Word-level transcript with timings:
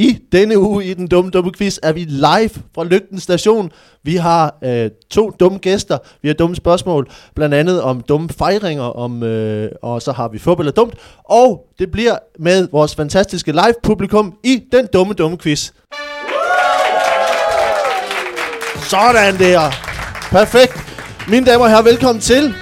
I 0.00 0.18
denne 0.32 0.58
uge 0.58 0.84
i 0.84 0.94
den 0.94 1.08
dumme 1.08 1.30
dumme 1.30 1.52
quiz 1.52 1.78
er 1.82 1.92
vi 1.92 2.04
live 2.04 2.50
fra 2.74 2.84
Lygten 2.84 3.20
station. 3.20 3.70
Vi 4.04 4.16
har 4.16 4.58
øh, 4.64 4.90
to 5.10 5.30
dumme 5.40 5.58
gæster. 5.58 5.98
Vi 6.22 6.28
har 6.28 6.34
dumme 6.34 6.56
spørgsmål, 6.56 7.10
blandt 7.34 7.54
andet 7.54 7.82
om 7.82 8.00
dumme 8.00 8.28
fejringer, 8.28 8.82
om, 8.82 9.22
øh, 9.22 9.70
og 9.82 10.02
så 10.02 10.12
har 10.12 10.28
vi 10.28 10.38
fodbold 10.38 10.68
er 10.68 10.72
dumt. 10.72 10.94
Og 11.24 11.64
det 11.78 11.90
bliver 11.90 12.16
med 12.38 12.68
vores 12.72 12.94
fantastiske 12.94 13.52
live 13.52 13.74
publikum 13.82 14.34
i 14.44 14.62
den 14.72 14.86
dumme 14.92 15.14
dumme 15.14 15.38
quiz. 15.38 15.70
Sådan 18.90 19.38
der. 19.38 19.70
Perfekt. 20.30 20.74
Mine 21.28 21.46
damer 21.46 21.64
og 21.64 21.70
herrer, 21.70 21.82
velkommen 21.82 22.20
til. 22.20 22.54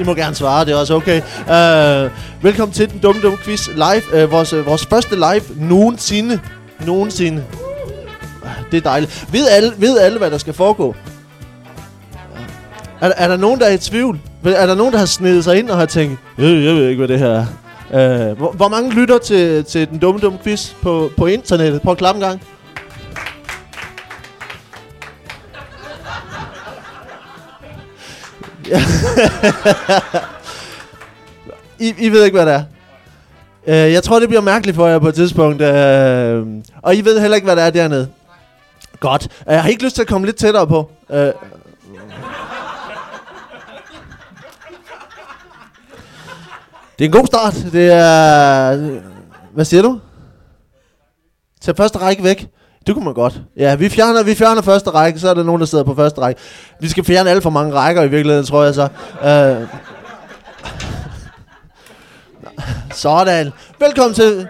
I 0.00 0.02
må 0.04 0.14
gerne 0.14 0.34
svare, 0.34 0.64
det 0.64 0.72
er 0.72 0.76
også 0.76 0.94
okay. 0.94 1.20
Uh, 1.40 2.10
velkommen 2.44 2.72
til 2.72 2.90
den 2.90 2.98
dumme 2.98 3.22
dumme 3.22 3.38
quiz 3.38 3.68
live. 3.68 4.22
Øh, 4.22 4.30
vores, 4.30 4.52
øh, 4.52 4.66
vores 4.66 4.86
første 4.86 5.14
live 5.14 5.42
nogensinde. 5.56 6.40
Nogensinde. 6.86 7.44
Ah, 8.42 8.50
det 8.70 8.76
er 8.76 8.80
dejligt. 8.80 9.26
Ved 9.32 9.48
alle, 9.48 9.72
ved 9.78 9.98
alle, 9.98 10.18
hvad 10.18 10.30
der 10.30 10.38
skal 10.38 10.54
foregå? 10.54 10.94
Er, 13.00 13.12
er 13.16 13.28
der 13.28 13.36
nogen, 13.36 13.60
der 13.60 13.66
er 13.66 13.72
i 13.72 13.78
tvivl? 13.78 14.20
Er 14.44 14.66
der 14.66 14.74
nogen, 14.74 14.92
der 14.92 14.98
har 14.98 15.06
snedet 15.06 15.44
sig 15.44 15.58
ind 15.58 15.70
og 15.70 15.76
har 15.76 15.86
tænkt, 15.86 16.18
jeg, 16.38 16.44
jeg 16.46 16.74
ved 16.74 16.88
ikke, 16.88 16.98
hvad 16.98 17.08
det 17.08 17.18
her 17.18 17.46
er? 17.92 18.30
Øh, 18.30 18.36
hvor, 18.36 18.52
hvor 18.52 18.68
mange 18.68 18.92
lytter 18.94 19.18
til, 19.18 19.64
til 19.64 19.88
den 19.88 19.98
dumme 19.98 20.20
dumme 20.20 20.38
quiz 20.44 20.72
på, 20.82 21.10
på 21.16 21.26
internettet? 21.26 21.82
Prøv 21.82 21.92
at 21.92 21.98
klappe 21.98 22.18
en 22.18 22.22
gang. 22.26 22.42
I, 31.78 31.94
I 31.98 32.08
ved 32.08 32.24
ikke, 32.24 32.42
hvad 32.42 32.46
det 32.46 32.54
er. 32.54 32.64
Uh, 33.66 33.92
jeg 33.92 34.02
tror, 34.02 34.18
det 34.18 34.28
bliver 34.28 34.42
mærkeligt 34.42 34.76
for 34.76 34.86
jer 34.86 34.98
på 34.98 35.08
et 35.08 35.14
tidspunkt. 35.14 35.62
Uh, 35.62 35.68
og 36.82 36.96
I 36.96 37.00
ved 37.00 37.20
heller 37.20 37.34
ikke, 37.34 37.44
hvad 37.44 37.56
det 37.56 37.64
er 37.64 37.70
dernede. 37.70 38.08
Godt. 39.00 39.28
Uh, 39.46 39.52
jeg 39.52 39.62
har 39.62 39.68
ikke 39.68 39.84
lyst 39.84 39.94
til 39.94 40.02
at 40.02 40.08
komme 40.08 40.26
lidt 40.26 40.36
tættere 40.36 40.66
på. 40.66 40.90
Uh, 41.08 41.16
det 41.16 41.32
er 46.98 47.04
en 47.04 47.12
god 47.12 47.26
start. 47.26 47.54
Det 47.72 47.92
er... 47.92 49.00
Hvad 49.54 49.64
siger 49.64 49.82
du? 49.82 50.00
Tag 51.60 51.76
første 51.76 51.98
række 51.98 52.22
væk. 52.24 52.48
Det 52.86 52.94
kunne 52.94 53.04
man 53.04 53.14
godt. 53.14 53.40
Ja, 53.56 53.74
vi 53.74 53.88
fjerner, 53.88 54.22
vi 54.22 54.34
fjerner 54.34 54.62
første 54.62 54.90
række, 54.90 55.18
så 55.18 55.28
er 55.30 55.34
der 55.34 55.42
nogen, 55.42 55.60
der 55.60 55.66
sidder 55.66 55.84
på 55.84 55.94
første 55.94 56.20
række. 56.20 56.40
Vi 56.80 56.88
skal 56.88 57.04
fjerne 57.04 57.30
alt 57.30 57.42
for 57.42 57.50
mange 57.50 57.74
rækker 57.74 58.02
i 58.02 58.08
virkeligheden, 58.08 58.46
tror 58.46 58.64
jeg 58.64 58.74
så. 58.74 58.88
Uh, 59.22 59.68
sådan. 62.92 63.52
Velkommen 63.80 64.14
til, 64.14 64.48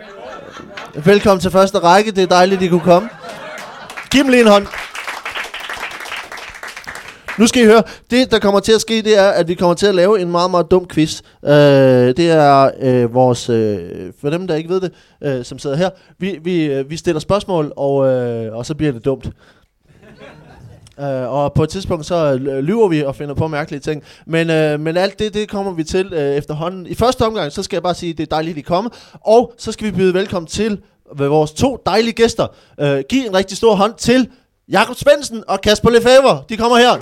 velkommen 1.05 1.41
til 1.41 1.51
første 1.51 1.79
række. 1.79 2.11
Det 2.11 2.23
er 2.23 2.27
dejligt, 2.27 2.59
at 2.59 2.65
I 2.65 2.69
kunne 2.69 2.81
komme. 2.81 3.09
Giv 4.11 4.23
dem 4.23 4.31
lige 4.31 4.41
en 4.41 4.49
hånd. 4.49 4.67
Nu 7.39 7.47
skal 7.47 7.63
I 7.63 7.67
høre, 7.67 7.83
det 8.11 8.31
der 8.31 8.39
kommer 8.39 8.61
til 8.61 8.73
at 8.73 8.81
ske, 8.81 9.03
det 9.03 9.19
er, 9.19 9.29
at 9.29 9.49
vi 9.49 9.55
kommer 9.55 9.75
til 9.75 9.87
at 9.87 9.95
lave 9.95 10.21
en 10.21 10.31
meget, 10.31 10.51
meget 10.51 10.71
dum 10.71 10.89
quiz. 10.89 11.23
Øh, 11.45 11.53
det 12.17 12.31
er 12.31 12.71
øh, 12.81 13.15
vores, 13.15 13.49
øh, 13.49 13.79
for 14.21 14.31
dem 14.31 14.47
der 14.47 14.55
ikke 14.55 14.69
ved 14.69 14.81
det, 14.81 14.93
øh, 15.23 15.45
som 15.45 15.59
sidder 15.59 15.77
her, 15.77 15.91
vi, 16.19 16.39
vi, 16.43 16.65
øh, 16.65 16.91
vi 16.91 16.97
stiller 16.97 17.21
spørgsmål, 17.21 17.73
og, 17.77 18.07
øh, 18.07 18.57
og 18.57 18.67
så 18.67 18.75
bliver 18.75 18.93
det 18.93 19.05
dumt. 19.05 19.29
Uh, 20.99 21.05
og 21.05 21.53
på 21.53 21.63
et 21.63 21.69
tidspunkt 21.69 22.07
så 22.07 22.37
lyver 22.63 22.89
vi 22.89 23.03
og 23.03 23.17
finder 23.17 23.35
på 23.35 23.49
mærkelige 23.49 23.81
ting. 23.81 24.03
Men, 24.27 24.51
uh, 24.51 24.81
men 24.81 24.97
alt 24.97 25.19
det, 25.19 25.35
det 25.35 25.49
kommer 25.49 25.73
vi 25.73 25.85
til 25.85 26.13
uh, 26.13 26.19
efterhånden. 26.19 26.87
I 26.87 26.95
første 26.95 27.27
omgang, 27.27 27.53
så 27.53 27.63
skal 27.63 27.77
jeg 27.77 27.83
bare 27.83 27.95
sige, 27.95 28.11
at 28.11 28.19
det 28.19 28.23
er 28.23 28.37
dejligt, 28.37 28.55
at 28.55 28.59
I 28.59 28.63
kommer. 28.63 28.91
Og 29.21 29.55
så 29.59 29.73
skal 29.73 29.87
vi 29.87 29.93
byde 29.93 30.15
velkommen 30.15 30.47
til 30.47 30.81
vores 31.13 31.53
to 31.53 31.83
dejlige 31.87 32.13
gæster. 32.13 32.47
Uh, 32.83 33.01
giv 33.09 33.27
en 33.27 33.35
rigtig 33.35 33.57
stor 33.57 33.75
hånd 33.75 33.95
til 33.95 34.29
Jakob 34.69 34.97
Svendsen 34.97 35.45
og 35.49 35.61
Kasper 35.61 35.91
Lefebvre. 35.91 36.43
De 36.49 36.57
kommer 36.57 36.77
her. 36.77 37.01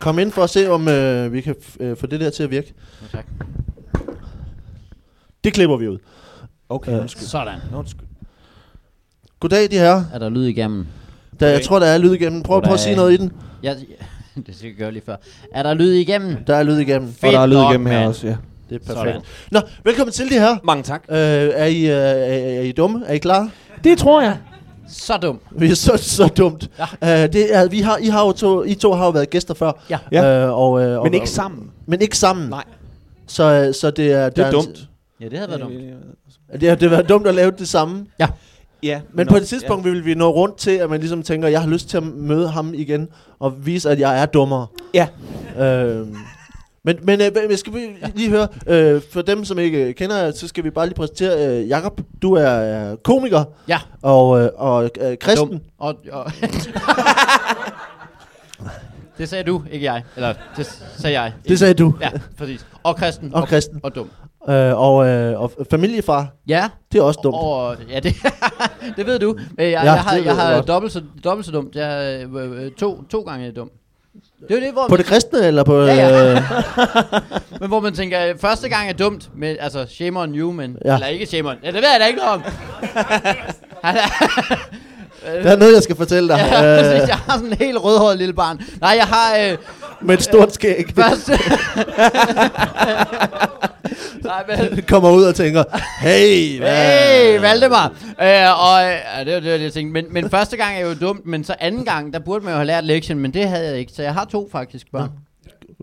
Kom 0.00 0.18
ind 0.18 0.32
for 0.32 0.42
at 0.42 0.50
se, 0.50 0.70
om 0.70 0.80
uh, 0.80 1.32
vi 1.32 1.40
kan 1.40 1.54
uh, 1.80 1.96
få 1.96 2.06
det 2.06 2.20
der 2.20 2.30
til 2.30 2.42
at 2.42 2.50
virke. 2.50 2.74
Ja, 3.02 3.18
tak. 3.18 3.26
Det 5.44 5.54
klipper 5.54 5.76
vi 5.76 5.88
ud. 5.88 5.98
Okay, 6.70 6.92
Øh, 6.92 7.00
undskyld. 7.00 7.26
Sådan. 7.28 7.58
Undskyld. 7.76 8.06
Goddag, 9.40 9.70
de 9.70 9.78
her. 9.78 10.02
Er 10.14 10.18
der 10.18 10.28
lyd 10.28 10.44
igennem? 10.44 10.86
Der, 11.40 11.46
jeg 11.46 11.56
Okay. 11.56 11.64
tror, 11.64 11.78
der 11.78 11.86
er 11.86 11.98
lyd 11.98 12.12
igennem. 12.14 12.42
Prøv, 12.42 12.62
prøv 12.62 12.74
at 12.74 12.80
sige 12.80 12.96
noget 12.96 13.12
i 13.12 13.16
den. 13.16 13.32
Ja, 13.62 13.74
det 14.46 14.56
skal 14.56 14.66
jeg 14.68 14.76
gøre 14.76 14.92
lige 14.92 15.02
før. 15.06 15.16
Er 15.54 15.62
der 15.62 15.74
lyd 15.74 15.92
igennem? 15.92 16.36
Der 16.46 16.54
er 16.56 16.62
lyd 16.62 16.78
igennem. 16.78 17.08
Og 17.22 17.32
der 17.32 17.38
er 17.40 17.46
lyd 17.46 17.56
igennem 17.56 17.86
her 17.86 17.98
mand. 17.98 18.08
også, 18.08 18.26
ja. 18.26 18.36
Det 18.70 18.82
er 18.82 18.86
Sådan. 18.86 19.04
perfekt. 19.04 19.24
Nå, 19.50 19.60
velkommen 19.84 20.12
til 20.12 20.28
de 20.30 20.34
her. 20.34 20.56
Mange 20.64 20.82
tak. 20.82 21.02
Uh, 21.08 21.16
er, 21.16 21.64
I, 21.64 21.84
uh, 21.84 21.90
er, 21.90 21.96
er 21.98 22.60
I 22.60 22.72
dumme? 22.72 23.02
Er 23.06 23.12
I 23.14 23.18
klar? 23.18 23.50
Det 23.84 23.98
tror 23.98 24.22
jeg. 24.22 24.38
Så 24.88 25.16
dum. 25.16 25.38
Vi 25.50 25.70
er 25.70 25.74
så, 25.74 25.96
så 25.96 26.26
dumt. 26.36 26.70
Ja. 27.02 27.24
Uh, 27.24 27.32
det 27.32 27.56
er, 27.56 27.68
vi 27.68 27.80
har, 27.80 27.96
I, 27.96 28.06
har 28.06 28.24
jo 28.26 28.32
to, 28.32 28.62
I 28.64 28.74
to 28.74 28.92
har 28.92 29.04
jo 29.04 29.10
været 29.10 29.30
gæster 29.30 29.54
før. 29.54 29.72
Ja. 29.90 29.98
Ja. 30.12 30.48
Uh, 30.48 30.58
og, 30.58 30.70
uh, 30.72 30.80
og, 30.82 31.02
Men 31.04 31.14
ikke 31.14 31.30
sammen. 31.30 31.70
Men 31.86 32.00
ikke 32.02 32.16
sammen. 32.18 32.48
Nej. 32.48 32.64
Så, 33.26 33.66
uh, 33.68 33.74
så 33.74 33.90
det 33.90 34.12
er... 34.12 34.28
Det 34.28 34.38
er 34.44 34.46
en- 34.48 34.52
dumt. 34.54 34.88
Ja, 35.20 35.24
det 35.28 35.38
havde 35.38 35.50
været 35.50 35.60
dumt. 35.62 35.74
Det 36.52 36.68
har 36.68 36.76
det 36.76 36.90
været 36.90 37.08
dumt 37.08 37.26
at 37.26 37.34
lave 37.34 37.50
det 37.50 37.68
samme. 37.68 38.06
Ja. 38.82 39.00
Men 39.12 39.26
på 39.26 39.36
et 39.36 39.46
tidspunkt 39.46 39.84
vil 39.84 40.04
vi 40.04 40.14
nå 40.14 40.30
rundt 40.30 40.56
til, 40.58 40.70
at 40.70 40.90
man 40.90 41.00
ligesom 41.00 41.22
tænker, 41.22 41.48
jeg 41.48 41.60
har 41.60 41.68
lyst 41.68 41.88
til 41.88 41.96
at 41.96 42.02
møde 42.02 42.48
ham 42.48 42.74
igen, 42.74 43.08
og 43.38 43.66
vise, 43.66 43.90
at 43.90 44.00
jeg 44.00 44.22
er 44.22 44.26
dummere. 44.26 44.66
Ja. 44.94 45.06
Øhm, 45.58 46.16
men 46.84 46.96
men 47.02 47.20
øh, 47.20 47.58
skal 47.58 47.72
vi 47.74 47.78
lige 48.14 48.30
høre, 48.30 48.48
øh, 48.66 49.02
for 49.12 49.22
dem, 49.22 49.44
som 49.44 49.58
ikke 49.58 49.84
øh, 49.84 49.94
kender 49.94 50.18
jer, 50.18 50.30
så 50.30 50.48
skal 50.48 50.64
vi 50.64 50.70
bare 50.70 50.86
lige 50.86 50.94
præsentere, 50.94 51.60
øh, 51.60 51.68
Jakob, 51.68 52.00
du 52.22 52.32
er 52.34 52.90
øh, 52.90 52.96
komiker, 52.96 53.44
Ja. 53.68 53.78
og, 54.02 54.40
øh, 54.40 54.48
og 54.54 54.90
øh, 55.00 55.16
kristen. 55.18 55.48
Dum. 55.48 55.60
Og, 55.78 55.94
og 56.12 56.32
det 59.18 59.28
sagde 59.28 59.44
du, 59.44 59.62
ikke 59.70 59.84
jeg. 59.92 60.02
Eller, 60.16 60.34
det 60.56 60.66
sagde 60.98 61.20
jeg. 61.20 61.32
Det 61.48 61.58
sagde 61.58 61.74
du. 61.74 61.94
Ja, 62.00 62.10
præcis. 62.38 62.66
Og 62.82 62.96
kristen. 62.96 63.34
Og 63.34 63.48
kristen. 63.48 63.80
Og 63.82 63.94
dum. 63.94 64.10
Øh, 64.48 64.80
og, 64.80 65.06
øh, 65.08 65.40
og 65.40 65.52
familiefar, 65.70 66.26
Ja. 66.48 66.68
det 66.92 66.98
er 66.98 67.02
også 67.02 67.20
dumt. 67.22 67.36
Og, 67.40 67.76
ja, 67.90 68.00
det, 68.00 68.14
det 68.96 69.06
ved 69.06 69.18
du. 69.18 69.34
Øh, 69.58 69.64
Jeg, 69.64 69.70
Ja, 69.72 69.82
jeg 69.92 70.00
har, 70.02 70.16
jeg 70.16 70.36
har 70.36 70.60
dobbelt 70.62 70.92
så, 70.92 71.02
dobbelt 71.24 71.46
så 71.46 71.52
dumt. 71.52 71.74
Jeg 71.76 72.12
er 72.20 72.26
øh, 72.34 72.64
øh, 72.64 72.70
to, 72.70 73.02
to 73.10 73.20
gange 73.20 73.52
dum. 73.52 73.70
Det 74.48 74.56
er 74.56 74.60
det, 74.60 74.72
hvor 74.72 74.88
På 74.88 74.96
det 74.96 75.06
kristne, 75.06 75.38
eller 75.46 75.64
på... 75.64 75.80
Ja, 75.82 75.94
ja. 75.94 76.30
Øh, 76.32 76.42
Men 77.60 77.68
hvor 77.68 77.80
man 77.80 77.94
tænker, 77.94 78.18
første 78.40 78.68
gang 78.68 78.88
er 78.88 78.92
dumt, 78.92 79.30
men 79.36 79.56
altså, 79.60 79.86
shame 79.90 80.20
on 80.20 80.34
you, 80.34 80.52
men... 80.52 80.76
Ja. 80.84 80.94
Eller 80.94 81.06
ikke 81.06 81.26
shame 81.26 81.48
on. 81.48 81.56
Ja, 81.62 81.66
det 81.66 81.74
ved 81.74 81.88
jeg 81.92 82.00
da 82.00 82.06
ikke 82.06 82.18
noget 82.18 82.32
om. 82.34 82.42
Er- 85.24 85.42
der 85.42 85.50
er 85.52 85.56
noget, 85.56 85.74
jeg 85.74 85.82
skal 85.82 85.96
fortælle 85.96 86.28
dig. 86.28 86.36
ja, 86.38 86.60
præcis, 86.82 87.08
jeg 87.08 87.16
har 87.16 87.32
sådan 87.36 87.46
en 87.52 87.58
helt 87.58 87.84
rødhåret 87.84 88.18
lille 88.18 88.34
barn. 88.34 88.60
Nej, 88.80 88.94
jeg 88.98 89.04
har 89.06 89.36
øh, 89.50 89.56
med 90.00 90.14
et 90.14 90.22
stort 90.22 90.54
skæg. 90.54 90.84
første... 90.96 91.32
Nej, 94.24 94.44
men... 94.48 94.82
kommer 94.88 95.10
ud 95.10 95.22
og 95.24 95.34
tænker, 95.34 95.64
hey, 96.00 96.58
hvad? 96.58 96.76
Hey, 96.76 97.40
Valdemar! 97.40 97.86
Øh, 98.22 98.66
og, 98.68 98.84
øh, 98.84 98.98
ja, 99.18 99.24
det 99.24 99.34
var 99.34 99.40
det, 99.40 99.62
jeg 99.62 99.72
tænkte. 99.72 99.92
Men, 100.02 100.04
men 100.12 100.30
første 100.30 100.56
gang 100.56 100.76
er 100.76 100.80
jo 100.80 100.94
dumt, 101.00 101.26
men 101.26 101.44
så 101.44 101.54
anden 101.60 101.84
gang, 101.84 102.12
der 102.12 102.18
burde 102.18 102.44
man 102.44 102.52
jo 102.52 102.56
have 102.56 102.66
lært 102.66 102.84
lektion, 102.84 103.18
men 103.18 103.34
det 103.34 103.48
havde 103.48 103.68
jeg 103.70 103.78
ikke. 103.78 103.92
Så 103.92 104.02
jeg 104.02 104.14
har 104.14 104.24
to 104.24 104.48
faktisk 104.52 104.86
børn. 104.92 105.10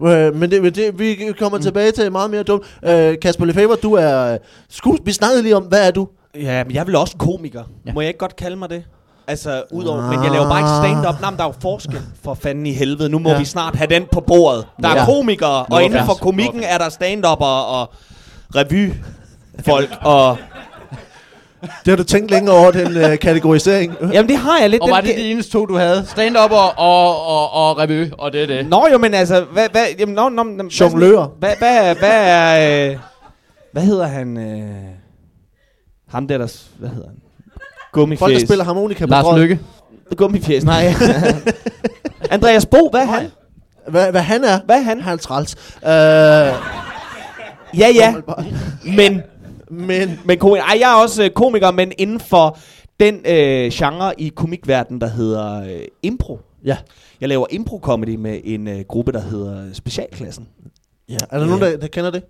Øh, 0.07 0.35
men 0.35 0.51
det, 0.51 0.61
men 0.63 0.75
det, 0.75 0.99
vi 0.99 1.17
kommer 1.39 1.57
mm. 1.57 1.63
tilbage 1.63 1.91
til 1.91 2.11
meget 2.11 2.29
mere 2.31 2.43
dumt. 2.43 2.63
Øh, 2.85 3.15
Kasper 3.21 3.45
Lefebvre, 3.45 3.75
du 3.75 3.93
er 3.93 4.37
skues... 4.69 4.99
Vi 5.05 5.11
snakkede 5.11 5.43
lige 5.43 5.55
om, 5.55 5.63
hvad 5.63 5.87
er 5.87 5.91
du? 5.91 6.07
Ja, 6.35 6.63
men 6.63 6.73
jeg 6.73 6.79
er 6.79 6.85
vel 6.85 6.95
også 6.95 7.17
komiker. 7.17 7.63
Ja. 7.85 7.93
Må 7.93 8.01
jeg 8.01 8.07
ikke 8.07 8.17
godt 8.17 8.35
kalde 8.35 8.55
mig 8.55 8.69
det? 8.69 8.83
Altså, 9.29 9.63
udover, 9.71 10.11
men 10.11 10.23
jeg 10.23 10.31
laver 10.31 10.49
bare 10.49 10.59
ikke 10.59 10.69
stand-up. 10.69 11.21
Nej, 11.21 11.29
men 11.31 11.37
der 11.37 11.43
er 11.43 11.47
jo 11.47 11.53
forskel 11.61 11.99
for 12.23 12.33
fanden 12.33 12.65
i 12.65 12.71
helvede. 12.73 13.09
Nu 13.09 13.19
må 13.19 13.29
Ja. 13.29 13.33
ja. 13.35 13.39
vi 13.39 13.45
snart 13.45 13.75
have 13.75 13.87
den 13.87 14.05
på 14.11 14.19
bordet. 14.21 14.67
Der 14.81 14.89
er 14.89 14.95
Ja. 14.95 15.05
komikere, 15.05 15.65
Nå, 15.69 15.75
og 15.75 15.83
inden 15.83 16.05
for 16.05 16.13
komikken 16.13 16.63
er 16.63 16.77
der 16.77 16.89
stand-upper 16.89 17.45
og 17.45 17.93
revyfolk. 18.55 19.89
og, 20.01 20.37
Det 21.61 21.91
har 21.91 21.95
du 21.95 22.03
tænkt 22.03 22.31
længere 22.31 22.55
over, 22.55 22.71
den 22.71 22.97
øh, 22.97 23.19
kategorisering. 23.19 23.95
jamen, 24.13 24.29
det 24.29 24.37
har 24.37 24.59
jeg 24.59 24.69
lidt. 24.69 24.81
Og 24.81 24.87
den 24.87 24.95
var 24.95 25.01
det 25.01 25.15
de 25.17 25.31
eneste 25.31 25.51
to, 25.51 25.65
du 25.65 25.75
havde? 25.77 26.05
Stand-up 26.05 26.51
og, 26.51 26.77
og, 26.77 27.25
og, 27.27 27.53
og 27.53 27.77
revy, 27.77 28.11
og 28.17 28.33
det 28.33 28.43
er 28.43 28.47
det. 28.47 28.69
Nå 28.69 28.87
jo, 28.91 28.97
men 28.97 29.13
altså, 29.13 29.45
hvad, 29.51 29.67
hvad, 29.71 29.85
jamen, 29.99 30.15
nå, 30.15 30.29
nå, 30.29 30.43
nå, 30.43 30.63
Jonglør. 30.79 31.25
Hvad, 31.39 31.53
hvad, 31.59 31.95
hvad 31.95 32.11
er, 32.13 32.89
øh, 32.91 32.97
hvad 33.71 33.83
hedder 33.83 34.07
han, 34.07 34.37
øh, 34.37 34.69
ham 36.09 36.27
der, 36.27 36.37
der, 36.37 36.47
hvad 36.79 36.89
hedder 36.89 37.07
han? 37.07 37.17
Gummifjæs. 37.91 38.19
Folk, 38.19 38.33
der 38.33 38.45
spiller 38.45 38.65
harmonika 38.65 39.05
på 39.05 39.09
Lars. 39.09 39.39
Lykke. 39.39 39.59
Gummifjæs, 40.17 40.63
nej. 40.63 40.93
Andreas 42.31 42.65
Bo, 42.65 42.89
hvad 42.91 43.01
er 43.01 43.05
han? 43.05 43.31
Hvad, 43.87 44.11
hvad 44.11 44.21
han 44.21 44.43
er? 44.43 44.59
Hvad 44.65 44.75
er 44.75 44.81
han? 44.81 45.01
Han 45.01 45.13
er 45.13 45.17
træls. 45.17 45.55
Øh, 45.85 46.77
Ja, 47.77 47.87
ja, 47.95 48.15
men, 48.97 49.21
men 49.71 50.19
men 50.25 50.37
komiker, 50.39 50.63
ej, 50.63 50.77
jeg 50.79 50.91
er 50.91 51.01
også 51.01 51.23
øh, 51.23 51.29
komiker, 51.29 51.71
men 51.71 51.91
inden 51.97 52.19
for 52.19 52.57
den 52.99 53.15
øh, 53.25 53.71
genre 53.71 54.21
i 54.21 54.31
komikverdenen, 54.35 55.01
der 55.01 55.07
hedder 55.07 55.63
øh, 55.63 55.81
impro. 56.03 56.39
ja. 56.65 56.77
Jeg 57.21 57.29
laver 57.29 57.45
impro-comedy 57.51 58.15
med 58.15 58.39
en 58.43 58.67
øh, 58.67 58.79
gruppe, 58.87 59.11
der 59.11 59.21
hedder 59.21 59.73
Specialklassen. 59.73 60.47
Ja, 61.09 61.17
er 61.29 61.39
der 61.39 61.45
nogen, 61.45 61.61
der, 61.61 61.77
der 61.77 61.87
kender 61.87 62.11
det? 62.11 62.23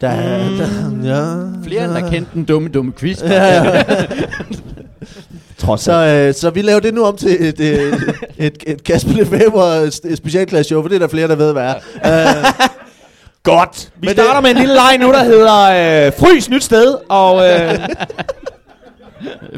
Der, 0.00 0.10
der, 0.56 0.66
ja, 1.04 1.50
Flere 1.64 1.84
end 1.84 1.92
der 1.92 2.10
kendte 2.10 2.30
den 2.34 2.44
dumme, 2.44 2.68
dumme 2.68 2.92
quiz. 2.92 3.22
Ja, 3.30 3.84
Trods 5.58 5.80
så, 5.80 5.92
øh, 5.92 6.34
så 6.34 6.50
vi 6.50 6.62
laver 6.62 6.80
det 6.80 6.94
nu 6.94 7.04
om 7.04 7.16
til 7.16 7.48
et, 7.48 7.60
et, 7.60 7.94
et, 8.38 8.62
et 8.66 8.84
Kasper 8.84 9.12
Lefebvre 9.12 9.90
specialklasse 10.16 10.68
show, 10.68 10.82
for 10.82 10.88
det 10.88 10.94
er 10.94 10.98
der 10.98 11.08
flere, 11.08 11.28
der 11.28 11.36
ved, 11.36 11.52
hvad 11.52 11.74
er. 11.74 11.74
Uh, 12.04 12.68
Godt. 13.42 13.92
Vi 14.00 14.06
Men 14.06 14.14
starter 14.14 14.34
det- 14.34 14.42
med 14.42 14.50
en 14.50 14.56
lille 14.56 14.74
leg 14.74 14.98
nu, 15.00 15.06
der 15.12 15.24
hedder 15.24 16.06
øh, 16.06 16.12
Frys 16.12 16.50
nyt 16.50 16.64
sted. 16.64 16.96
Og 17.08 17.36
øh, 17.48 17.78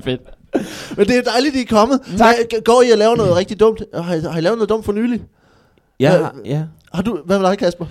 Fedt. 0.04 0.20
men 0.96 1.06
det 1.08 1.16
er 1.18 1.22
dejligt, 1.22 1.56
I 1.56 1.60
er 1.60 1.66
kommet. 1.70 2.00
Tak. 2.18 2.34
Hvad- 2.36 2.62
Går 2.64 2.82
I 2.82 2.90
og 2.90 2.98
laver 2.98 3.16
noget 3.16 3.36
rigtig 3.36 3.60
dumt? 3.60 3.82
Har 3.94 4.14
I, 4.14 4.20
har 4.20 4.38
I 4.38 4.40
lavet 4.40 4.58
noget 4.58 4.68
dumt 4.68 4.84
for 4.84 4.92
nylig? 4.92 5.20
ja, 6.00 6.18
Øh, 6.20 6.26
ja. 6.44 6.62
Har 6.94 7.02
du, 7.02 7.18
hvad 7.26 7.38
med 7.38 7.48
dig, 7.48 7.58
Kasper? 7.58 7.86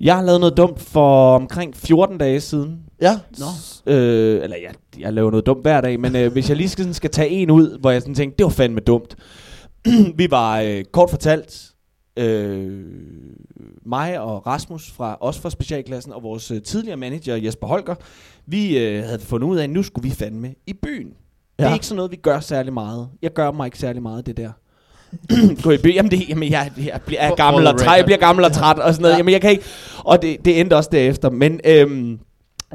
Jeg 0.00 0.16
har 0.16 0.22
lavet 0.22 0.40
noget 0.40 0.56
dumt 0.56 0.80
for 0.80 1.34
omkring 1.34 1.76
14 1.76 2.18
dage 2.18 2.40
siden. 2.40 2.78
Ja? 3.00 3.18
Nå. 3.38 3.46
Øh, 3.92 4.42
eller 4.42 4.56
ja, 4.56 5.00
jeg 5.00 5.12
laver 5.12 5.30
noget 5.30 5.46
dumt 5.46 5.62
hver 5.62 5.80
dag, 5.80 6.00
men 6.00 6.16
øh, 6.16 6.32
hvis 6.32 6.48
jeg 6.48 6.56
lige 6.56 6.68
skal, 6.68 6.82
sådan 6.84 6.94
skal 6.94 7.10
tage 7.10 7.28
en 7.30 7.50
ud, 7.50 7.78
hvor 7.80 7.90
jeg 7.90 8.02
sådan 8.02 8.14
tænkte, 8.14 8.36
det 8.38 8.44
var 8.44 8.50
fandme 8.50 8.80
dumt. 8.80 9.16
vi 10.18 10.30
var 10.30 10.60
øh, 10.60 10.84
kort 10.92 11.10
fortalt, 11.10 11.62
øh, 12.16 12.80
mig 13.86 14.20
og 14.20 14.46
Rasmus 14.46 14.90
fra 14.90 15.16
os 15.20 15.38
fra 15.38 15.50
specialklassen 15.50 16.12
og 16.12 16.22
vores 16.22 16.50
øh, 16.50 16.62
tidligere 16.62 16.96
manager 16.96 17.36
Jesper 17.36 17.66
Holger, 17.66 17.94
vi 18.46 18.78
øh, 18.78 19.04
havde 19.04 19.20
fundet 19.20 19.48
ud 19.48 19.56
af, 19.56 19.64
at 19.64 19.70
nu 19.70 19.82
skulle 19.82 20.08
vi 20.08 20.14
fandme 20.14 20.54
i 20.66 20.72
byen. 20.72 21.08
Ja. 21.58 21.64
Det 21.64 21.70
er 21.70 21.74
ikke 21.74 21.86
sådan 21.86 21.96
noget, 21.96 22.10
vi 22.10 22.16
gør 22.16 22.40
særlig 22.40 22.72
meget. 22.72 23.08
Jeg 23.22 23.32
gør 23.32 23.50
mig 23.52 23.66
ikke 23.66 23.78
særlig 23.78 24.02
meget, 24.02 24.26
det 24.26 24.36
der. 24.36 24.50
Gå 25.64 25.70
i 25.70 25.78
byen. 25.78 25.94
Jamen, 25.94 26.10
det, 26.10 26.28
jamen 26.28 26.50
jeg, 26.50 26.72
jeg 26.76 27.00
bliver 27.06 27.20
er 27.20 27.28
For- 27.28 27.36
gammel 27.36 27.66
og 27.66 27.78
træt. 27.78 27.96
Jeg 27.96 28.04
bliver 28.04 28.18
gammel 28.18 28.44
og 28.44 28.52
træt 28.52 28.78
og 28.78 28.92
sådan 28.94 29.02
noget. 29.02 29.12
Ja. 29.12 29.16
Jamen, 29.18 29.32
jeg 29.32 29.40
kan 29.40 29.50
ikke... 29.50 29.64
Og 29.98 30.22
det, 30.22 30.44
det 30.44 30.60
endte 30.60 30.76
også 30.76 30.88
derefter. 30.92 31.30
Men 31.30 31.60
øhm, 31.64 32.18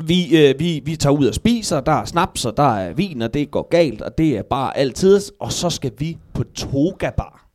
vi, 0.03 0.37
øh, 0.47 0.59
vi, 0.59 0.81
vi 0.85 0.95
tager 0.95 1.13
ud 1.13 1.27
og 1.27 1.33
spiser. 1.33 1.79
Der 1.79 1.91
er 1.91 2.05
snaps, 2.05 2.45
og 2.45 2.57
der 2.57 2.77
er 2.77 2.93
vin, 2.93 3.21
og 3.21 3.33
det 3.33 3.51
går 3.51 3.67
galt. 3.69 4.01
Og 4.01 4.17
det 4.17 4.37
er 4.37 4.43
bare 4.49 4.77
altid. 4.77 5.21
Og 5.39 5.51
så 5.51 5.69
skal 5.69 5.91
vi 5.97 6.17
på 6.33 6.43
Toga 6.43 7.09
Bar. 7.17 7.47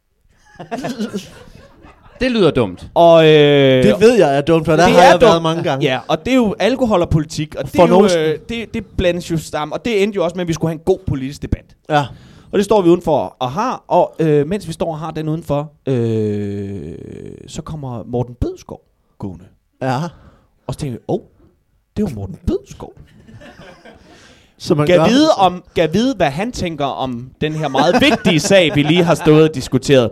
Det 2.22 2.30
lyder 2.30 2.50
dumt. 2.50 2.86
Og, 2.94 3.24
øh, 3.24 3.82
Det 3.84 4.00
ved 4.00 4.12
jeg 4.19 4.36
er 4.36 4.40
dumt, 4.40 4.64
for 4.64 4.76
der 4.76 4.84
det 4.86 4.94
har 4.94 5.00
er 5.02 5.04
jeg 5.04 5.12
dumt. 5.12 5.22
været 5.22 5.42
mange 5.42 5.62
gange. 5.62 5.86
Ja, 5.86 5.98
og 6.08 6.24
det 6.24 6.30
er 6.32 6.36
jo 6.36 6.54
alkohol 6.58 7.00
og 7.02 7.08
politik. 7.10 7.54
Og 7.54 7.64
det, 7.72 7.78
er 7.80 7.86
jo, 7.86 8.04
øh, 8.19 8.38
det, 8.48 8.74
det 8.74 8.86
blandes 8.96 9.30
jo 9.30 9.36
sammen. 9.38 9.72
Og 9.72 9.84
det 9.84 10.02
endte 10.02 10.16
jo 10.16 10.24
også 10.24 10.34
med, 10.36 10.40
at 10.44 10.48
vi 10.48 10.52
skulle 10.52 10.70
have 10.70 10.78
en 10.78 10.84
god 10.84 10.98
politisk 11.06 11.42
debat. 11.42 11.64
ja. 11.90 12.04
Og 12.52 12.58
det 12.58 12.64
står 12.64 12.82
vi 12.82 12.88
udenfor 12.88 13.36
og 13.38 13.50
har, 13.50 13.84
og 13.88 14.14
øh, 14.19 14.48
mens 14.48 14.69
vi 14.69 14.72
står 14.72 14.92
og 14.92 14.98
har 14.98 15.10
den 15.10 15.28
udenfor, 15.28 15.72
øh, 15.88 16.94
så 17.46 17.62
kommer 17.62 18.02
Morten 18.06 18.34
Bødskov 18.40 18.80
gående. 19.19 19.44
Ja. 19.82 19.96
Og 20.66 20.74
så 20.74 20.80
tænker 20.80 20.98
vi, 20.98 21.02
åh, 21.08 21.14
oh, 21.14 21.20
det 21.96 22.02
er 22.02 22.08
jo 22.10 22.14
Morten 22.14 22.36
Bødskov. 22.46 22.92
Så 24.58 24.74
man 24.74 24.86
Gav 24.86 24.96
gør- 24.98 25.08
vide, 25.08 25.28
om, 25.38 25.64
gav 25.74 25.88
vide, 25.92 26.14
hvad 26.16 26.30
han 26.30 26.52
tænker 26.52 26.84
om 26.84 27.30
den 27.40 27.52
her 27.52 27.69
meget 27.69 27.94
vigtige 28.00 28.40
sag, 28.40 28.72
vi 28.74 28.82
lige 28.82 29.04
har 29.04 29.14
stået 29.14 29.48
og 29.48 29.54
diskuteret. 29.54 30.10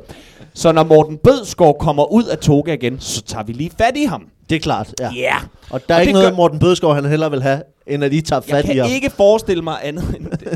Så 0.54 0.72
når 0.72 0.84
Morten 0.84 1.16
Bødskov 1.24 1.78
kommer 1.78 2.12
ud 2.12 2.24
af 2.24 2.38
toga 2.38 2.72
igen, 2.72 3.00
så 3.00 3.22
tager 3.22 3.44
vi 3.44 3.52
lige 3.52 3.70
fat 3.78 3.96
i 3.96 4.04
ham. 4.04 4.26
Det 4.50 4.56
er 4.56 4.60
klart, 4.60 4.94
ja. 5.00 5.10
Yeah. 5.18 5.40
Og 5.70 5.80
der 5.88 5.94
er 5.94 5.98
Og 5.98 6.02
ikke 6.02 6.08
det 6.08 6.12
noget, 6.14 6.28
gør- 6.32 6.36
Morten 6.36 6.58
Bødskov 6.58 6.94
han 6.94 7.04
heller 7.04 7.28
vil 7.28 7.42
have, 7.42 7.62
end 7.86 8.04
at 8.04 8.12
I 8.12 8.20
tager 8.20 8.40
Jeg 8.48 8.54
fat 8.56 8.64
i 8.64 8.68
kan 8.68 8.82
ham. 8.82 8.90
ikke 8.90 9.10
forestille 9.10 9.62
mig 9.62 9.76
andet 9.82 10.04
end 10.18 10.26
det. 10.30 10.46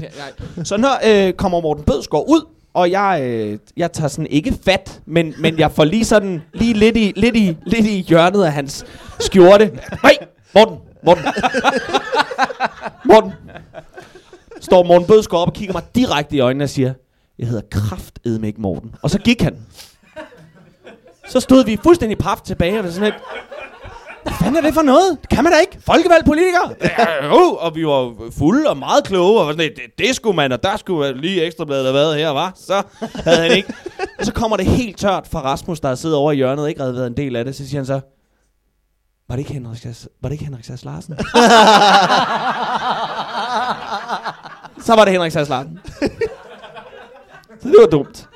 Nej. 0.56 0.64
Så 0.64 0.76
når 0.76 1.00
øh, 1.06 1.32
kommer 1.32 1.60
Morten 1.60 1.84
Bødskov 1.84 2.24
ud, 2.28 2.40
og 2.74 2.90
jeg, 2.90 3.20
øh, 3.22 3.58
jeg 3.76 3.92
tager 3.92 4.08
sådan 4.08 4.26
ikke 4.26 4.54
fat, 4.64 5.00
men, 5.06 5.34
men 5.38 5.58
jeg 5.58 5.72
får 5.72 5.84
lige 5.84 6.04
sådan 6.04 6.42
lige 6.54 6.72
lidt 6.74 6.96
i, 6.96 7.12
lidt, 7.16 7.36
i, 7.36 7.56
lidt 7.66 7.86
i 7.86 8.00
hjørnet 8.08 8.44
af 8.44 8.52
hans 8.52 8.84
skjorte. 9.20 9.70
Nej, 10.02 10.16
Morten, 10.54 10.76
Morten. 11.04 11.24
Morten. 13.04 13.32
Står 14.60 14.82
Morten 14.82 15.06
Bødskov 15.06 15.40
op 15.42 15.48
og 15.48 15.54
kigger 15.54 15.72
mig 15.72 15.82
direkte 15.94 16.36
i 16.36 16.40
øjnene 16.40 16.64
og 16.64 16.68
siger, 16.70 16.92
jeg 17.38 17.46
hedder 17.48 17.62
kraftedme 17.70 18.46
ikke 18.46 18.60
Morten. 18.60 18.94
Og 19.02 19.10
så 19.10 19.18
gik 19.18 19.42
han. 19.42 19.56
Så 21.28 21.40
stod 21.40 21.64
vi 21.64 21.78
fuldstændig 21.82 22.18
paf 22.18 22.40
tilbage 22.40 22.78
og 22.78 22.84
var 22.84 22.90
sådan 22.90 23.04
lidt, 23.04 23.14
hvad 24.22 24.32
fanden 24.32 24.56
er 24.56 24.60
det 24.60 24.74
for 24.74 24.82
noget? 24.82 25.18
Det 25.22 25.28
kan 25.28 25.44
man 25.44 25.52
da 25.52 25.58
ikke. 25.58 25.78
Folkevalgt 25.80 26.26
politiker. 26.26 26.70
Ja, 26.98 27.26
jo, 27.26 27.56
og 27.60 27.74
vi 27.74 27.86
var 27.86 28.14
fulde 28.38 28.68
og 28.70 28.76
meget 28.76 29.04
kloge. 29.04 29.40
Og 29.40 29.46
var 29.46 29.52
sådan, 29.52 29.70
det, 29.76 29.98
det 29.98 30.16
skulle 30.16 30.36
man, 30.36 30.52
og 30.52 30.62
der 30.62 30.76
skulle 30.76 31.20
lige 31.20 31.44
ekstrabladet 31.46 31.84
have 31.84 31.94
været 31.94 32.16
her, 32.16 32.28
var. 32.28 32.52
Så 32.56 32.82
havde 33.14 33.40
han 33.42 33.50
ikke. 33.56 33.74
Og 34.18 34.26
så 34.26 34.32
kommer 34.32 34.56
det 34.56 34.66
helt 34.66 34.98
tørt 34.98 35.26
fra 35.32 35.40
Rasmus, 35.42 35.80
der 35.80 35.94
sidder 35.94 36.16
over 36.16 36.32
i 36.32 36.36
hjørnet 36.36 36.62
og 36.62 36.68
ikke 36.68 36.80
havde 36.80 36.94
været 36.94 37.06
en 37.06 37.16
del 37.16 37.36
af 37.36 37.44
det. 37.44 37.56
Så 37.56 37.68
siger 37.68 37.78
han 37.80 37.86
så, 37.86 38.00
var 39.28 39.36
det 39.36 39.38
ikke 39.40 39.52
Henrik 39.52 39.78
Sass, 39.78 40.08
var 40.22 40.28
det 40.28 40.34
ikke 40.34 40.44
Henrik 40.44 40.64
Sass 40.64 40.84
Larsen? 40.84 41.14
så 44.86 44.94
var 44.94 45.04
det 45.04 45.12
Henrik 45.12 45.32
Sass 45.32 45.50
Larsen. 45.50 45.78
Så 47.64 47.68
det 47.68 47.76
var 47.80 47.86
dumt. 47.86 48.28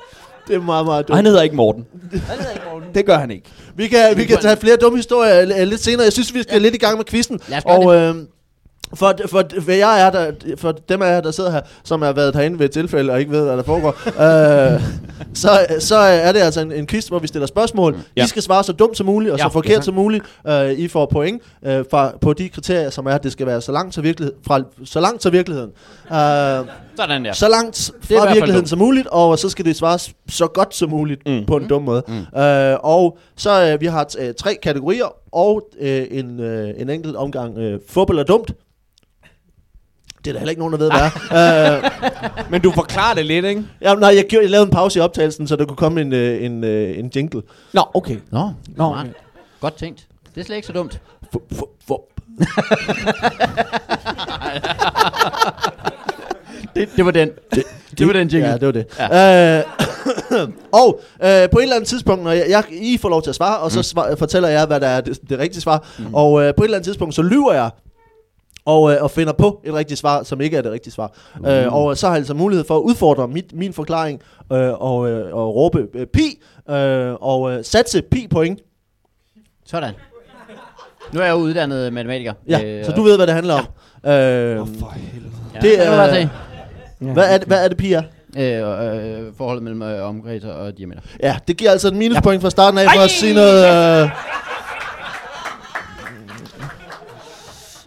Det 0.47 0.55
er 0.55 0.61
meget, 0.61 0.85
meget 0.85 1.01
Og 1.03 1.07
dumt. 1.07 1.15
han 1.15 1.25
hedder 1.25 1.41
ikke 1.41 1.55
Morten. 1.55 1.85
Det 2.95 3.05
gør 3.05 3.17
han 3.17 3.31
ikke. 3.31 3.45
Vi 3.75 3.87
kan, 3.87 4.17
vi 4.17 4.25
kan 4.25 4.37
tage 4.41 4.57
flere 4.57 4.75
dumme 4.75 4.97
historier 4.97 5.45
l- 5.45 5.63
lidt 5.63 5.81
senere. 5.83 6.03
Jeg 6.03 6.13
synes, 6.13 6.33
vi 6.33 6.41
skal 6.43 6.53
ja. 6.53 6.59
lidt 6.59 6.75
i 6.75 6.77
gang 6.77 6.97
med 6.97 7.05
quizzen. 7.05 7.39
Lad 7.47 7.57
os 7.57 7.63
gøre 7.63 7.77
Og 7.77 7.95
øh, 7.95 8.15
for, 8.93 9.13
for, 9.27 9.43
for, 9.61 9.71
jeg 9.71 10.01
er 10.01 10.09
der, 10.11 10.31
for 10.57 10.71
dem 10.71 11.01
af 11.01 11.11
jer, 11.11 11.21
der 11.21 11.31
sidder 11.31 11.51
her, 11.51 11.61
som 11.83 12.01
har 12.01 12.13
været 12.13 12.35
herinde 12.35 12.59
ved 12.59 12.65
et 12.65 12.71
tilfælde 12.71 13.13
og 13.13 13.19
ikke 13.19 13.31
ved, 13.31 13.45
hvad 13.45 13.57
der 13.57 13.63
foregår, 13.63 13.95
øh, 14.75 14.81
så, 15.33 15.49
så 15.79 15.95
er 15.97 16.31
det 16.31 16.39
altså 16.39 16.61
en, 16.61 16.71
en 16.71 16.87
quiz, 16.87 17.07
hvor 17.07 17.19
vi 17.19 17.27
stiller 17.27 17.45
spørgsmål. 17.47 17.93
Ja. 17.93 17.99
Ja. 18.17 18.25
I 18.25 18.27
skal 18.27 18.41
svare 18.41 18.63
så 18.63 18.73
dumt 18.73 18.97
som 18.97 19.05
muligt 19.05 19.31
og 19.31 19.37
Ja, 19.37 19.43
så 19.43 19.49
forkert 19.49 19.75
tak. 19.75 19.83
som 19.83 19.93
muligt. 19.93 20.23
Øh, 20.47 20.71
I 20.71 20.87
får 20.87 21.05
point 21.05 21.41
øh, 21.65 21.85
fra, 21.91 22.11
på 22.21 22.33
de 22.33 22.49
kriterier, 22.49 22.89
som 22.89 23.05
er, 23.05 23.11
at 23.11 23.23
det 23.23 23.31
skal 23.31 23.47
være 23.47 23.61
så 23.61 23.71
langt 23.71 23.93
til, 23.93 24.03
virkelighed, 24.03 24.33
fra, 24.47 24.61
så 24.85 24.99
langt 24.99 25.21
til 25.21 25.31
virkeligheden. 25.31 25.69
Øh, 26.11 26.65
Sådan 26.97 27.25
der. 27.25 27.33
så 27.33 27.47
langt 27.49 27.91
fra 28.03 28.33
virkeligheden 28.33 28.67
som 28.67 28.79
muligt, 28.79 29.07
og 29.07 29.39
så 29.39 29.49
skal 29.49 29.65
det 29.65 29.75
svares 29.75 30.11
så 30.29 30.47
godt 30.47 30.75
som 30.75 30.89
muligt 30.89 31.21
mm. 31.25 31.31
Mm. 31.33 31.45
på 31.45 31.57
en 31.57 31.67
dum 31.67 31.81
måde. 31.83 32.03
Mm. 32.07 32.39
Øh, 32.41 32.77
og 32.79 33.17
så 33.37 33.71
øh, 33.73 33.81
vi 33.81 33.85
har 33.85 34.05
t- 34.11 34.23
øh, 34.23 34.33
tre 34.33 34.57
kategorier 34.63 35.15
og 35.31 35.61
øh, 35.79 36.05
en, 36.11 36.39
øh, 36.39 36.69
en 36.77 36.89
enkelt 36.89 37.15
omgang 37.15 37.57
øh, 37.57 37.79
fodbold 37.89 38.19
er 38.19 38.23
dumt. 38.23 38.51
Det 40.25 40.27
er 40.27 40.31
der 40.31 40.39
heller 40.39 40.49
ikke 40.49 40.59
nogen, 40.59 40.73
der 40.73 40.79
ved, 40.79 40.91
hvad 40.91 41.09
er. 41.31 41.75
øh, 41.77 41.83
Men 42.51 42.61
du 42.61 42.71
forklarer 42.71 43.13
det 43.15 43.25
lidt, 43.25 43.45
ikke? 43.45 43.63
jamen, 43.81 43.99
nej, 43.99 44.15
jeg, 44.15 44.25
gjorde, 44.29 44.43
jeg 44.43 44.51
lavede 44.51 44.65
en 44.65 44.71
pause 44.71 44.99
i 44.99 45.01
optagelsen, 45.01 45.47
så 45.47 45.55
der 45.55 45.65
kunne 45.65 45.77
komme 45.77 46.01
en, 46.01 46.13
øh, 46.13 46.45
en, 46.45 46.63
øh, 46.63 46.97
en 46.97 47.11
jingle. 47.15 47.41
Nå, 47.73 47.81
okay. 47.93 48.17
Nå, 48.31 48.51
Nå, 48.75 48.83
okay. 48.83 49.09
Godt 49.61 49.75
tænkt. 49.75 50.07
Det 50.35 50.41
er 50.41 50.45
slet 50.45 50.55
ikke 50.55 50.67
så 50.67 50.73
dumt. 50.73 51.01
Fup, 51.31 51.41
fup, 51.51 51.67
fup. 51.87 51.99
Det, 56.75 56.89
det 56.95 57.05
var 57.05 57.11
den. 57.11 57.29
Det, 57.55 57.63
det 57.97 58.07
var 58.07 58.13
den 58.13 58.27
jingle. 58.27 58.49
Ja, 58.49 58.57
det 58.57 58.65
var 58.65 58.71
det. 58.71 58.85
Ja. 58.99 59.57
Øh, 59.59 59.63
og 60.81 61.01
øh, 61.23 61.49
på 61.49 61.59
et 61.59 61.63
eller 61.63 61.75
andet 61.75 61.87
tidspunkt, 61.87 62.23
når 62.23 62.31
jeg, 62.31 62.45
jeg, 62.49 62.63
I 62.71 62.97
får 62.97 63.09
lov 63.09 63.21
til 63.21 63.29
at 63.29 63.35
svare, 63.35 63.59
og 63.59 63.71
så 63.71 63.83
svar, 63.83 64.15
fortæller 64.15 64.49
jeg, 64.49 64.65
hvad 64.65 64.79
der 64.79 64.87
er 64.87 65.01
det, 65.01 65.19
det 65.29 65.39
rigtige 65.39 65.61
svar. 65.61 65.87
Mm. 65.99 66.13
Og 66.13 66.43
øh, 66.43 66.55
på 66.55 66.63
et 66.63 66.65
eller 66.65 66.77
andet 66.77 66.85
tidspunkt, 66.85 67.15
så 67.15 67.21
lyver 67.21 67.53
jeg, 67.53 67.69
og, 68.69 68.91
øh, 68.93 68.97
og 69.03 69.11
finder 69.11 69.33
på 69.33 69.61
et 69.65 69.73
rigtigt 69.73 69.99
svar, 69.99 70.23
som 70.23 70.41
ikke 70.41 70.57
er 70.57 70.61
det 70.61 70.71
rigtige 70.71 70.93
svar. 70.93 71.11
Mm. 71.39 71.45
Øh, 71.45 71.73
og 71.73 71.97
så 71.97 72.07
har 72.07 72.13
jeg 72.13 72.17
altså 72.19 72.33
mulighed 72.33 72.65
for 72.65 72.77
at 72.77 72.81
udfordre 72.81 73.27
mit, 73.27 73.53
min 73.53 73.73
forklaring, 73.73 74.21
øh, 74.53 74.71
og, 74.81 75.09
øh, 75.09 75.35
og 75.35 75.55
råbe 75.55 75.87
øh, 75.95 76.05
pi, 76.07 76.41
øh, 76.69 77.13
og 77.13 77.51
øh, 77.51 77.63
satse 77.65 78.01
pi 78.01 78.27
point. 78.31 78.59
Sådan. 79.65 79.93
Nu 81.13 81.19
er 81.19 81.23
jeg 81.25 81.31
jo 81.31 81.37
uddannet 81.37 81.93
matematiker. 81.93 82.33
Ja, 82.47 82.63
øh, 82.63 82.85
så 82.85 82.91
du 82.91 83.01
ved, 83.01 83.15
hvad 83.17 83.27
det 83.27 83.35
handler 83.35 83.53
om. 83.53 83.65
Øh, 84.11 84.57
for 84.79 84.93
helvede. 84.95 85.31
Ja, 85.55 85.59
det 85.59 85.85
er... 85.87 85.91
er- 85.91 86.13
Se. 86.13 86.29
hvad, 87.13 87.33
er 87.33 87.37
det, 87.37 87.47
hvad 87.47 87.63
er 87.63 87.67
det, 87.67 87.77
pi 87.77 87.93
er? 87.93 88.01
Øh, 88.37 89.23
øh, 89.25 89.33
forholdet 89.37 89.63
mellem 89.63 89.81
øh, 89.81 90.07
omkreds 90.09 90.43
og 90.43 90.77
diameter. 90.77 91.01
Ja, 91.23 91.37
det 91.47 91.57
giver 91.57 91.71
altså 91.71 91.87
et 91.87 91.95
minuspoint 91.95 92.41
fra 92.41 92.49
starten 92.49 92.77
af 92.79 92.85
for 92.95 93.01
at 93.01 93.09
sige 93.09 93.33
noget... 93.33 93.65
Øh, 94.03 94.09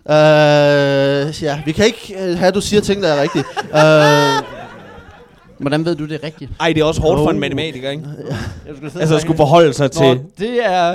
øh, 0.09 1.43
ja, 1.43 1.61
vi 1.67 1.73
kan 1.73 1.87
ikke 1.87 2.15
øh, 2.21 2.39
have, 2.39 2.49
at 2.49 2.55
du 2.55 2.61
siger 2.61 2.81
ting, 2.81 3.03
der 3.03 3.09
er 3.09 3.23
rigtige. 3.23 3.45
Øh, 3.79 4.43
Hvordan 5.59 5.85
ved 5.85 5.95
du 5.95 6.05
det 6.07 6.15
er 6.23 6.27
rigtigt? 6.27 6.51
Ej, 6.61 6.73
det 6.73 6.81
er 6.81 6.85
også 6.85 7.01
hårdt 7.01 7.19
for 7.19 7.31
en 7.31 7.37
Oh. 7.37 7.41
matematiker, 7.41 7.91
ikke? 7.91 8.05
Jeg 8.67 8.75
skulle 8.77 9.01
Altså 9.01 9.15
at 9.15 9.21
skulle 9.21 9.37
forholde 9.37 9.73
sig 9.73 9.91
til... 9.91 10.03
Nå, 10.07 10.15
det 10.39 10.67
er... 10.67 10.95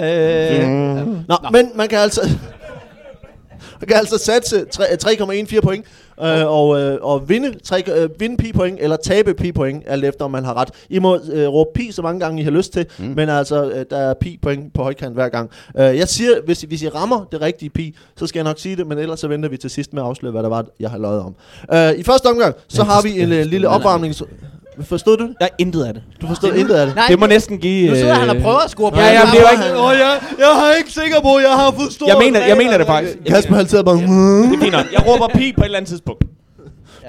Øh, 0.62 0.68
Nå, 1.08 1.14
Nå, 1.28 1.38
men 1.52 1.72
man 1.76 1.88
kan 1.88 2.00
altså... 2.00 2.22
Man 3.82 3.88
kan 3.88 3.98
altså 3.98 4.18
satse 4.18 4.66
tre- 4.72 4.98
3,14 5.04 5.60
point 5.62 5.86
øh, 6.22 6.48
og, 6.48 6.80
øh, 6.80 6.98
og 7.02 7.30
vinde, 7.30 7.60
3, 7.60 7.84
øh, 7.96 8.10
vinde 8.20 8.38
pi 8.38 8.54
point 8.54 8.80
eller 8.82 8.98
tabe 8.98 9.34
pi 9.34 9.52
point, 9.52 9.84
alt 9.88 10.06
efter 10.06 10.26
om 10.26 10.32
man 10.32 10.46
har 10.46 10.54
ret. 10.54 10.70
I 10.90 11.00
må 11.00 11.20
øh, 11.34 11.48
råbe 11.48 11.70
pi 11.76 11.92
så 11.92 12.02
mange 12.02 12.20
gange 12.20 12.42
I 12.42 12.44
har 12.44 12.52
lyst 12.52 12.74
til, 12.74 12.86
mm. 13.00 13.06
men 13.06 13.30
altså 13.30 13.70
øh, 13.70 13.86
der 13.90 13.98
er 13.98 14.14
pi 14.14 14.40
point 14.42 14.74
på 14.74 14.84
højkant 14.84 15.14
hver 15.14 15.30
gang. 15.30 15.50
Øh, 15.78 15.98
jeg 15.98 16.08
siger, 16.08 16.32
hvis, 16.46 16.62
hvis 16.62 16.84
I 16.84 16.90
rammer 16.90 17.26
det 17.32 17.42
rigtige 17.42 17.70
pi, 17.70 17.96
så 18.18 18.28
skal 18.28 18.40
jeg 18.40 18.44
nok 18.44 18.60
sige 18.60 18.76
det, 18.76 18.88
men 18.88 18.98
ellers 18.98 19.20
så 19.20 19.28
venter 19.28 19.50
vi 19.50 19.58
til 19.58 19.70
sidst 19.70 19.94
med 19.94 20.02
at 20.02 20.08
afsløre, 20.08 20.32
hvad 20.32 20.44
der 20.44 20.50
var, 20.50 20.66
jeg 20.80 20.90
har 20.90 20.98
løjet 20.98 21.22
om. 21.22 21.36
Øh, 21.74 22.00
I 22.00 22.04
første 22.04 22.26
omgang, 22.26 22.56
så 22.68 22.84
har 22.84 23.02
vi 23.02 23.22
en 23.22 23.32
øh, 23.32 23.46
lille 23.46 23.70
opvarmnings... 23.70 24.24
Forstod 24.84 25.18
du 25.18 25.24
det? 25.28 25.36
Jeg 25.40 25.46
er 25.52 25.56
intet 25.58 25.84
af 25.84 25.94
det. 25.94 26.04
Du 26.22 26.28
forstod 26.28 26.54
intet 26.54 26.76
af 26.76 26.86
det. 26.86 26.96
Nej, 26.96 27.06
Det 27.10 27.20
må 27.20 27.26
næsten 27.26 27.58
give... 27.58 27.90
Nu 27.90 27.96
sidder 27.96 28.14
han 28.14 28.30
og 28.30 28.36
øh, 28.36 28.42
prøver 28.42 28.58
at 28.58 28.70
score 28.70 28.92
på 28.92 28.98
Ja, 29.00 29.06
ja, 29.06 29.26
men 29.26 29.34
det 29.34 29.42
er 29.42 29.52
ikke- 29.52 29.80
Åh, 29.80 29.92
jeg, 29.94 30.20
jeg 30.40 30.70
er 30.72 30.78
ikke 30.78 30.92
sikker 30.92 31.22
på, 31.22 31.36
at 31.36 31.44
jeg 31.44 31.52
har 31.52 31.72
forstået 31.72 32.10
Jeg 32.10 32.18
mener, 32.20 32.46
jeg 32.46 32.58
mener 32.58 32.78
det 32.78 32.88
faktisk. 32.88 33.18
Jeg 33.26 33.34
Kasper 33.34 33.64
sidder 33.64 33.84
bare... 33.84 33.96
det 33.98 34.04
er 34.56 34.60
fint 34.62 34.72
nok. 34.72 34.86
Jeg 34.94 35.08
råber 35.08 35.28
pi 35.28 35.54
på 35.54 35.62
et 35.62 35.66
eller 35.66 35.78
andet 35.78 35.90
tidspunkt. 35.90 36.24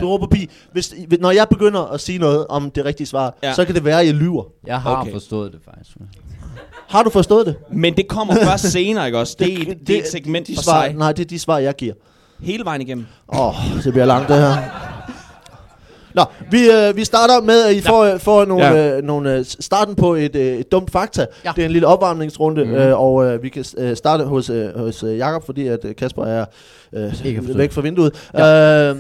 Du 0.01 0.09
råber 0.09 0.27
pi. 0.27 0.51
Hvis, 0.73 0.95
når 1.21 1.31
jeg 1.31 1.47
begynder 1.49 1.81
at 1.93 2.01
sige 2.01 2.19
noget 2.19 2.47
om 2.47 2.71
det 2.71 2.85
rigtige 2.85 3.07
svar, 3.07 3.35
Ja. 3.43 3.49
ja. 3.49 3.55
så 3.55 3.65
kan 3.65 3.75
det 3.75 3.85
være, 3.85 4.01
at 4.01 4.07
jeg 4.07 4.15
lyver. 4.15 4.43
Jeg 4.67 4.81
har 4.81 4.97
Okay. 5.01 5.13
forstået 5.13 5.53
det 5.53 5.61
faktisk. 5.65 5.97
Har 6.89 7.03
du 7.03 7.11
forstået 7.11 7.47
det? 7.47 7.55
Men 7.73 7.97
det 7.97 8.09
kommer 8.09 8.35
først 8.45 8.71
senere, 8.73 9.07
ikke 9.07 9.19
også? 9.19 9.37
Det, 9.39 9.53
er 9.53 9.73
et- 9.73 9.79
det 9.87 9.97
er 9.97 10.01
et 10.01 10.09
segment 10.09 10.47
de 10.47 10.55
for 10.55 10.63
svar, 10.63 10.85
sig. 10.85 10.95
Nej, 10.95 11.13
det 11.13 11.25
er 11.25 11.29
de 11.29 11.39
svar, 11.39 11.59
jeg 11.59 11.75
giver. 11.77 11.95
Hele 12.41 12.65
vejen 12.65 12.81
igennem. 12.81 13.07
Åh, 13.35 13.49
oh, 13.49 13.83
det 13.85 13.93
bliver 13.93 14.07
langt 14.07 14.29
det 14.29 14.37
her. 14.37 14.57
Nå, 16.19 16.25
vi, 16.51 16.71
øh, 16.71 16.97
vi 16.97 17.05
starter 17.05 17.41
med, 17.41 17.65
at 17.65 17.75
I 17.75 17.81
får, 17.81 18.05
øh, 18.05 18.21
får 18.21 18.45
nogle, 18.45 18.67
Ja. 18.67 18.73
ja. 18.75 18.97
øh, 18.97 19.03
nogle 19.05 19.35
øh, 19.35 19.45
starten 19.45 19.95
på 19.95 20.15
et, 20.15 20.37
øh, 20.37 20.59
et 20.59 20.73
dumt 20.73 20.91
fakta. 20.91 21.27
Ja. 21.45 21.53
Det 21.57 21.63
er 21.63 21.67
en 21.67 21.73
lille 21.73 21.87
opvarmningsrunde, 21.87 22.65
mm. 22.65 22.75
øh, 22.75 23.01
og 23.01 23.25
øh, 23.27 23.43
vi 23.43 23.49
kan 23.49 23.65
øh, 23.79 23.97
starte 23.97 24.25
hos, 24.25 24.51
øh, 24.51 24.79
hos 24.79 25.03
øh, 25.03 25.19
Jakob, 25.19 25.47
fordi 25.47 25.67
at 25.67 25.79
Kasper 25.99 26.25
er 26.25 26.45
øh, 26.93 27.27
Ikke 27.27 27.59
væk 27.59 27.73
fra 27.73 27.81
vinduet. 27.81 28.29
Ja. 28.35 28.91
Øh, 28.91 28.97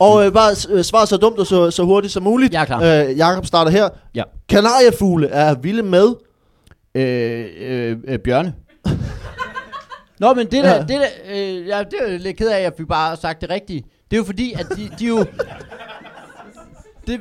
og 0.00 0.26
øh, 0.26 0.32
bare 0.32 0.50
øh, 0.70 0.84
svar 0.84 1.04
så 1.04 1.16
dumt 1.16 1.38
og 1.38 1.46
så, 1.46 1.70
så 1.70 1.82
hurtigt 1.82 2.12
som 2.12 2.22
muligt. 2.22 2.52
Jeg 2.52 2.60
er 2.60 2.64
klar. 2.64 3.06
Øh, 3.08 3.16
Jakob 3.18 3.46
starter 3.46 3.70
her. 3.70 3.88
Ja. 4.14 4.22
Kanariefugle 4.48 5.28
er 5.28 5.54
vilde 5.54 5.82
med. 5.82 6.08
Øh, 6.94 7.44
øh, 7.60 7.96
øh, 8.08 8.18
bjørne. 8.18 8.54
Nå, 10.20 10.34
men 10.34 10.46
det 10.46 10.64
der, 10.64 10.74
Ja. 10.74 10.78
det 10.80 10.88
der, 10.88 11.06
øh, 11.34 11.66
ja, 11.66 11.78
det 11.78 11.94
er 12.06 12.10
jeg 12.10 12.20
lidt 12.20 12.36
ked 12.36 12.48
af, 12.48 12.56
at 12.56 12.62
jeg 12.62 12.72
fik 12.76 12.88
bare 12.88 13.16
sagt 13.16 13.40
det 13.40 13.50
rigtige. 13.50 13.84
Det 14.10 14.16
er 14.16 14.18
jo 14.18 14.24
fordi, 14.24 14.52
at 14.58 14.66
de, 14.76 14.90
de 14.98 15.04
jo... 15.06 15.24
Det, 17.12 17.20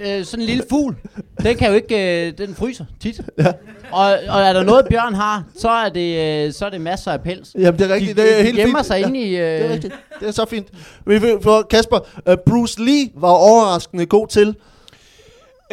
øh, 0.00 0.24
sådan 0.24 0.42
en 0.42 0.46
lille 0.46 0.64
fugl, 0.70 0.96
den 1.42 1.56
kan 1.56 1.68
jo 1.68 1.74
ikke, 1.74 2.26
øh, 2.26 2.32
den 2.38 2.54
fryser 2.54 2.84
tit. 3.00 3.20
Ja. 3.38 3.52
Og, 3.92 4.04
og 4.28 4.40
er 4.42 4.52
der 4.52 4.62
noget 4.62 4.86
bjørn 4.90 5.14
har, 5.14 5.44
så 5.58 5.68
er 5.70 5.88
det, 5.88 6.46
øh, 6.46 6.52
så 6.52 6.66
er 6.66 6.70
det 6.70 6.80
masser 6.80 7.12
af 7.12 7.20
pels. 7.22 7.50
Jamen, 7.58 7.78
det 7.80 7.90
er 7.90 7.94
rigtigt. 7.94 8.16
de, 8.16 8.22
det 8.22 8.32
er 8.32 8.38
de 8.38 8.44
helt 8.44 8.56
gemmer 8.56 8.78
fint. 8.78 8.86
sig 8.86 9.00
Ja. 9.00 9.06
inde 9.06 9.20
i... 9.20 9.30
Det 9.30 9.40
er 9.40 9.64
Øh, 9.64 9.70
rigtigt. 9.70 9.94
Det 10.20 10.28
er 10.28 10.32
så 10.32 10.44
fint. 10.44 10.66
Vi 11.06 11.18
vil- 11.18 11.38
For 11.42 11.62
Kasper, 11.70 11.98
uh, 12.30 12.34
Bruce 12.46 12.84
Lee 12.84 13.08
var 13.14 13.30
overraskende 13.30 14.06
god 14.06 14.28
til. 14.28 14.56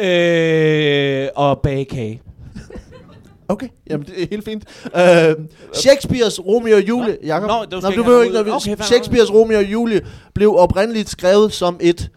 Øh, 0.00 1.28
og 1.36 1.60
bagkage. 1.62 2.22
Okay, 3.48 3.68
jamen 3.90 4.06
det 4.06 4.22
er 4.22 4.26
helt 4.30 4.44
fint. 4.44 4.64
Uh, 4.84 5.44
Shakespeares 5.74 6.40
Romeo 6.46 6.76
og 6.76 6.88
Julie, 6.88 7.16
Jakob. 7.24 7.48
Nå, 7.48 7.64
det 7.64 7.72
var 7.72 7.80
Nå, 7.80 7.86
du 7.86 7.88
ikke 7.90 8.02
behøver 8.02 8.22
ikke, 8.22 8.44
vi, 8.44 8.50
Okay, 8.50 8.76
Shakespeares 8.82 9.32
Romeo 9.32 9.58
og 9.58 9.64
Julie 9.64 10.00
blev 10.34 10.56
oprindeligt 10.56 11.08
skrevet 11.10 11.52
som 11.52 11.76
et... 11.80 12.10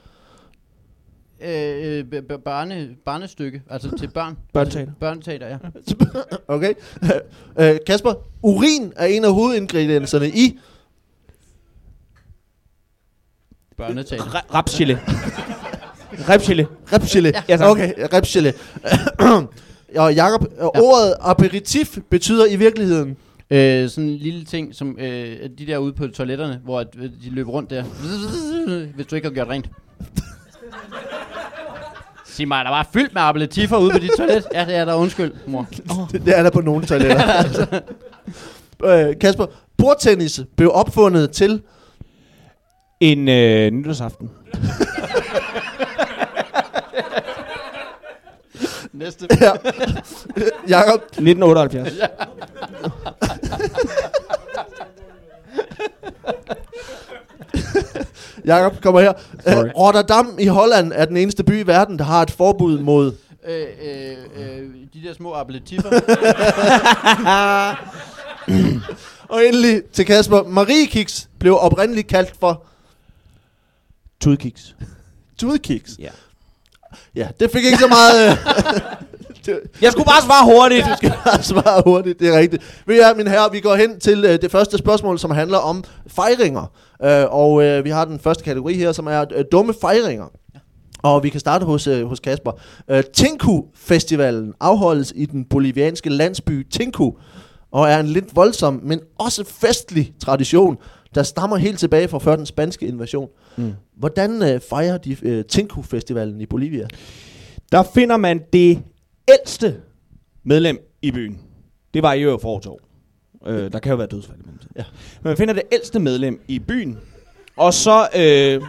øh, 1.44 1.98
øh, 2.00 2.04
b- 2.04 2.28
b- 2.30 2.44
barne, 2.46 2.90
barnestykke, 3.06 3.62
altså 3.70 3.98
til 3.98 4.08
børn. 4.08 4.38
Børneteater. 4.54 4.92
Børneteater, 5.00 5.48
ja. 5.48 5.58
Okay. 6.56 6.74
Uh, 7.60 7.78
Kasper, 7.88 8.14
urin 8.42 8.94
er 8.96 9.06
en 9.06 9.26
af 9.26 9.34
hovedingredienserne 9.34 10.30
i... 10.30 10.60
Børneteater. 13.78 14.24
Ra- 14.24 14.56
Rapsgelé. 14.56 14.98
Rapsgelé. 16.30 16.66
Repchile. 16.94 17.34
Ja, 17.50 17.58
tak. 17.58 17.70
okay, 17.70 17.94
repchile. 18.14 18.54
og 20.04 20.14
Jakob, 20.16 20.46
ja. 20.58 20.66
ordet 20.66 21.16
aperitif 21.20 21.98
betyder 22.10 22.46
i 22.46 22.56
virkeligheden... 22.56 23.18
Øh, 23.50 23.90
sådan 23.90 24.10
en 24.10 24.16
lille 24.18 24.46
ting, 24.46 24.76
som 24.76 24.98
øh, 25.00 25.50
de 25.58 25.68
der 25.68 25.78
ude 25.78 25.94
på 25.94 26.08
toiletterne, 26.08 26.62
hvor 26.64 26.80
at, 26.80 26.88
øh, 26.98 27.04
de 27.04 27.30
løber 27.30 27.52
rundt 27.52 27.70
der. 27.70 27.84
Hvis 28.96 29.06
du 29.06 29.16
ikke 29.16 29.28
har 29.28 29.34
gjort 29.34 29.48
rent. 29.48 29.70
Sig 32.34 32.48
mig, 32.48 32.66
der 32.66 32.72
var 32.72 32.88
fyldt 32.94 33.14
med 33.14 33.22
appelatifer 33.22 33.78
ude 33.78 33.92
på 33.92 33.98
dit 34.00 34.12
toilet. 34.18 34.46
Ja, 34.54 34.66
det 34.66 34.76
er 34.76 34.86
der. 34.86 34.94
Undskyld, 34.94 35.32
mor. 35.48 35.68
Det, 36.12 36.26
det 36.26 36.38
er 36.38 36.44
der 36.44 36.50
på 36.50 36.62
nogle 36.62 36.86
toiletter. 36.86 37.80
øh, 39.10 39.20
Kasper, 39.22 39.46
bordtennis 39.78 40.42
blev 40.58 40.72
opfundet 40.74 41.32
til... 41.32 41.62
En 43.00 43.30
øh, 43.30 43.72
nytårsaften. 43.72 44.30
Næste. 48.94 49.28
Ja. 49.42 49.52
Jakob, 50.68 51.02
1978. 51.02 51.94
Jakob 58.46 58.82
kommer 58.82 59.02
her. 59.02 59.14
Sorry. 59.44 59.66
Uh, 59.66 59.72
Rotterdam 59.82 60.38
i 60.40 60.46
Holland 60.48 60.92
er 60.96 61.06
den 61.06 61.18
eneste 61.18 61.44
by 61.44 61.60
i 61.64 61.68
verden, 61.68 62.00
der 62.00 62.06
har 62.06 62.22
et 62.22 62.32
forbud 62.32 62.80
mod... 62.80 63.14
Øh, 63.48 63.68
øh, 63.82 64.18
øh, 64.36 64.70
de 64.94 65.08
der 65.08 65.14
små 65.14 65.34
appelatifer. 65.34 65.90
Og 69.30 69.46
endelig 69.46 69.84
til 69.94 70.06
Kasper. 70.06 70.44
Marie 70.44 70.86
Kiks 70.88 71.30
blev 71.40 71.58
oprindeligt 71.60 72.08
kaldt 72.08 72.34
for 72.40 72.64
Tudkiks. 74.22 74.76
tudkiks. 75.38 75.92
Ja. 76.00 76.10
Ja, 77.16 77.28
det 77.40 77.52
fik 77.52 77.66
ikke 77.66 77.78
så 77.78 77.88
meget... 77.88 78.38
Det, 79.46 79.60
Jeg 79.82 79.92
skulle 79.92 80.06
bare 80.06 80.22
svare 80.22 80.46
hurtigt. 80.46 80.86
du 80.90 80.96
skal 80.98 81.14
bare 81.26 81.44
svare 81.44 81.84
hurtigt, 81.86 82.20
det 82.20 82.28
er 82.28 82.40
rigtigt. 82.40 82.84
Vi 82.88 83.00
er, 83.00 83.16
mine 83.16 83.30
herrer, 83.30 83.50
vi 83.50 83.60
går 83.60 83.76
hen 83.76 84.00
til 84.00 84.26
øh, 84.26 84.42
det 84.42 84.52
første 84.52 84.78
spørgsmål, 84.78 85.20
som 85.20 85.32
handler 85.32 85.58
om 85.58 85.84
fejringer. 86.08 86.72
Øh, 87.04 87.26
og 87.30 87.64
øh, 87.64 87.86
vi 87.86 87.90
har 87.90 88.06
den 88.06 88.20
første 88.20 88.44
kategori 88.44 88.74
her, 88.74 88.92
som 88.92 89.08
er 89.08 89.26
øh, 89.36 89.46
dumme 89.52 89.74
fejringer. 89.82 90.26
Og 91.04 91.24
vi 91.24 91.30
kan 91.30 91.40
starte 91.40 91.66
hos, 91.66 91.88
øh, 91.88 92.06
hos 92.06 92.20
Kasper. 92.20 92.52
Øh, 92.90 93.04
Tinku-festivalen 93.14 94.54
afholdes 94.60 95.14
i 95.16 95.26
den 95.26 95.46
bolivianske 95.46 96.10
landsby 96.10 96.68
Tinku, 96.72 97.14
og 97.72 97.90
er 97.90 98.00
en 98.00 98.08
lidt 98.08 98.36
voldsom, 98.36 98.80
men 98.84 99.00
også 99.20 99.44
festlig 99.48 100.14
tradition, 100.20 100.78
der 101.16 101.24
stammer 101.24 101.58
helt 101.58 101.80
tilbage 101.80 102.08
fra 102.08 102.20
før 102.20 102.36
den 102.36 102.46
spanske 102.46 102.88
invasion. 102.88 103.28
Mm. 103.58 103.74
Hvordan 103.98 104.44
øh, 104.44 104.62
fejrer 104.70 104.98
de 104.98 105.18
øh, 105.22 105.46
Tinku-festivalen 105.46 106.42
i 106.42 106.46
Bolivia? 106.46 106.88
Der 107.72 107.84
finder 107.94 108.18
man 108.18 108.42
det 108.54 108.80
ældste 109.32 109.76
medlem 110.44 110.90
i 111.02 111.12
byen. 111.12 111.40
Det 111.94 112.04
var 112.04 112.14
i 112.14 112.22
øvrigt 112.22 112.42
for 112.42 112.50
år 112.50 112.60
til 112.60 112.72
år. 112.72 112.80
Øh, 113.48 113.72
der 113.72 113.80
kan 113.80 113.90
jo 113.90 113.96
være 113.96 114.08
dødsfald 114.08 114.38
i 114.40 114.42
mellemtiden. 114.46 114.74
Ja. 114.78 114.84
Men 115.22 115.30
man 115.30 115.38
finder 115.38 115.54
det 115.54 115.64
ældste 115.72 116.00
medlem 116.00 116.42
i 116.48 116.60
byen. 116.60 117.00
Og 117.58 117.74
så... 117.74 118.08
Øh, 118.16 118.62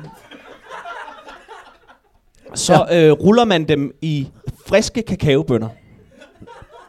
så 2.54 2.87
øh, 2.92 3.12
ruller 3.12 3.44
man 3.44 3.68
dem 3.68 3.94
i 4.02 4.28
friske 4.66 5.02
kakaobønner. 5.02 5.68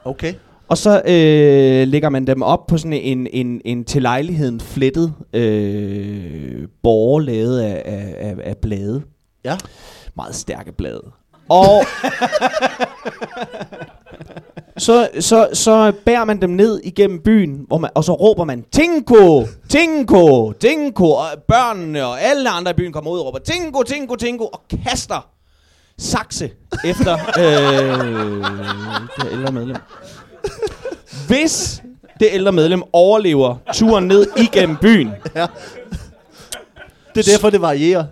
Okay. 0.05 0.33
Og 0.67 0.77
så 0.77 1.01
øh, 1.05 1.87
lægger 1.87 2.09
man 2.09 2.27
dem 2.27 2.41
op 2.41 2.67
på 2.67 2.77
sådan 2.77 2.93
en, 2.93 3.27
en, 3.27 3.61
en 3.65 3.83
til 3.83 4.01
lejligheden 4.01 4.59
flettet 4.59 5.13
øh, 5.33 6.67
borger 6.83 7.19
lavet 7.19 7.59
af, 7.59 7.81
af, 7.85 8.15
af, 8.17 8.35
af 8.43 8.57
blade. 8.57 9.03
Ja. 9.43 9.57
Meget 10.15 10.35
stærke 10.35 10.71
blade. 10.71 11.11
Og 11.49 11.85
så, 14.77 15.09
så, 15.19 15.47
så 15.53 15.91
bærer 16.05 16.25
man 16.25 16.41
dem 16.41 16.49
ned 16.49 16.81
igennem 16.83 17.21
byen, 17.23 17.65
hvor 17.67 17.77
man, 17.77 17.91
og 17.95 18.03
så 18.03 18.13
råber 18.13 18.43
man, 18.43 18.63
Tinko, 18.71 19.45
Tinko, 19.69 20.51
Tinko, 20.51 21.09
og 21.11 21.25
børnene 21.47 22.05
og 22.05 22.21
alle 22.21 22.49
andre 22.49 22.71
i 22.71 22.73
byen 22.73 22.93
kommer 22.93 23.11
ud 23.11 23.19
og 23.19 23.25
råber, 23.25 23.39
Tinko, 23.39 23.83
Tinko, 23.83 24.15
Tinko, 24.15 24.45
og 24.45 24.61
kaster 24.85 25.27
sakse 25.97 26.51
efter 26.85 27.13
øh, 27.39 28.43
det 29.25 29.31
ældre 29.31 29.51
medlem. 29.51 29.75
Hvis 31.27 31.83
det 32.19 32.27
ældre 32.31 32.51
medlem 32.51 32.83
overlever 32.93 33.55
turen 33.73 34.07
ned 34.07 34.27
igennem 34.37 34.77
byen, 34.77 35.11
Det 37.15 37.27
er 37.27 37.31
derfor, 37.31 37.49
det 37.49 37.61
varierer. 37.61 38.05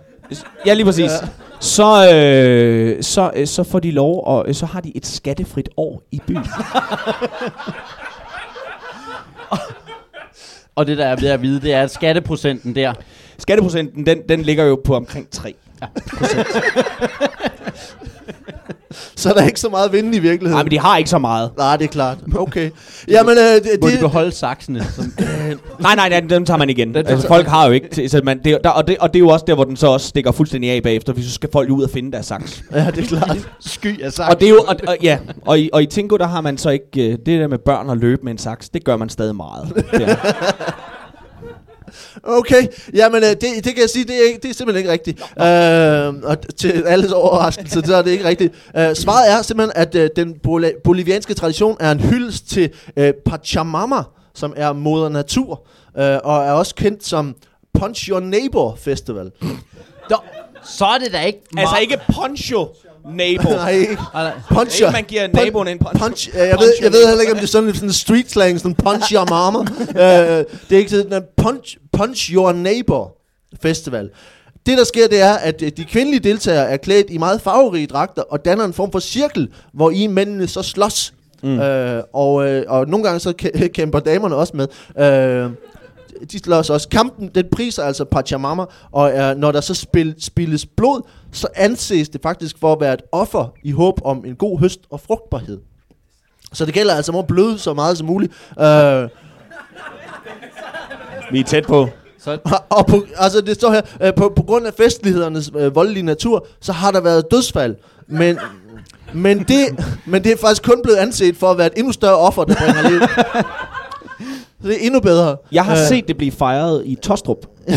Ja, 0.66 0.74
lige 0.74 0.84
præcis. 0.84 1.10
Ja. 1.10 1.28
Så, 1.64 2.12
øh, 2.14 3.02
så, 3.02 3.30
øh, 3.34 3.46
så 3.46 3.62
får 3.62 3.78
de 3.78 3.90
lov, 3.90 4.24
og 4.26 4.44
øh, 4.48 4.54
så 4.54 4.66
har 4.66 4.80
de 4.80 4.96
et 4.96 5.06
skattefrit 5.06 5.68
år 5.76 6.02
i 6.10 6.20
byen. 6.26 6.46
Og 10.76 10.86
det 10.86 10.98
der 10.98 11.06
er 11.06 11.16
ved 11.16 11.28
at 11.28 11.42
vide, 11.42 11.60
det 11.60 11.72
er, 11.72 11.82
at 11.82 11.90
skatteprocenten 11.90 12.74
der, 12.74 12.92
Skatteprocenten, 13.38 14.06
den, 14.06 14.18
den 14.28 14.42
ligger 14.42 14.64
jo 14.64 14.80
på 14.84 14.96
omkring 14.96 15.30
3. 15.30 15.54
Så 19.16 19.30
er 19.30 19.34
der 19.34 19.46
ikke 19.46 19.60
så 19.60 19.68
meget 19.68 19.92
vind 19.92 20.14
i 20.14 20.18
virkeligheden. 20.18 20.56
Nej, 20.56 20.62
men 20.62 20.70
de 20.70 20.78
har 20.78 20.96
ikke 20.96 21.10
så 21.10 21.18
meget. 21.18 21.50
Nej, 21.56 21.76
det 21.76 21.84
er 21.84 21.88
klart. 21.88 22.18
Okay. 22.36 22.70
Jamen, 23.08 23.38
øh, 23.38 23.54
det, 23.54 23.78
hvor 23.78 23.88
de 23.88 23.92
det, 23.92 24.00
beholde 24.00 24.32
saksene. 24.32 24.84
Som, 24.96 25.12
Nej, 25.80 25.94
nej, 25.94 26.08
nej, 26.08 26.20
dem 26.20 26.44
tager 26.44 26.58
man 26.58 26.70
igen. 26.70 26.94
Den- 26.94 27.06
altså, 27.06 27.26
folk 27.28 27.46
har 27.46 27.66
jo 27.66 27.72
ikke... 27.72 28.08
Så 28.08 28.20
man, 28.24 28.40
det, 28.44 28.58
der, 28.64 28.70
og, 28.70 28.86
det, 28.86 28.98
og 28.98 29.08
det 29.14 29.18
er 29.18 29.20
jo 29.20 29.28
også 29.28 29.44
der, 29.48 29.54
hvor 29.54 29.64
den 29.64 29.76
så 29.76 29.86
også 29.86 30.08
stikker 30.08 30.32
fuldstændig 30.32 30.70
af 30.70 30.82
bagefter, 30.82 31.12
hvis 31.12 31.24
så 31.26 31.32
skal 31.32 31.48
folk 31.52 31.70
ud 31.70 31.82
og 31.82 31.90
finde 31.90 32.12
deres 32.12 32.26
saks. 32.26 32.62
ja, 32.72 32.90
det 32.90 32.98
er 33.04 33.06
klart. 33.18 33.38
sky 33.60 34.02
af 34.02 34.12
saks. 34.12 34.34
Og 34.34 34.40
det 34.40 34.46
er 34.46 34.50
jo... 34.50 34.60
Og, 34.68 34.76
og, 34.88 34.96
ja, 35.02 35.18
og 35.46 35.58
i, 35.60 35.70
og 35.72 35.82
i 35.82 35.86
Tingo, 35.86 36.16
der 36.16 36.26
har 36.26 36.40
man 36.40 36.58
så 36.58 36.70
ikke... 36.70 36.88
Øh, 36.96 37.10
det 37.12 37.26
der 37.26 37.48
med 37.48 37.58
børn 37.58 37.88
og 37.88 37.96
løbe 37.96 38.22
med 38.22 38.32
en 38.32 38.38
saks, 38.38 38.68
det 38.68 38.84
gør 38.84 38.96
man 38.96 39.08
stadig 39.08 39.36
meget. 39.36 39.84
Ja. 40.00 40.16
Okay, 42.24 42.66
jamen 42.94 43.22
øh, 43.22 43.28
det, 43.30 43.40
det 43.40 43.64
kan 43.64 43.78
jeg 43.80 43.90
sige, 43.90 44.04
det 44.04 44.14
er, 44.14 44.28
ikke, 44.28 44.40
det 44.42 44.50
er 44.50 44.54
simpelthen 44.54 44.78
ikke 44.78 44.92
rigtigt. 44.92 45.20
Øh, 45.20 46.30
og 46.30 46.56
til 46.56 46.82
alles 46.86 47.12
overraskelse, 47.12 47.82
så 47.84 47.96
er 47.96 48.02
det 48.02 48.10
ikke 48.10 48.24
rigtigt. 48.24 48.54
Øh, 48.76 48.94
svaret 48.96 49.32
er 49.32 49.42
simpelthen, 49.42 49.72
at 49.82 49.94
øh, 49.94 50.08
den 50.16 50.34
boli- 50.46 50.80
bolivianske 50.84 51.34
tradition 51.34 51.76
er 51.80 51.90
en 51.92 52.00
hyldest 52.00 52.50
til 52.50 52.70
øh, 52.96 53.12
Pachamama, 53.26 53.96
som 54.34 54.54
er 54.56 54.72
moder 54.72 55.08
natur, 55.08 55.62
øh, 55.98 56.18
og 56.24 56.44
er 56.44 56.52
også 56.52 56.74
kendt 56.74 57.06
som 57.06 57.36
Punch 57.78 58.10
Your 58.10 58.20
Neighbor 58.20 58.74
Festival. 58.80 59.30
Nå, 60.10 60.16
så 60.64 60.84
er 60.84 60.98
det 60.98 61.12
da 61.12 61.20
ikke 61.20 61.40
Altså 61.56 61.76
ikke 61.76 61.98
poncho 62.14 62.68
nabo. 63.04 63.48
Nej, 63.54 63.86
Punch 64.48 64.76
Ikke 64.76 64.84
your, 64.84 64.92
man 64.92 65.04
giver 65.04 65.26
naboen 65.26 65.68
en 65.68 65.78
poncho. 65.78 65.98
punch, 65.98 66.28
øh, 66.34 66.38
jeg, 66.38 66.56
ved, 66.60 66.72
jeg 66.82 66.92
ved 66.92 67.06
heller 67.06 67.20
ikke, 67.20 67.32
om 67.32 67.38
det 67.38 67.44
er 67.44 67.48
sådan, 67.48 67.74
sådan 67.74 67.92
street 67.92 68.30
slang, 68.30 68.60
sådan 68.60 68.74
punch 68.74 69.14
your 69.14 69.30
mama. 69.30 69.58
øh, 70.04 70.44
det 70.68 70.74
er 70.74 70.78
ikke 70.78 70.90
sådan, 70.90 71.22
punch, 71.36 71.76
punch 71.92 72.32
your 72.32 72.52
neighbor 72.52 73.16
festival. 73.62 74.10
Det, 74.66 74.78
der 74.78 74.84
sker, 74.84 75.08
det 75.08 75.20
er, 75.20 75.34
at 75.34 75.62
øh, 75.62 75.72
de 75.76 75.84
kvindelige 75.84 76.20
deltagere 76.20 76.70
er 76.70 76.76
klædt 76.76 77.06
i 77.10 77.18
meget 77.18 77.40
farverige 77.40 77.86
dragter, 77.86 78.22
og 78.22 78.44
danner 78.44 78.64
en 78.64 78.72
form 78.72 78.92
for 78.92 78.98
cirkel, 78.98 79.48
hvor 79.72 79.90
I 79.90 80.06
mændene 80.06 80.48
så 80.48 80.62
slås. 80.62 81.12
Mm. 81.44 81.60
Øh, 81.60 82.02
og, 82.12 82.48
øh, 82.48 82.64
og 82.68 82.88
nogle 82.88 83.04
gange 83.04 83.20
så 83.20 83.32
kæ- 83.42 83.66
kæmper 83.78 84.00
damerne 84.00 84.34
også 84.36 84.52
med. 84.56 84.68
Øh, 84.98 85.50
de 86.32 86.38
slås 86.38 86.70
også. 86.70 86.88
Kampen, 86.88 87.30
den 87.34 87.46
priser 87.52 87.82
altså 87.84 88.04
Pachamama, 88.04 88.64
og 88.92 89.10
er, 89.10 89.34
når 89.34 89.52
der 89.52 89.60
så 89.60 89.74
spil, 89.74 90.14
spilles 90.18 90.66
blod, 90.66 91.02
så 91.32 91.48
anses 91.54 92.08
det 92.08 92.20
faktisk 92.22 92.58
for 92.58 92.72
at 92.72 92.80
være 92.80 92.94
et 92.94 93.02
offer 93.12 93.52
i 93.64 93.70
håb 93.72 94.00
om 94.04 94.24
en 94.26 94.34
god 94.36 94.58
høst 94.60 94.80
og 94.90 95.00
frugtbarhed. 95.00 95.60
Så 96.52 96.66
det 96.66 96.74
gælder 96.74 96.94
altså 96.94 97.12
om 97.12 97.18
at 97.18 97.26
bløde 97.26 97.58
så 97.58 97.74
meget 97.74 97.98
som 97.98 98.06
muligt. 98.06 98.32
Øh, 98.60 99.08
Vi 101.32 101.40
er 101.40 101.44
tæt 101.46 101.66
på. 101.66 101.88
så, 102.18 102.38
og 102.78 102.86
på, 102.86 103.04
altså 103.16 103.40
det 103.40 103.54
står 103.54 103.70
her, 103.72 103.80
øh, 104.02 104.14
på, 104.14 104.32
på 104.36 104.42
grund 104.42 104.66
af 104.66 104.74
festlighedernes 104.74 105.50
øh, 105.56 105.74
voldelige 105.74 106.02
natur, 106.02 106.46
så 106.60 106.72
har 106.72 106.90
der 106.90 107.00
været 107.00 107.24
dødsfald. 107.30 107.76
Men, 108.06 108.38
men, 109.14 109.38
det, 109.38 109.84
men 110.04 110.24
det 110.24 110.32
er 110.32 110.36
faktisk 110.36 110.62
kun 110.62 110.82
blevet 110.82 110.98
anset 110.98 111.36
for 111.36 111.50
at 111.50 111.58
være 111.58 111.66
et 111.66 111.72
endnu 111.76 111.92
større 111.92 112.16
offer, 112.16 112.44
der 112.44 112.54
bringer 112.54 112.90
liv. 112.90 113.00
Så 114.62 114.68
det 114.68 114.74
er 114.82 114.86
endnu 114.86 115.00
bedre. 115.00 115.36
Jeg 115.52 115.64
har 115.64 115.72
Øh, 115.72 115.88
set 115.88 116.08
det 116.08 116.16
blive 116.16 116.32
fejret 116.32 116.82
i 116.86 116.94
Tostrup. 117.02 117.38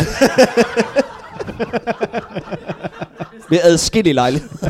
Ved 3.50 3.58
adskillige 3.62 4.14
lejlighed. 4.14 4.48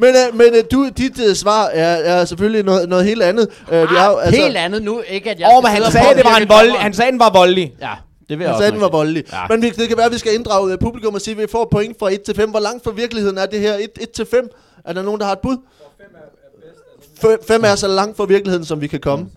Men, 0.00 0.08
øh, 0.08 0.38
men 0.38 0.46
øh, 0.54 0.64
du, 0.72 0.88
dit 0.96 1.20
øh, 1.28 1.34
svar 1.36 1.66
er, 1.66 1.86
er 1.96 2.24
selvfølgelig 2.24 2.64
noget, 2.64 2.88
noget 2.88 3.04
helt 3.04 3.22
andet. 3.22 3.48
Øh, 3.72 3.90
vi 3.90 3.96
har, 3.96 4.10
jo, 4.10 4.16
altså, 4.16 4.42
helt 4.42 4.56
andet 4.56 4.82
nu, 4.82 5.02
ikke 5.08 5.30
at 5.30 5.40
jeg 5.40 5.48
Åh, 5.48 5.62
skal 5.62 5.74
men 5.74 5.82
han 5.82 5.92
sagde, 5.92 6.14
det 6.16 6.24
var 6.24 6.36
en 6.36 6.48
dommeren. 6.48 6.70
Han 6.80 6.94
sagde, 6.94 7.10
den 7.10 7.18
var 7.20 7.30
voldelig. 7.32 7.72
Ja, 7.80 7.90
det 8.28 8.38
vil 8.38 8.44
jeg 8.44 8.52
Han 8.52 8.60
sagde, 8.60 8.72
den 8.72 8.80
var 8.80 8.88
voldelig. 8.88 9.24
Ja. 9.32 9.38
Men 9.48 9.62
vi, 9.62 9.70
det 9.70 9.88
kan 9.88 9.96
være, 9.96 10.06
at 10.06 10.12
vi 10.12 10.18
skal 10.18 10.34
inddrage 10.34 10.72
øh, 10.72 10.78
publikum 10.78 11.14
og 11.14 11.20
sige, 11.20 11.34
at 11.34 11.40
vi 11.42 11.46
får 11.52 11.68
point 11.70 11.96
fra 11.98 12.12
1 12.12 12.22
til 12.22 12.34
5. 12.34 12.50
Hvor 12.50 12.60
langt 12.60 12.84
fra 12.84 12.90
virkeligheden 12.90 13.38
er 13.38 13.46
det 13.46 13.60
her? 13.60 13.74
1, 13.74 13.88
1 14.00 14.10
til 14.10 14.26
5? 14.30 14.48
Er 14.88 14.92
der 14.92 15.02
nogen, 15.02 15.20
der 15.20 15.26
har 15.26 15.32
et 15.32 15.38
bud? 15.38 15.56
5 17.48 17.64
er 17.64 17.74
så 17.74 17.88
langt 17.88 18.16
fra 18.16 18.24
virkeligheden, 18.24 18.64
som 18.64 18.80
vi 18.80 18.86
kan 18.86 19.00
komme. 19.00 19.30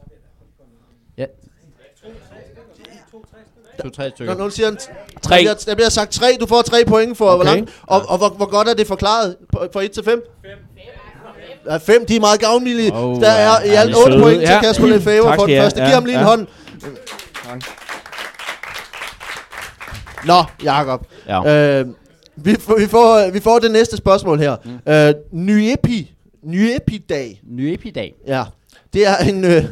Ja. 1.17 1.25
To-tre 3.81 4.03
Når 4.03 4.09
stykker. 4.15 4.35
nogen 4.35 4.51
siger, 4.51 4.67
en, 4.69 4.77
Tre. 5.21 5.35
Der, 5.35 5.41
bliver, 5.41 5.53
der 5.53 5.75
bliver 5.75 5.89
sagt 5.89 6.11
3, 6.11 6.37
du 6.39 6.45
får 6.45 6.61
3 6.61 6.85
point 6.87 7.17
for, 7.17 7.25
okay. 7.29 7.35
hvor 7.35 7.55
langt. 7.55 7.71
Og, 7.81 8.01
og 8.07 8.17
hvor, 8.17 8.29
hvor 8.29 8.45
godt 8.49 8.67
er 8.67 8.73
det 8.73 8.87
forklaret 8.87 9.35
på- 9.53 9.67
fra 9.73 9.81
1 9.83 9.91
til 9.91 10.03
5? 10.03 10.23
5. 11.69 11.79
5, 11.81 12.05
de 12.05 12.15
er 12.15 12.19
meget 12.19 12.39
gavmilde. 12.39 12.91
Oh, 12.93 13.21
der 13.21 13.29
er 13.29 13.63
i 13.63 13.67
ja, 13.69 13.73
alt 13.79 13.87
de 13.87 13.93
er 13.93 13.97
8 13.97 14.11
søde. 14.11 14.23
point 14.23 14.39
til 14.39 14.49
Ja. 14.49 14.61
Kasper 14.61 14.87
Lefebvre 14.87 15.29
Tak 15.29 15.39
for 15.39 15.45
den 15.47 15.61
første. 15.61 15.79
Giv 15.79 15.87
Ja, 15.87 15.93
ham 15.93 16.05
lige 16.05 16.15
en 16.15 16.21
ja. 16.21 16.27
hånd. 16.27 16.47
Nå, 20.25 20.43
Jacob. 20.63 21.05
Ja. 21.27 21.79
Øh, 21.79 21.85
vi, 22.35 22.55
får, 22.59 22.79
vi, 22.79 22.87
får, 22.87 23.31
vi 23.31 23.39
får 23.39 23.59
det 23.59 23.71
næste 23.71 23.97
spørgsmål 23.97 24.39
her. 24.39 24.55
Mm. 24.65 24.91
Øh, 24.93 25.13
Nyepi. 25.31 26.13
Nyepi-dag. 26.43 27.41
Ny 27.43 27.61
epidag. 27.73 28.13
Ja. 28.27 28.43
Det 28.93 29.07
er 29.07 29.17
en... 29.17 29.43
Øh, 29.43 29.65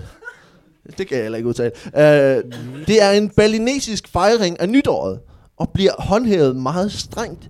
det 0.97 1.07
kan 1.07 1.17
jeg 1.17 1.23
heller 1.23 1.37
ikke 1.37 1.49
udtale. 1.49 1.71
Øh, 1.95 2.43
det 2.87 3.03
er 3.03 3.11
en 3.11 3.29
balinesisk 3.29 4.07
fejring 4.07 4.61
af 4.61 4.69
nytåret, 4.69 5.19
og 5.57 5.69
bliver 5.73 5.91
håndhævet 5.99 6.55
meget 6.55 6.91
strengt. 6.91 7.49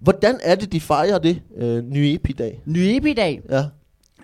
Hvordan 0.00 0.38
er 0.42 0.54
det, 0.54 0.72
de 0.72 0.80
fejrer 0.80 1.18
det, 1.18 1.42
øh, 1.56 1.84
Nyepi-dag? 1.84 2.62
Ny 2.64 2.78
epidag. 2.78 3.40
Ja. 3.50 3.64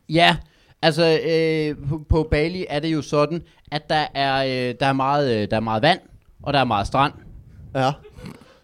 Ja, 0.09 0.37
altså 0.83 1.21
øh, 1.29 1.89
på, 1.89 2.01
på 2.09 2.29
Bali 2.31 2.67
er 2.69 2.81
det 2.81 2.89
jo 2.89 3.03
sådan, 3.03 3.43
at 3.73 3.83
der 3.91 4.07
er, 4.15 4.45
øh, 4.45 4.75
der, 4.81 4.87
er 4.87 4.93
meget, 4.93 5.37
øh, 5.37 5.51
der 5.51 5.57
er 5.57 5.61
meget 5.61 5.83
vand, 5.83 5.99
og 6.43 6.53
der 6.53 6.59
er 6.59 6.65
meget 6.65 6.87
strand. 6.87 7.13
Ja. 7.75 7.91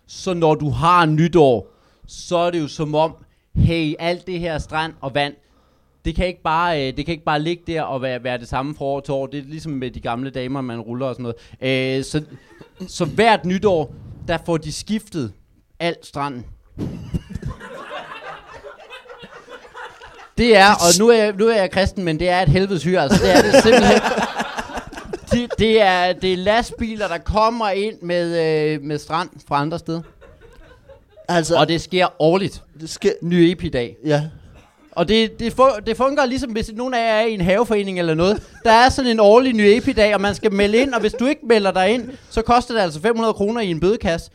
Så 0.09 0.35
når 0.35 0.55
du 0.55 0.71
har 0.71 1.07
nytår, 1.07 1.75
så 2.07 2.37
er 2.37 2.51
det 2.51 2.61
jo 2.61 2.69
som 2.69 2.95
om, 2.95 3.17
hey, 3.55 3.95
alt 3.99 4.27
det 4.27 4.41
her 4.41 4.59
strand 4.59 4.93
og 5.01 5.15
vand, 5.15 5.35
det 6.05 6.15
kan 6.15 6.27
ikke 6.27 6.43
bare, 6.43 6.89
øh, 6.89 6.97
det 6.97 7.07
kan 7.07 7.13
ikke 7.13 7.25
bare 7.25 7.41
ligge 7.41 7.63
der 7.67 7.83
og 7.83 8.03
være, 8.03 8.25
være 8.25 8.39
det 8.39 8.49
samme 8.49 8.75
fra 8.75 8.85
år 8.85 9.01
til 9.01 9.15
år. 9.15 9.27
Det 9.27 9.39
er 9.39 9.45
ligesom 9.45 9.73
med 9.73 9.91
de 9.91 10.01
gamle 10.01 10.31
damer, 10.31 10.61
man 10.61 10.81
ruller 10.81 11.07
og 11.07 11.15
sådan 11.15 11.35
noget. 11.61 11.99
Øh, 11.99 12.05
så, 12.05 12.23
så 12.89 13.05
hvert 13.05 13.45
nytår, 13.45 13.95
der 14.29 14.39
får 14.47 14.57
de 14.57 14.73
skiftet 14.73 15.33
alt 15.81 16.07
stranden. 16.07 16.45
Det 20.39 20.57
er, 20.57 20.71
og 20.71 20.99
nu 20.99 21.09
er, 21.09 21.17
jeg, 21.17 21.33
nu 21.33 21.49
er 21.49 21.57
jeg 21.57 21.71
kristen, 21.71 22.05
men 22.05 22.19
det 22.19 22.29
er 22.29 22.43
et 22.43 22.49
helvedes 22.49 22.85
hyr, 22.85 23.01
altså 23.01 23.23
det 23.23 23.37
er 23.37 23.43
det 23.43 23.63
simpelthen. 23.63 24.01
Det, 25.33 25.59
det, 25.59 25.83
er, 25.83 26.13
det 26.13 26.33
er 26.33 26.37
lastbiler, 26.37 27.09
der 27.09 27.19
kommer 27.19 27.69
ind 27.71 27.95
med, 28.03 28.27
øh, 28.75 28.83
med 28.83 28.99
strand 28.99 29.29
fra 29.49 29.61
andre 29.61 29.79
steder. 29.79 30.01
Altså, 31.29 31.57
Og 31.57 31.69
det 31.69 31.81
sker 31.81 32.07
årligt. 32.23 32.63
det 32.81 32.91
skal... 32.91 33.15
Ny 33.23 33.35
epidag. 33.35 33.97
Ja. 34.05 34.23
Og 34.93 35.09
det, 35.09 35.41
det, 35.41 35.53
fu- 35.61 35.81
det 35.87 35.97
fungerer 35.97 36.27
ligesom, 36.27 36.51
hvis 36.51 36.71
nogen 36.75 36.95
af 36.95 36.99
jer 36.99 37.15
er 37.23 37.27
i 37.27 37.35
en 37.35 37.41
haveforening 37.41 37.99
eller 37.99 38.15
noget. 38.15 38.43
Der 38.65 38.73
er 38.73 38.89
sådan 38.89 39.11
en 39.11 39.21
årlig 39.21 39.53
ny 39.53 39.61
epidag, 39.61 40.15
og 40.15 40.21
man 40.21 40.35
skal 40.35 40.53
melde 40.53 40.79
ind, 40.79 40.95
og 40.95 41.01
hvis 41.01 41.13
du 41.13 41.27
ikke 41.27 41.47
melder 41.47 41.71
dig 41.71 41.91
ind, 41.91 42.11
så 42.31 42.43
koster 42.43 42.75
det 42.75 42.81
altså 42.81 43.01
500 43.01 43.35
kroner 43.35 43.61
i 43.61 43.67
en 43.71 43.81
bødekasse. 43.81 44.31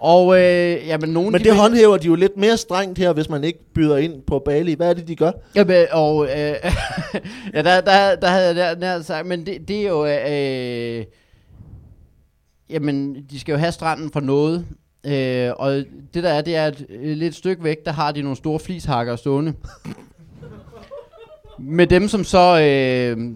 Og 0.00 0.38
øh, 0.40 0.86
jamen, 0.86 1.10
nogen... 1.10 1.32
Men 1.32 1.40
de 1.40 1.44
det 1.44 1.52
vil- 1.52 1.60
håndhæver 1.60 1.96
de 1.96 2.06
jo 2.06 2.14
lidt 2.14 2.36
mere 2.36 2.56
strengt 2.56 2.98
her, 2.98 3.12
hvis 3.12 3.28
man 3.28 3.44
ikke 3.44 3.58
byder 3.74 3.96
ind 3.96 4.22
på 4.22 4.38
Bali. 4.38 4.74
Hvad 4.74 4.88
er 4.90 4.94
det, 4.94 5.08
de 5.08 5.16
gør? 5.16 5.30
Jamen, 5.54 5.86
og 5.92 6.24
øh, 6.24 6.30
ja, 7.54 7.62
der, 7.62 7.80
der, 7.80 8.16
der 8.16 8.26
havde 8.28 8.46
jeg 8.46 8.56
der, 8.56 8.74
der 8.74 9.02
sagt, 9.02 9.26
men 9.26 9.46
det, 9.46 9.68
det 9.68 9.76
er 9.76 9.88
jo, 9.88 10.06
øh, 10.06 11.04
jamen, 12.70 13.16
de 13.30 13.40
skal 13.40 13.52
jo 13.52 13.58
have 13.58 13.72
stranden 13.72 14.10
for 14.10 14.20
noget, 14.20 14.66
øh, 15.06 15.50
og 15.56 15.72
det 16.14 16.22
der 16.22 16.28
er, 16.30 16.40
det 16.40 16.56
er, 16.56 16.66
at 16.66 16.84
øh, 16.88 17.16
lidt 17.16 17.34
stykke 17.34 17.64
væk, 17.64 17.84
der 17.84 17.92
har 17.92 18.12
de 18.12 18.22
nogle 18.22 18.36
store 18.36 18.58
flishakker 18.58 19.16
stående. 19.16 19.52
Med 21.58 21.86
dem, 21.86 22.08
som 22.08 22.24
så, 22.24 22.60
øh, 22.60 23.30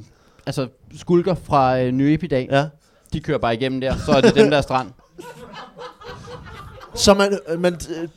altså, 0.47 0.69
skulker 0.99 1.35
fra 1.35 1.81
øh, 1.81 1.93
Nye 1.93 2.15
Epidag, 2.15 2.49
Ja. 2.51 2.67
de 3.13 3.21
kører 3.21 3.39
bare 3.39 3.55
igennem 3.55 3.81
der, 3.81 3.95
så 4.07 4.13
er 4.13 4.21
det 4.21 4.35
dem, 4.35 4.51
der 4.51 4.57
er 4.57 4.61
strand. 4.61 4.89
Så 6.95 7.15
man, 7.15 7.39
øh, 7.49 7.61
man 7.61 7.73
øh, 7.75 8.09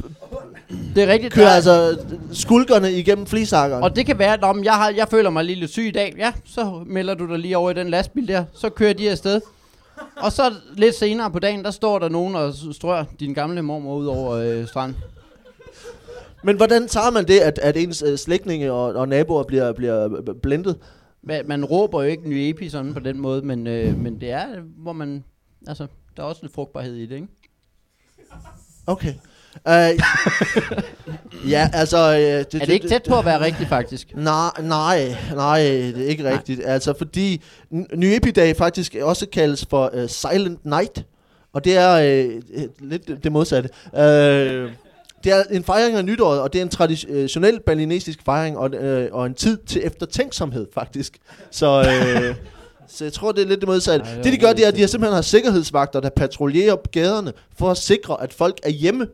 Det 0.96 1.04
er 1.04 1.08
rigtigt. 1.08 1.34
kører 1.34 1.46
der 1.46 1.52
er- 1.52 1.56
altså 1.56 2.06
skulkerne 2.34 2.92
igennem 2.94 3.26
flisakkeren. 3.26 3.84
Og 3.84 3.96
det 3.96 4.06
kan 4.06 4.20
være, 4.20 4.34
at 4.34 4.66
jeg, 4.66 4.74
har, 4.74 4.90
jeg 4.90 5.08
føler 5.08 5.30
mig 5.30 5.46
lige 5.46 5.60
lidt 5.60 5.72
syg 5.72 5.88
i 5.88 5.92
dag. 5.92 6.14
Ja, 6.18 6.34
så 6.46 6.84
melder 6.86 7.14
du 7.14 7.28
dig 7.28 7.40
lige 7.40 7.58
over 7.58 7.72
i 7.72 7.74
den 7.74 7.90
lastbil 7.90 8.28
der. 8.28 8.46
Så 8.54 8.70
kører 8.70 8.94
de 8.94 9.10
afsted. 9.12 9.42
Og 10.18 10.32
så 10.32 10.54
lidt 10.74 10.96
senere 10.96 11.32
på 11.32 11.40
dagen, 11.40 11.64
der 11.64 11.72
står 11.72 12.00
der 12.00 12.10
nogen 12.10 12.36
og 12.36 12.54
s- 12.54 12.76
strør 12.76 13.04
din 13.20 13.34
gamle 13.34 13.62
mormor 13.62 13.96
ud 13.96 14.06
over 14.06 14.32
øh, 14.32 14.68
stranden. 14.68 14.98
Men 16.44 16.58
hvordan 16.58 16.88
tager 16.88 17.10
man 17.12 17.28
det, 17.28 17.40
at, 17.40 17.60
at 17.60 17.78
ens 17.78 18.04
øh, 18.08 18.18
slægtninge 18.18 18.72
og, 18.72 18.94
og 18.94 19.08
naboer 19.10 19.44
bliver, 19.44 19.72
bliver 19.74 20.08
b- 20.10 20.26
b- 20.26 20.42
blendet? 20.42 20.76
Man, 21.24 21.42
man 21.48 21.66
råber 21.66 22.04
jo 22.04 22.10
ikke 22.10 22.30
ny 22.30 22.34
epi 22.34 22.70
sådan 22.70 22.94
på 22.94 23.00
den 23.00 23.20
måde, 23.22 23.42
men, 23.42 23.68
øh, 23.68 23.98
men 24.00 24.22
det 24.22 24.32
er, 24.32 24.46
hvor 24.78 24.94
man... 24.94 25.24
Altså, 25.68 25.88
der 26.18 26.24
er 26.24 26.28
også 26.28 26.42
lidt 26.44 26.54
frugtbarhed 26.54 26.96
i 26.96 27.06
det, 27.06 27.16
ikke? 27.16 27.28
Okay. 28.88 29.14
Uh, 29.70 29.72
ja, 31.50 31.70
altså... 31.74 32.10
Uh, 32.10 32.16
det, 32.16 32.62
Er 32.62 32.66
det 32.66 32.70
ikke 32.70 32.88
tæt 32.90 33.02
på 33.10 33.20
at 33.20 33.26
være 33.26 33.42
rigtigt, 33.42 33.70
faktisk? 33.70 34.08
Nej, 34.16 34.50
nej, 34.62 35.16
nej, 35.34 35.60
det 35.60 36.02
er 36.06 36.08
ikke 36.08 36.24
Nej. 36.24 36.34
rigtigt. 36.34 36.62
Altså, 36.66 36.94
fordi 36.98 37.42
N- 37.74 37.96
Ny 37.96 38.06
Epidag 38.06 38.56
faktisk 38.58 38.96
også 39.02 39.26
kaldes 39.34 39.66
for 39.70 39.92
uh, 39.94 40.10
Silent 40.10 40.66
Night, 40.66 41.04
og 41.54 41.66
det 41.66 41.78
er 41.78 42.26
uh, 42.26 42.42
lidt 42.90 43.08
det- 43.08 43.24
det 43.24 43.32
modsatte. 43.32 43.70
Uh, 43.94 44.00
det 45.24 45.34
er 45.34 45.44
en 45.52 45.64
fejring 45.64 45.98
af 45.98 46.06
nytåret, 46.06 46.42
og 46.42 46.54
det 46.54 46.60
er 46.60 46.64
en 46.64 46.70
traditionel 46.70 47.60
balinesisk 47.66 48.20
fejring, 48.26 48.58
og, 48.58 48.72
uh, 48.84 49.06
og 49.12 49.26
en 49.26 49.34
tid 49.34 49.58
til 49.58 49.82
eftertænksomhed, 49.86 50.68
faktisk. 50.74 51.18
Så, 51.52 51.80
uh, 51.80 52.36
så 52.88 53.04
jeg 53.04 53.14
tror, 53.14 53.32
det 53.32 53.42
er 53.42 53.48
lidt 53.48 53.60
det 53.60 53.70
modsatte. 53.70 54.06
Ej, 54.06 54.16
det 54.16 54.24
det, 54.24 54.34
de 54.34 54.38
gør, 54.38 54.54
det 54.54 54.64
er, 54.64 54.68
at 54.68 54.76
de 54.76 54.80
har 54.80 54.88
simpelthen 54.88 55.16
har 55.16 55.22
sikkerhedsvagter, 55.22 56.00
der 56.00 56.10
patruljerer 56.10 56.76
gaderne, 56.92 57.34
for 57.58 57.72
at 57.72 57.78
sikre, 57.78 58.24
at 58.24 58.34
folk 58.34 58.60
er 58.64 58.70
hjemme. 58.70 59.08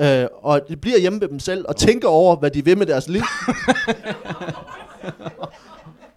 Øh, 0.00 0.26
og 0.42 0.60
de 0.68 0.76
bliver 0.76 0.98
hjemme 0.98 1.18
med 1.18 1.28
dem 1.28 1.38
selv 1.38 1.64
og 1.68 1.76
tænker 1.76 2.08
over, 2.08 2.36
hvad 2.36 2.50
de 2.50 2.64
vil 2.64 2.78
med 2.78 2.86
deres 2.86 3.08
liv. 3.08 3.22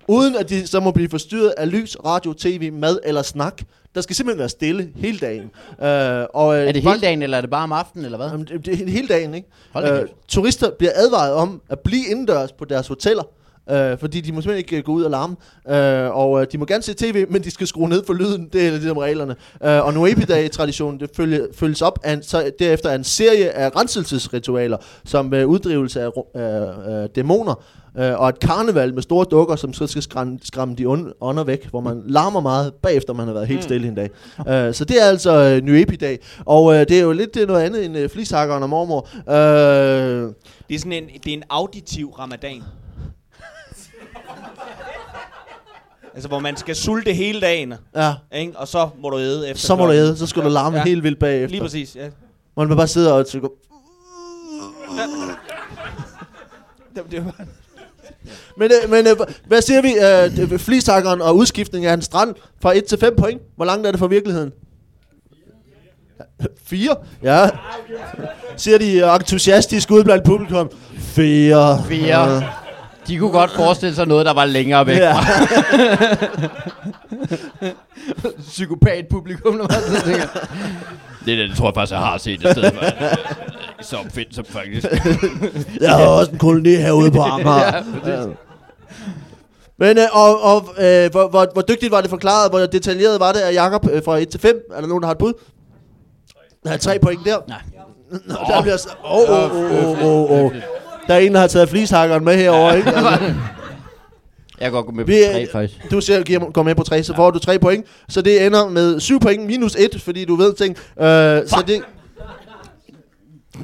Uden 0.08 0.36
at 0.36 0.50
de 0.50 0.68
så 0.68 0.80
må 0.80 0.92
blive 0.92 1.10
forstyrret 1.10 1.54
af 1.58 1.72
lys, 1.72 1.98
radio, 2.06 2.34
tv, 2.34 2.72
mad 2.74 3.00
eller 3.04 3.22
snak. 3.22 3.62
der 3.96 4.02
skal 4.02 4.16
simpelthen 4.16 4.40
være 4.40 4.50
stille 4.50 4.90
hele 4.96 5.20
dagen. 5.20 5.52
Øh, 5.82 6.26
og, 6.34 6.56
øh, 6.56 6.68
Er 6.68 6.72
det 6.72 6.84
hele 6.84 7.02
dagen, 7.02 7.22
eller 7.22 7.38
er 7.38 7.42
det 7.42 7.50
bare 7.50 7.64
om 7.64 7.72
aftenen, 7.72 8.06
eller 8.06 8.18
hvad? 8.18 8.30
Jamen, 8.30 8.46
det, 8.46 8.68
er 8.68 8.90
hele 8.90 9.08
dagen, 9.08 9.34
ikke? 9.34 9.48
Øh, 9.78 10.08
turister 10.28 10.72
bliver 10.72 10.92
advaret 10.96 11.34
om 11.34 11.62
at 11.70 11.80
blive 11.80 12.06
indendørs 12.08 12.52
på 12.52 12.66
deres 12.66 12.88
hoteller. 12.88 13.24
Øh, 13.72 13.98
fordi 14.00 14.22
de 14.22 14.32
må 14.32 14.42
simpelthen 14.42 14.58
ikke 14.58 14.78
øh, 14.78 14.84
gå 14.84 14.92
ud 14.92 15.04
og 15.04 15.12
larme. 15.12 15.36
Øh, 15.70 16.18
og 16.18 16.42
øh, 16.42 16.48
de 16.52 16.58
må 16.58 16.66
gerne 16.66 16.84
se 16.84 16.94
tv, 16.94 17.26
men 17.30 17.44
de 17.44 17.52
skal 17.52 17.68
skrue 17.68 17.90
ned 17.90 18.04
for 18.06 18.14
lyden. 18.14 18.50
Det 18.54 18.68
er 18.68 18.72
ligesom 18.72 18.98
reglerne. 18.98 19.36
Øh, 19.64 19.86
og 19.86 19.94
Nuepi-dag-traditionen, 19.94 21.00
det 21.00 21.10
følge, 21.16 21.48
følges 21.56 21.82
op 21.82 22.00
af 22.04 22.14
en, 22.14 22.24
så 22.24 22.52
derefter 22.60 22.90
af 22.90 22.96
en 22.96 23.04
serie 23.04 23.50
af 23.50 23.76
renselsesritualer, 23.76 24.78
som 25.06 25.34
øh, 25.34 25.48
uddrivelse 25.48 26.02
af 26.02 26.10
øh, 26.36 27.02
øh, 27.04 27.10
dæmoner. 27.16 27.64
Øh, 27.98 28.20
og 28.20 28.30
et 28.30 28.40
karneval 28.40 28.94
med 28.94 29.02
store 29.02 29.26
dukker, 29.32 29.56
som 29.56 29.74
så 29.74 29.88
skal 29.88 30.02
skræmme, 30.02 30.40
skræmme 30.44 30.76
de 30.76 30.86
ond- 30.86 31.12
ånder 31.22 31.44
væk, 31.44 31.70
hvor 31.70 31.82
man 31.82 32.02
larmer 32.06 32.40
meget, 32.40 32.74
bagefter 32.74 33.14
man 33.14 33.28
har 33.28 33.34
været 33.34 33.48
helt 33.48 33.64
stille 33.64 33.88
en 33.88 33.96
dag. 33.96 34.10
Øh, 34.40 34.74
så 34.74 34.86
det 34.86 35.02
er 35.02 35.06
altså 35.06 35.32
øh, 35.32 35.64
Nuepi-dag. 35.66 36.20
Og 36.46 36.74
øh, 36.74 36.80
det 36.80 36.92
er 37.00 37.02
jo 37.04 37.12
lidt 37.12 37.38
øh, 37.38 37.48
noget 37.48 37.62
andet 37.62 37.86
end 37.86 37.98
øh, 37.98 38.10
flishakkeren 38.10 38.64
og 38.64 38.70
mormor. 38.70 39.08
Øh, 39.30 40.32
Det 40.70 40.76
er 40.76 40.80
sådan 40.80 40.92
en, 40.92 41.04
det 41.24 41.28
er 41.34 41.34
en 41.38 41.44
auditiv 41.50 42.10
ramadan. 42.10 42.62
Altså, 46.14 46.28
hvor 46.28 46.40
man 46.40 46.58
skal 46.58 46.76
sulte 46.76 47.14
hele 47.14 47.42
dagen, 47.42 47.74
ja, 47.96 48.14
ikke? 48.32 48.58
og 48.60 48.68
så 48.68 48.90
må 49.02 49.10
du 49.10 49.20
æde 49.20 49.50
efter 49.50 49.68
så 49.68 49.76
må 49.76 49.86
du 49.86 49.92
æde, 49.92 50.18
så 50.18 50.28
skal 50.28 50.44
du 50.44 50.50
larme 50.50 50.78
Ja. 50.78 50.84
helt 50.84 51.04
vildt 51.04 51.20
bagefter. 51.20 51.52
Lige 51.52 51.62
præcis, 51.62 51.96
ja. 51.96 52.10
Hvor 52.54 52.66
man 52.66 52.78
bare 52.78 52.88
sidder 52.88 53.12
og 53.14 53.28
tykker. 53.28 53.48
Det, 56.96 57.04
det 57.12 57.26
var... 57.26 57.36
Men, 58.58 58.72
øh, 58.84 58.90
men 58.92 59.08
øh, 59.08 59.16
hvad 59.48 59.62
siger 59.62 59.82
vi? 59.82 59.94
Øh, 60.54 60.60
flishakkeren 60.60 61.22
og 61.22 61.36
udskiftning 61.36 61.86
af 61.86 61.94
en 61.94 62.02
strand 62.02 62.36
fra 62.62 62.78
1 62.78 62.86
til 62.86 62.98
5 63.00 63.16
point. 63.16 63.42
Hvor 63.56 63.66
langt 63.66 63.88
er 63.88 63.92
det 63.92 64.00
fra 64.00 64.08
virkeligheden? 64.08 64.52
4? 66.64 66.96
Ja. 67.24 67.50
Siger 68.58 68.78
de 68.78 69.16
entusiastisk 69.16 69.92
ud 69.92 70.04
blandt 70.04 70.24
publikum. 70.26 70.70
4. 70.98 71.84
Fire. 71.88 72.44
De 73.08 73.18
kunne 73.18 73.32
godt 73.32 73.52
forestille 73.52 73.96
sig 73.96 74.08
noget, 74.08 74.26
der 74.26 74.34
var 74.34 74.46
længere 74.46 74.88
væk. 74.88 74.98
Ja. 74.98 75.16
Psykopat 78.40 79.08
publikum, 79.10 79.54
når 79.54 79.68
man 79.72 79.98
så 79.98 80.06
tænker. 80.06 80.28
Det, 81.26 81.38
der, 81.38 81.48
det 81.48 81.58
tror 81.58 81.68
jeg 81.68 81.74
faktisk, 81.76 81.92
jeg 81.92 82.00
har 82.00 82.18
set 82.18 82.46
et 82.46 82.52
sted. 82.52 82.64
Så 83.82 83.98
fedt 84.10 84.36
som 84.36 84.46
faktisk. 84.46 84.88
Jeg 85.82 85.90
har 85.90 86.06
også 86.06 86.32
en 86.32 86.38
koloni 86.38 86.76
herude 86.76 87.12
på 87.12 87.22
Amager. 87.22 87.74
ja, 88.06 88.26
Men 89.78 89.98
øh, 89.98 90.04
og, 90.12 90.42
og, 90.44 90.56
øh, 90.78 91.12
hvor, 91.12 91.30
hvor, 91.30 91.48
hvor 91.54 91.62
dygtigt 91.62 91.92
var 91.92 92.02
det 92.02 92.10
forklaret, 92.10 92.52
hvor 92.52 92.60
detaljeret 92.60 93.20
var 93.20 93.32
det 93.32 93.40
af 93.40 93.54
Jakob 93.54 93.88
øh, 93.92 94.04
fra 94.06 94.18
1 94.18 94.30
til 94.30 94.40
5? 94.40 94.62
Er 94.74 94.82
der 94.82 94.88
nogen, 94.88 95.02
der 95.02 95.08
har 95.08 95.12
et 95.12 95.18
bud? 95.18 95.34
Der 96.64 96.72
er 96.72 96.78
tre 96.78 97.00
point 97.00 97.26
der. 97.26 97.38
Nej. 97.48 97.62
Nå, 98.26 98.36
der 98.48 98.62
bliver 98.62 98.78
så... 98.78 98.90
Åh, 99.06 99.30
åh, 99.30 99.56
åh, 99.56 100.32
åh, 100.32 100.32
åh. 100.32 100.52
Der 101.08 101.14
er 101.14 101.18
en, 101.20 101.34
der 101.34 101.40
har 101.40 101.48
taget 101.48 101.70
flishakkeren 101.70 102.26
med 102.26 102.38
herover, 102.38 102.74
ikke? 102.74 102.90
Altså, 104.60 104.66
Jeg 104.66 104.72
kan 104.72 104.72
godt 104.72 104.86
gå 104.86 104.92
med 104.92 105.06
på 105.06 105.08
Vi 105.08 105.22
tre, 105.34 105.48
faktisk. 105.52 105.92
du 105.92 106.02
selv 106.02 106.24
giver, 106.24 106.52
går 106.52 106.64
med 106.64 106.76
på 106.76 106.84
3, 106.84 107.04
så 107.04 107.16
får 107.16 107.32
du 107.32 107.40
3 107.40 107.60
point. 107.60 107.86
Så 108.10 108.22
det 108.22 108.46
ender 108.46 108.70
med 108.70 109.00
7 109.00 109.20
point 109.20 109.46
minus 109.46 109.76
1, 109.76 110.02
fordi 110.02 110.26
du 110.26 110.36
ved 110.36 110.54
ting. 110.54 110.78
Øh, 111.00 111.48
så 111.48 111.64
det 111.68 111.82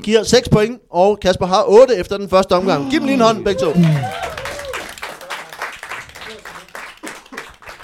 giver 0.03 0.23
6 0.23 0.49
point, 0.49 0.79
og 0.91 1.19
Kasper 1.19 1.45
har 1.45 1.63
8 1.67 1.95
efter 1.95 2.17
den 2.17 2.29
første 2.29 2.51
omgang. 2.55 2.89
Giv 2.91 2.99
dem 2.99 3.05
lige 3.07 3.15
en 3.15 3.21
hånd, 3.21 3.45
begge 3.45 3.61
to. 3.61 3.73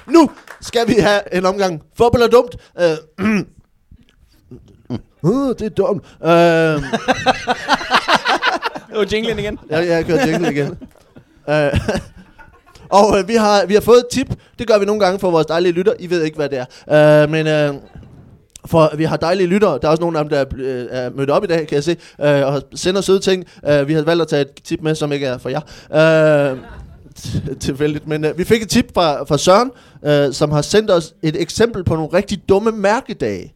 Nu 0.08 0.30
skal 0.62 0.88
vi 0.88 0.94
have 1.00 1.22
en 1.34 1.46
omgang. 1.46 1.82
Fodbold 1.98 2.24
er 2.24 2.28
dumt. 2.28 2.56
Øh, 2.80 2.98
uh, 5.22 5.50
det 5.60 5.65
er 5.65 5.70
dumt. 5.70 6.04
Øh, 6.24 6.30
det 8.95 9.12
var 9.12 9.15
jinglen 9.17 9.39
igen. 9.39 9.60
jeg, 9.69 9.88
jeg 9.88 10.05
kører 10.05 10.27
jingle 10.27 10.51
igen. 10.51 10.77
Øh, 11.49 11.79
og 12.99 13.19
øh, 13.19 13.27
vi, 13.27 13.36
har, 13.36 13.65
vi 13.65 13.73
har 13.73 13.81
fået 13.81 13.97
et 13.97 14.08
tip. 14.12 14.27
Det 14.60 14.67
gør 14.67 14.77
vi 14.77 14.86
nogle 14.86 15.05
gange 15.05 15.19
for 15.19 15.31
vores 15.31 15.45
dejlige 15.45 15.71
lytter. 15.71 15.93
I 15.99 16.10
ved 16.10 16.23
ikke, 16.23 16.36
hvad 16.36 16.49
det 16.49 16.65
er. 16.88 17.23
Øh, 17.23 17.29
men 17.29 17.47
øh, 17.47 17.73
for 18.65 18.91
vi 18.97 19.03
har 19.03 19.17
dejlige 19.17 19.47
lyttere. 19.47 19.79
Der 19.81 19.88
er 19.88 19.91
også 19.91 20.01
nogle 20.01 20.19
af 20.19 20.25
dem, 20.25 20.29
der 20.29 20.39
er, 20.39 20.45
øh, 20.58 20.88
er 20.89 21.10
mødt 21.10 21.29
op 21.29 21.43
i 21.43 21.47
dag, 21.47 21.67
kan 21.67 21.75
jeg 21.75 21.84
se. 21.84 21.97
Øh, 22.21 22.45
og 22.45 22.62
sender 22.75 23.01
søde 23.01 23.19
ting. 23.19 23.45
Øh, 23.67 23.88
vi 23.88 23.93
har 23.93 24.01
valgt 24.01 24.21
at 24.21 24.27
tage 24.27 24.41
et 24.41 24.51
tip 24.63 24.81
med, 24.81 24.95
som 24.95 25.12
ikke 25.12 25.25
er 25.25 25.38
for 25.38 25.49
jer. 25.49 26.51
Øh, 26.51 26.58
tilfældigt. 27.60 28.08
Men 28.08 28.25
øh, 28.25 28.38
vi 28.38 28.43
fik 28.43 28.62
et 28.62 28.69
tip 28.69 28.93
fra, 28.93 29.23
fra 29.23 29.38
Søren, 29.38 29.71
øh, 30.05 30.34
som 30.34 30.51
har 30.51 30.62
sendt 30.62 30.91
os 30.91 31.13
et 31.21 31.41
eksempel 31.41 31.84
på 31.84 31.95
nogle 31.95 32.10
rigtig 32.13 32.49
dumme 32.49 32.71
mærkedage. 32.71 33.53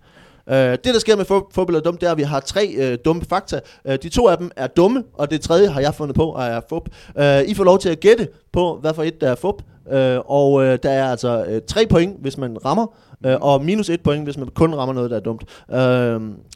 Uh, 0.49 0.55
det, 0.55 0.85
der 0.85 0.99
sker 0.99 1.15
med 1.15 1.25
fodbold 1.25 1.75
er 1.75 1.79
dumt, 1.79 2.01
det 2.01 2.07
er, 2.07 2.11
at 2.11 2.17
vi 2.17 2.23
har 2.23 2.39
tre 2.39 2.75
uh, 2.77 2.97
dumme 3.05 3.21
fakta. 3.29 3.59
Uh, 3.85 3.95
de 4.03 4.09
to 4.09 4.27
af 4.27 4.37
dem 4.37 4.51
er 4.55 4.67
dumme, 4.67 5.03
og 5.13 5.31
det 5.31 5.41
tredje 5.41 5.67
har 5.67 5.81
jeg 5.81 5.95
fundet 5.95 6.15
på, 6.15 6.25
og 6.25 6.43
er 6.43 6.61
fup. 6.69 6.89
Uh, 7.15 7.49
I 7.49 7.53
får 7.53 7.63
lov 7.63 7.79
til 7.79 7.89
at 7.89 7.99
gætte 7.99 8.27
på, 8.53 8.77
hvad 8.81 8.93
for 8.93 9.03
et, 9.03 9.21
der 9.21 9.31
er 9.31 9.35
fup. 9.35 9.61
Uh, 9.85 9.95
og 10.25 10.53
uh, 10.53 10.63
der 10.63 10.89
er 10.89 11.11
altså 11.11 11.45
uh, 11.49 11.57
tre 11.67 11.85
point, 11.85 12.21
hvis 12.21 12.37
man 12.37 12.65
rammer, 12.65 12.85
uh, 13.25 13.33
og 13.41 13.65
minus 13.65 13.89
et 13.89 14.01
point, 14.01 14.23
hvis 14.23 14.37
man 14.37 14.47
kun 14.47 14.75
rammer 14.75 14.93
noget, 14.93 15.11
der 15.11 15.17
er 15.17 15.21
dumt. 15.21 15.43
Uh, 15.67 15.77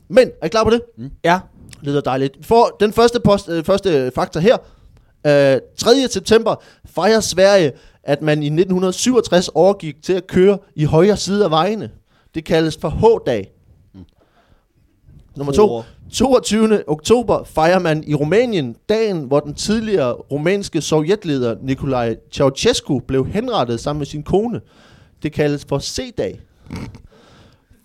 men, 0.09 0.31
er 0.41 0.45
I 0.45 0.49
klar 0.49 0.63
på 0.63 0.69
det? 0.69 0.81
Ja. 1.23 1.39
Det 1.83 1.89
lyder 1.89 2.01
dejligt. 2.01 2.45
For 2.45 2.77
den 2.79 2.93
første, 2.93 3.19
post, 3.19 3.49
øh, 3.49 3.63
første 3.63 4.11
fakta 4.15 4.39
her. 4.39 4.57
Øh, 5.27 5.59
3. 5.77 6.07
september 6.09 6.55
fejrer 6.85 7.19
Sverige, 7.19 7.71
at 8.03 8.21
man 8.21 8.43
i 8.43 8.45
1967 8.45 9.49
overgik 9.49 10.03
til 10.03 10.13
at 10.13 10.27
køre 10.27 10.57
i 10.75 10.83
højre 10.83 11.17
side 11.17 11.45
af 11.45 11.51
vejene. 11.51 11.89
Det 12.35 12.45
kaldes 12.45 12.77
for 12.81 12.89
H-dag. 12.89 13.52
Nummer 15.35 15.53
to. 15.53 15.67
Hore. 15.67 15.83
22. 16.13 16.83
oktober 16.87 17.43
fejrer 17.43 17.79
man 17.79 18.03
i 18.07 18.15
Rumænien 18.15 18.75
dagen, 18.89 19.23
hvor 19.23 19.39
den 19.39 19.53
tidligere 19.53 20.13
rumænske 20.13 20.81
sovjetleder 20.81 21.55
Nicolae 21.61 22.15
Ceausescu 22.31 22.99
blev 22.99 23.27
henrettet 23.27 23.79
sammen 23.79 23.99
med 23.99 24.05
sin 24.05 24.23
kone. 24.23 24.61
Det 25.23 25.33
kaldes 25.33 25.65
for 25.69 25.79
C-dag. 25.79 26.41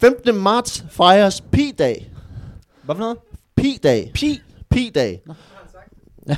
15. 0.00 0.34
marts 0.34 0.84
fejres 0.90 1.40
Pi-dag. 1.40 2.10
Hvad 2.82 2.94
for 2.94 3.00
noget? 3.00 3.16
Pi-dag. 3.56 4.10
Pi. 4.14 4.40
Pi-dag. 4.70 5.20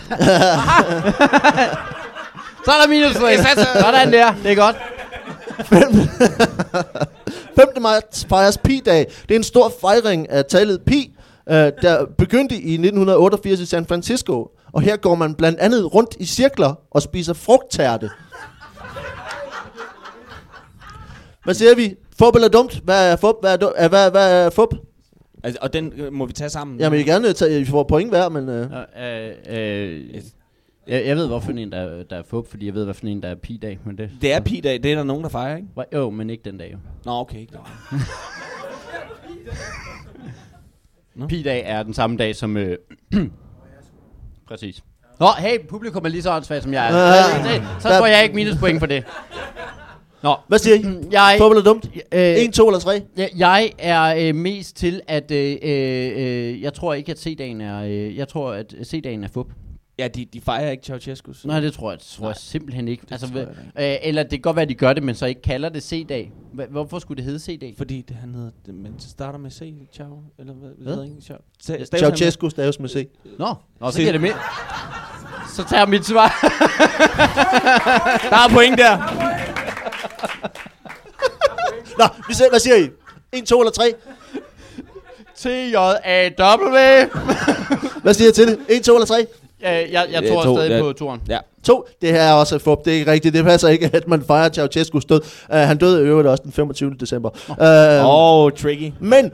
Så 2.64 2.70
er 2.70 2.80
der 2.82 2.88
minus 2.88 3.16
point. 3.18 3.40
Sådan 3.80 4.12
der. 4.12 4.34
Det 4.42 4.52
er 4.52 4.56
godt. 4.56 4.76
5. 5.64 5.80
marts 7.80 8.24
fejres 8.28 8.58
Pi-dag. 8.58 9.06
Det 9.28 9.34
er 9.34 9.38
en 9.38 9.42
stor 9.42 9.72
fejring 9.80 10.30
af 10.30 10.44
tallet 10.44 10.80
Pi, 10.86 11.14
øh, 11.50 11.54
der 11.82 12.04
begyndte 12.18 12.54
i 12.54 12.72
1988 12.72 13.60
i 13.60 13.66
San 13.66 13.86
Francisco. 13.86 14.48
Og 14.72 14.82
her 14.82 14.96
går 14.96 15.14
man 15.14 15.34
blandt 15.34 15.58
andet 15.60 15.94
rundt 15.94 16.16
i 16.20 16.24
cirkler 16.26 16.74
og 16.90 17.02
spiser 17.02 17.32
frugttærte. 17.32 18.10
Hvad 21.44 21.54
siger 21.54 21.74
vi? 21.74 21.94
Fup 22.18 22.34
eller 22.34 22.48
dumt? 22.48 22.80
Hvad 22.84 23.12
er 23.12 23.16
fup? 23.16 23.34
Hvad 23.40 23.52
er, 23.52 23.56
du- 23.56 23.72
øh, 23.82 23.88
hvad, 23.88 24.10
hvad 24.10 24.44
er 24.46 24.50
fup? 24.50 24.68
Altså, 25.44 25.58
og 25.62 25.72
den 25.72 25.92
øh, 25.96 26.12
må 26.12 26.26
vi 26.26 26.32
tage 26.32 26.50
sammen. 26.50 26.80
Jamen, 26.80 26.96
I 26.96 27.02
vil 27.02 27.06
gerne 27.06 27.32
tage, 27.32 27.60
I 27.60 27.64
får 27.64 27.82
point 27.82 28.10
hver, 28.10 28.28
men... 28.28 28.48
Øh, 28.48 28.66
Øh, 29.02 29.30
øh, 29.50 30.00
jeg, 30.88 31.06
jeg 31.06 31.16
ved, 31.16 31.26
hvorfor 31.26 31.52
en, 31.52 31.72
der, 31.72 31.78
er- 31.78 32.02
der 32.02 32.16
er 32.16 32.22
fup, 32.22 32.50
fordi 32.50 32.66
jeg 32.66 32.74
ved, 32.74 32.84
hvorfor 32.84 33.06
en, 33.06 33.22
der 33.22 33.28
er 33.28 33.34
pi-dag. 33.34 33.78
Men 33.84 33.98
det, 33.98 34.10
Det 34.22 34.32
er 34.32 34.40
pi-dag, 34.40 34.82
det 34.82 34.92
er 34.92 34.96
der 34.96 35.04
nogen, 35.04 35.22
der 35.22 35.28
fejrer, 35.28 35.56
ikke? 35.56 35.68
Hva- 35.78 35.96
Jo, 35.96 36.10
men 36.10 36.30
ikke 36.30 36.44
den 36.44 36.58
dag 36.58 36.72
jo. 36.72 36.78
Nå, 37.04 37.12
okay. 37.12 37.38
Ikke 37.38 37.52
Pi-dag 41.28 41.62
er 41.66 41.82
den 41.82 41.94
samme 41.94 42.16
dag 42.16 42.36
som... 42.36 42.56
Øh, 42.56 42.76
præcis. 44.48 44.82
Nå, 45.20 45.26
hey, 45.38 45.58
publikum 45.68 46.04
er 46.04 46.08
lige 46.08 46.22
så 46.22 46.36
åndssvagt 46.36 46.62
som 46.62 46.72
jeg 46.72 46.86
er. 46.88 46.92
Så, 47.80 47.88
så 47.88 47.98
får 47.98 48.06
jeg 48.06 48.22
ikke 48.22 48.34
minuspoint 48.34 48.78
for 48.78 48.86
det. 48.86 49.04
Nå, 50.22 50.34
hvad 50.48 50.58
siger 50.58 50.76
I? 50.76 50.84
jeg, 51.12 51.36
Fup 51.40 51.50
eller 51.50 51.62
dumt? 51.64 51.86
øh, 52.12 52.20
1, 52.36 52.52
2 52.52 52.68
eller 52.68 52.80
3? 52.80 53.02
jeg, 53.16 53.30
jeg 53.36 53.70
er 53.78 54.14
øh, 54.28 54.34
mest 54.34 54.76
til, 54.76 55.00
at 55.08 55.30
øh, 55.30 55.56
øh, 55.62 56.12
øh, 56.16 56.62
jeg 56.62 56.74
tror 56.74 56.94
ikke, 56.94 57.12
at 57.12 57.18
C-dagen 57.18 57.60
er... 57.60 57.82
Øh, 57.84 58.16
jeg 58.16 58.28
tror, 58.28 58.52
at 58.52 58.74
C-dagen 58.84 59.24
er 59.24 59.28
fup. 59.28 59.46
Ja, 60.00 60.08
de, 60.08 60.24
de 60.24 60.40
fejrer 60.40 60.70
ikke 60.70 60.84
Ceausescu. 60.86 61.32
Nej, 61.44 61.60
det 61.60 61.72
tror 61.72 61.90
jeg, 61.90 61.98
det 61.98 62.06
tror 62.06 62.24
jeg 62.26 62.28
Nej, 62.30 62.38
simpelthen 62.38 62.88
ikke. 62.88 63.02
Altså, 63.10 63.28
tror 63.30 63.38
jeg 63.38 63.48
øh, 63.94 64.08
eller 64.08 64.22
det 64.22 64.30
kan 64.30 64.40
godt 64.40 64.56
være, 64.56 64.62
at 64.62 64.68
de 64.68 64.74
gør 64.74 64.92
det, 64.92 65.02
men 65.02 65.14
så 65.14 65.26
ikke 65.26 65.42
kalder 65.42 65.68
det 65.68 65.82
C-dag. 65.82 66.32
Hva- 66.54 66.70
Hvorfor 66.70 66.98
skulle 66.98 67.16
det 67.16 67.24
hedde 67.24 67.38
C-dag? 67.40 67.74
Fordi 67.78 68.04
det, 68.08 68.16
han 68.16 68.34
hedder, 68.34 68.50
det, 68.66 68.74
men 68.74 68.92
det 68.92 69.02
starter 69.02 69.38
med 69.38 69.50
C, 69.50 69.72
Ciao, 69.94 70.22
eller 70.38 70.52
hvad? 70.52 70.70
Hvad? 70.78 70.94
Hvad? 70.94 71.04
Ikke, 71.04 71.16
Ciao. 71.20 71.38
Ceausescu 72.00 72.50
staves 72.50 72.80
med 72.80 72.88
C. 72.88 73.08
Nå, 73.38 73.54
Nå 73.80 73.90
så 73.90 73.96
Se- 73.96 74.00
giver 74.00 74.12
det 74.12 74.20
med. 74.20 74.30
Så 75.56 75.64
tager 75.68 75.80
jeg 75.80 75.88
mit 75.88 76.06
svar. 76.06 76.28
Der 78.30 78.36
er 78.36 78.48
point 78.52 78.78
der. 78.78 78.96
Nå, 81.98 82.04
vi 82.28 82.34
ser, 82.34 82.48
hvad 82.50 82.60
siger 82.60 82.76
I? 82.76 82.88
1, 83.32 83.44
2 83.44 83.60
eller 83.60 83.72
3? 83.72 83.94
T-J-A-W. 85.36 86.78
Hvad 88.02 88.14
siger 88.14 88.30
I 88.30 88.32
til 88.32 88.46
det? 88.48 88.58
1, 88.68 88.82
2 88.84 88.94
eller 88.94 89.06
3? 89.06 89.26
Jeg, 89.62 89.88
jeg, 89.90 90.06
jeg 90.12 90.22
Det 90.22 90.30
tror 90.30 90.44
to, 90.44 90.56
stadig 90.56 90.70
ja. 90.70 90.80
på 90.80 90.92
toren. 90.92 91.20
Ja. 91.28 91.38
To, 91.64 91.86
det 92.02 92.10
her 92.10 92.22
er 92.22 92.32
også 92.32 92.56
et 92.56 92.62
fup, 92.62 92.78
det 92.84 92.92
er 92.92 92.98
ikke 92.98 93.12
rigtigt. 93.12 93.34
Det 93.34 93.44
passer 93.44 93.68
ikke, 93.68 93.90
at 93.92 94.08
man 94.08 94.24
fejrer 94.24 94.48
Ceausescu's 94.48 95.06
død. 95.08 95.20
Uh, 95.48 95.56
han 95.56 95.78
døde 95.78 96.02
i 96.02 96.06
øvrigt 96.06 96.28
også 96.28 96.42
den 96.42 96.52
25. 96.52 96.94
december. 97.00 97.30
Uh, 97.48 97.56
Åh, 97.58 98.44
oh, 98.44 98.52
tricky. 98.52 98.92
Men 99.00 99.32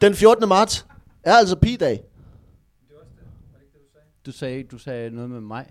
den 0.00 0.14
14. 0.14 0.48
marts 0.48 0.86
er 1.24 1.34
altså 1.34 1.56
pi-dag. 1.56 2.00
Du 4.26 4.32
sagde, 4.32 4.62
du 4.62 4.78
sagde 4.78 5.10
noget 5.10 5.30
med 5.30 5.40
mig. 5.40 5.64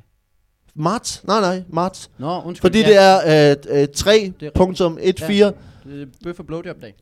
Marts? 0.75 1.21
Nej, 1.23 1.41
nej, 1.41 1.63
marts. 1.69 2.09
Nå, 2.17 2.41
undskyld. 2.45 2.61
Fordi 2.61 2.79
ja, 2.79 2.87
det 2.87 2.97
er 2.97 3.55
uh, 3.55 3.71
uh, 3.71 3.75
Det 3.75 3.97
er 4.41 4.59
3.14. 4.59 5.89
det 5.89 6.01
er 6.01 6.05
bøf 6.23 6.39
og 6.39 6.45
blowjob 6.45 6.81
dag. 6.81 6.93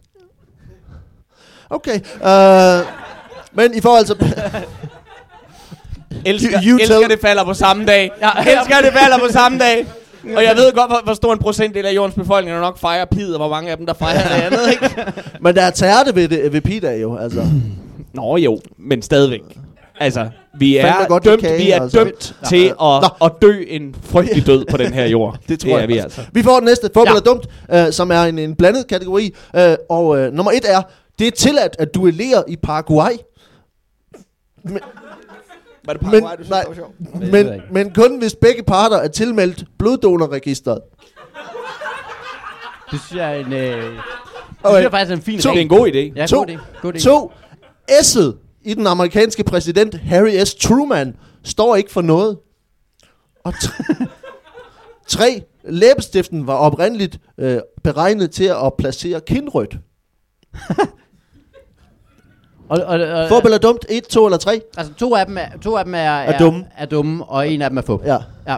Okay. 1.70 2.00
Uh, 2.00 2.88
men 3.52 3.78
i 3.78 3.82
forhold 3.82 4.06
til... 4.06 4.16
Elsker, 6.26 6.58
You- 6.60 6.70
you 6.70 6.78
elsker 6.80 6.96
tell- 7.00 7.08
det 7.12 7.20
falder 7.22 7.44
på 7.44 7.54
samme 7.54 7.86
dag. 7.86 8.12
Jeg 8.22 8.34
elsker, 8.60 8.82
det 8.82 8.94
falder 8.94 9.18
på 9.18 9.32
samme 9.32 9.60
dag. 9.60 9.86
Og 10.36 10.44
jeg 10.44 10.56
ved 10.56 10.74
godt, 10.74 10.90
hvor, 10.92 11.02
hvor 11.04 11.14
stor 11.14 11.34
en 11.34 11.40
procentdel 11.40 11.86
af 11.86 11.92
jordens 11.96 12.16
befolkning 12.16 12.56
der 12.56 12.62
nok 12.62 12.78
fejrer 12.78 13.06
pid, 13.06 13.34
og 13.34 13.38
hvor 13.40 13.50
mange 13.50 13.72
af 13.72 13.78
dem, 13.78 13.86
der 13.86 13.94
fejrer 13.94 14.24
det 14.28 14.44
andet, 14.44 14.72
ikke? 14.72 15.14
men 15.44 15.56
der 15.56 15.62
er 15.62 15.70
tærte 15.72 16.16
ved, 16.16 16.28
det, 16.28 16.54
ved 16.54 16.62
pi-dag 16.62 17.02
jo, 17.02 17.18
altså. 17.18 17.44
Nå 18.14 18.38
jo, 18.38 18.60
men 18.78 19.02
stadigvæk. 19.02 19.42
Altså, 20.00 20.30
vi 20.60 20.78
er 20.78 21.06
godt 21.08 21.26
dømt, 21.26 21.42
kage, 21.42 21.58
vi 21.58 21.72
er 21.72 21.82
altså. 21.82 21.98
dømt 22.04 22.36
til 22.50 22.74
at, 22.84 23.12
at 23.26 23.32
dø 23.42 23.64
en 23.68 23.96
frygtelig 24.04 24.46
død 24.46 24.66
på 24.72 24.78
den 24.78 24.94
her 24.94 25.06
jord. 25.06 25.38
Det 25.50 25.60
tror 25.60 25.68
det 25.68 25.76
er 25.76 25.80
jeg 25.80 25.88
vi 25.88 25.98
altså. 25.98 26.22
Vi 26.34 26.44
får 26.44 26.56
den 26.56 26.66
næste, 26.66 26.90
fodbold 26.94 27.08
Ja. 27.08 27.12
ja. 27.14 27.18
er 27.18 27.22
dumt, 27.22 27.88
øh, 27.88 27.94
som 27.94 28.12
er 28.12 28.22
en, 28.24 28.40
en 28.40 28.56
blandet 28.56 28.88
kategori. 28.88 29.36
Øh, 29.56 29.76
og 29.90 30.18
øh, 30.20 30.34
nummer 30.34 30.52
et 30.52 30.66
er, 30.72 30.82
det 31.20 31.28
er 31.28 31.32
tilladt 31.32 31.76
at 31.80 31.96
duellere 31.96 32.44
i 32.48 32.56
Paraguay, 32.56 33.12
Var 35.86 35.94
det 35.94 36.02
Men- 36.02 36.24
nej. 36.24 36.36
ved 36.36 37.32
men, 37.32 37.46
jeg 37.46 37.56
ikke. 37.56 37.66
men 37.72 37.94
kun 37.94 38.20
hvis 38.20 38.36
begge 38.42 38.64
parter 38.64 38.98
er 38.98 39.08
tilmeldt 39.08 39.64
bloddonorregisteret. 39.80 40.82
Det 42.92 43.00
synes 43.02 43.20
jeg 43.20 43.36
er 43.38 43.46
en... 43.46 43.54
Øh, 43.54 43.60
det 43.84 44.00
Okay. 44.64 44.74
synes 44.76 44.84
jeg 44.84 44.92
faktisk 44.92 45.12
er 45.12 45.16
en 45.16 45.22
fin 45.22 45.38
Det 45.38 45.46
er 45.46 45.52
en 45.52 45.70
god 45.70 45.88
idé. 45.88 46.14
Ja, 46.16 46.26
To. 46.28 46.38
god 46.38 46.48
idé. 46.50 46.82
God 46.82 46.94
idé. 46.94 47.00
To, 47.04 47.32
S'et 47.92 48.36
i 48.62 48.74
den 48.74 48.88
amerikanske 48.88 49.44
præsident 49.44 49.96
Harry 49.96 50.44
S. 50.46 50.56
Truman 50.56 51.16
står 51.44 51.76
ikke 51.76 51.92
for 51.92 52.02
noget. 52.02 52.38
Og 53.44 53.54
t- 53.54 54.06
tre, 55.08 55.44
læbestiften 55.64 56.48
var 56.48 56.54
oprindeligt 56.56 57.20
øh, 57.40 57.60
beregnet 57.84 58.32
til 58.32 58.44
at 58.66 58.74
placere 58.78 59.22
kindrødt. 59.28 59.76
Og, 62.72 62.82
og, 62.86 63.00
og, 63.00 63.30
Fodbold 63.30 63.54
er 63.54 63.58
dumt. 63.58 63.86
Et, 63.90 64.04
to 64.04 64.26
eller 64.26 64.38
tre? 64.38 64.62
altså, 64.78 64.94
to 64.94 65.16
af 65.16 65.26
dem 65.26 65.38
er, 65.38 65.46
to 65.62 65.76
af 65.78 65.86
dem 65.86 65.94
er, 65.94 65.98
er, 66.00 66.38
dumme. 66.38 66.66
er 66.78 66.86
dumme, 66.86 67.26
og 67.26 67.50
en 67.50 67.62
af 67.62 67.70
dem 67.70 67.78
er 67.78 67.82
fup. 67.82 68.06
Ja. 68.06 68.18
Ja. 68.48 68.58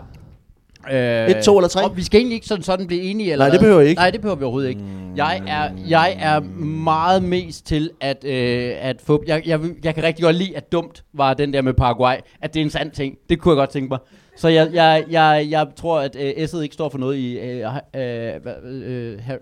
Øh, 0.91 1.29
Et, 1.29 1.43
to 1.43 1.57
eller 1.57 1.67
tre? 1.67 1.83
Og 1.83 1.97
vi 1.97 2.03
skal 2.03 2.19
egentlig 2.19 2.35
ikke 2.35 2.47
sådan, 2.47 2.63
sådan 2.63 2.87
blive 2.87 3.01
enige, 3.01 3.31
eller 3.31 3.45
Nej, 3.45 3.51
det 3.51 3.59
behøver 3.59 3.81
I 3.81 3.87
ikke. 3.87 3.99
Nej, 3.99 4.11
det 4.11 4.21
behøver 4.21 4.35
vi 4.35 4.43
overhovedet 4.43 4.69
ikke. 4.69 4.81
Jeg 5.15 5.41
er, 5.47 5.69
jeg 5.87 6.17
er 6.19 6.39
meget 6.65 7.23
mest 7.23 7.65
til, 7.65 7.89
at, 8.01 8.23
øh, 8.25 8.71
at 8.79 9.01
fup... 9.03 9.21
Jeg, 9.27 9.41
jeg, 9.45 9.59
jeg 9.83 9.95
kan 9.95 10.03
rigtig 10.03 10.23
godt 10.23 10.35
lide, 10.35 10.57
at 10.57 10.71
dumt 10.71 11.03
var 11.13 11.33
den 11.33 11.53
der 11.53 11.61
med 11.61 11.73
Paraguay. 11.73 12.15
At 12.41 12.53
det 12.53 12.59
er 12.59 12.63
en 12.63 12.69
sand 12.69 12.91
ting. 12.91 13.17
Det 13.29 13.39
kunne 13.39 13.51
jeg 13.51 13.57
godt 13.57 13.69
tænke 13.69 13.89
mig. 13.89 13.99
Så 14.37 14.47
jeg, 14.47 14.69
jeg, 14.73 15.05
jeg, 15.09 15.47
jeg 15.49 15.67
tror, 15.75 15.99
at 15.99 16.15
øh, 16.19 16.31
S'et 16.31 16.59
ikke 16.61 16.73
står 16.73 16.89
for 16.89 16.97
noget 16.97 17.17
i... 17.17 17.39
Øh, 17.39 17.75
øh, 17.95 18.35
øh, 18.63 19.19
Harry, 19.19 19.37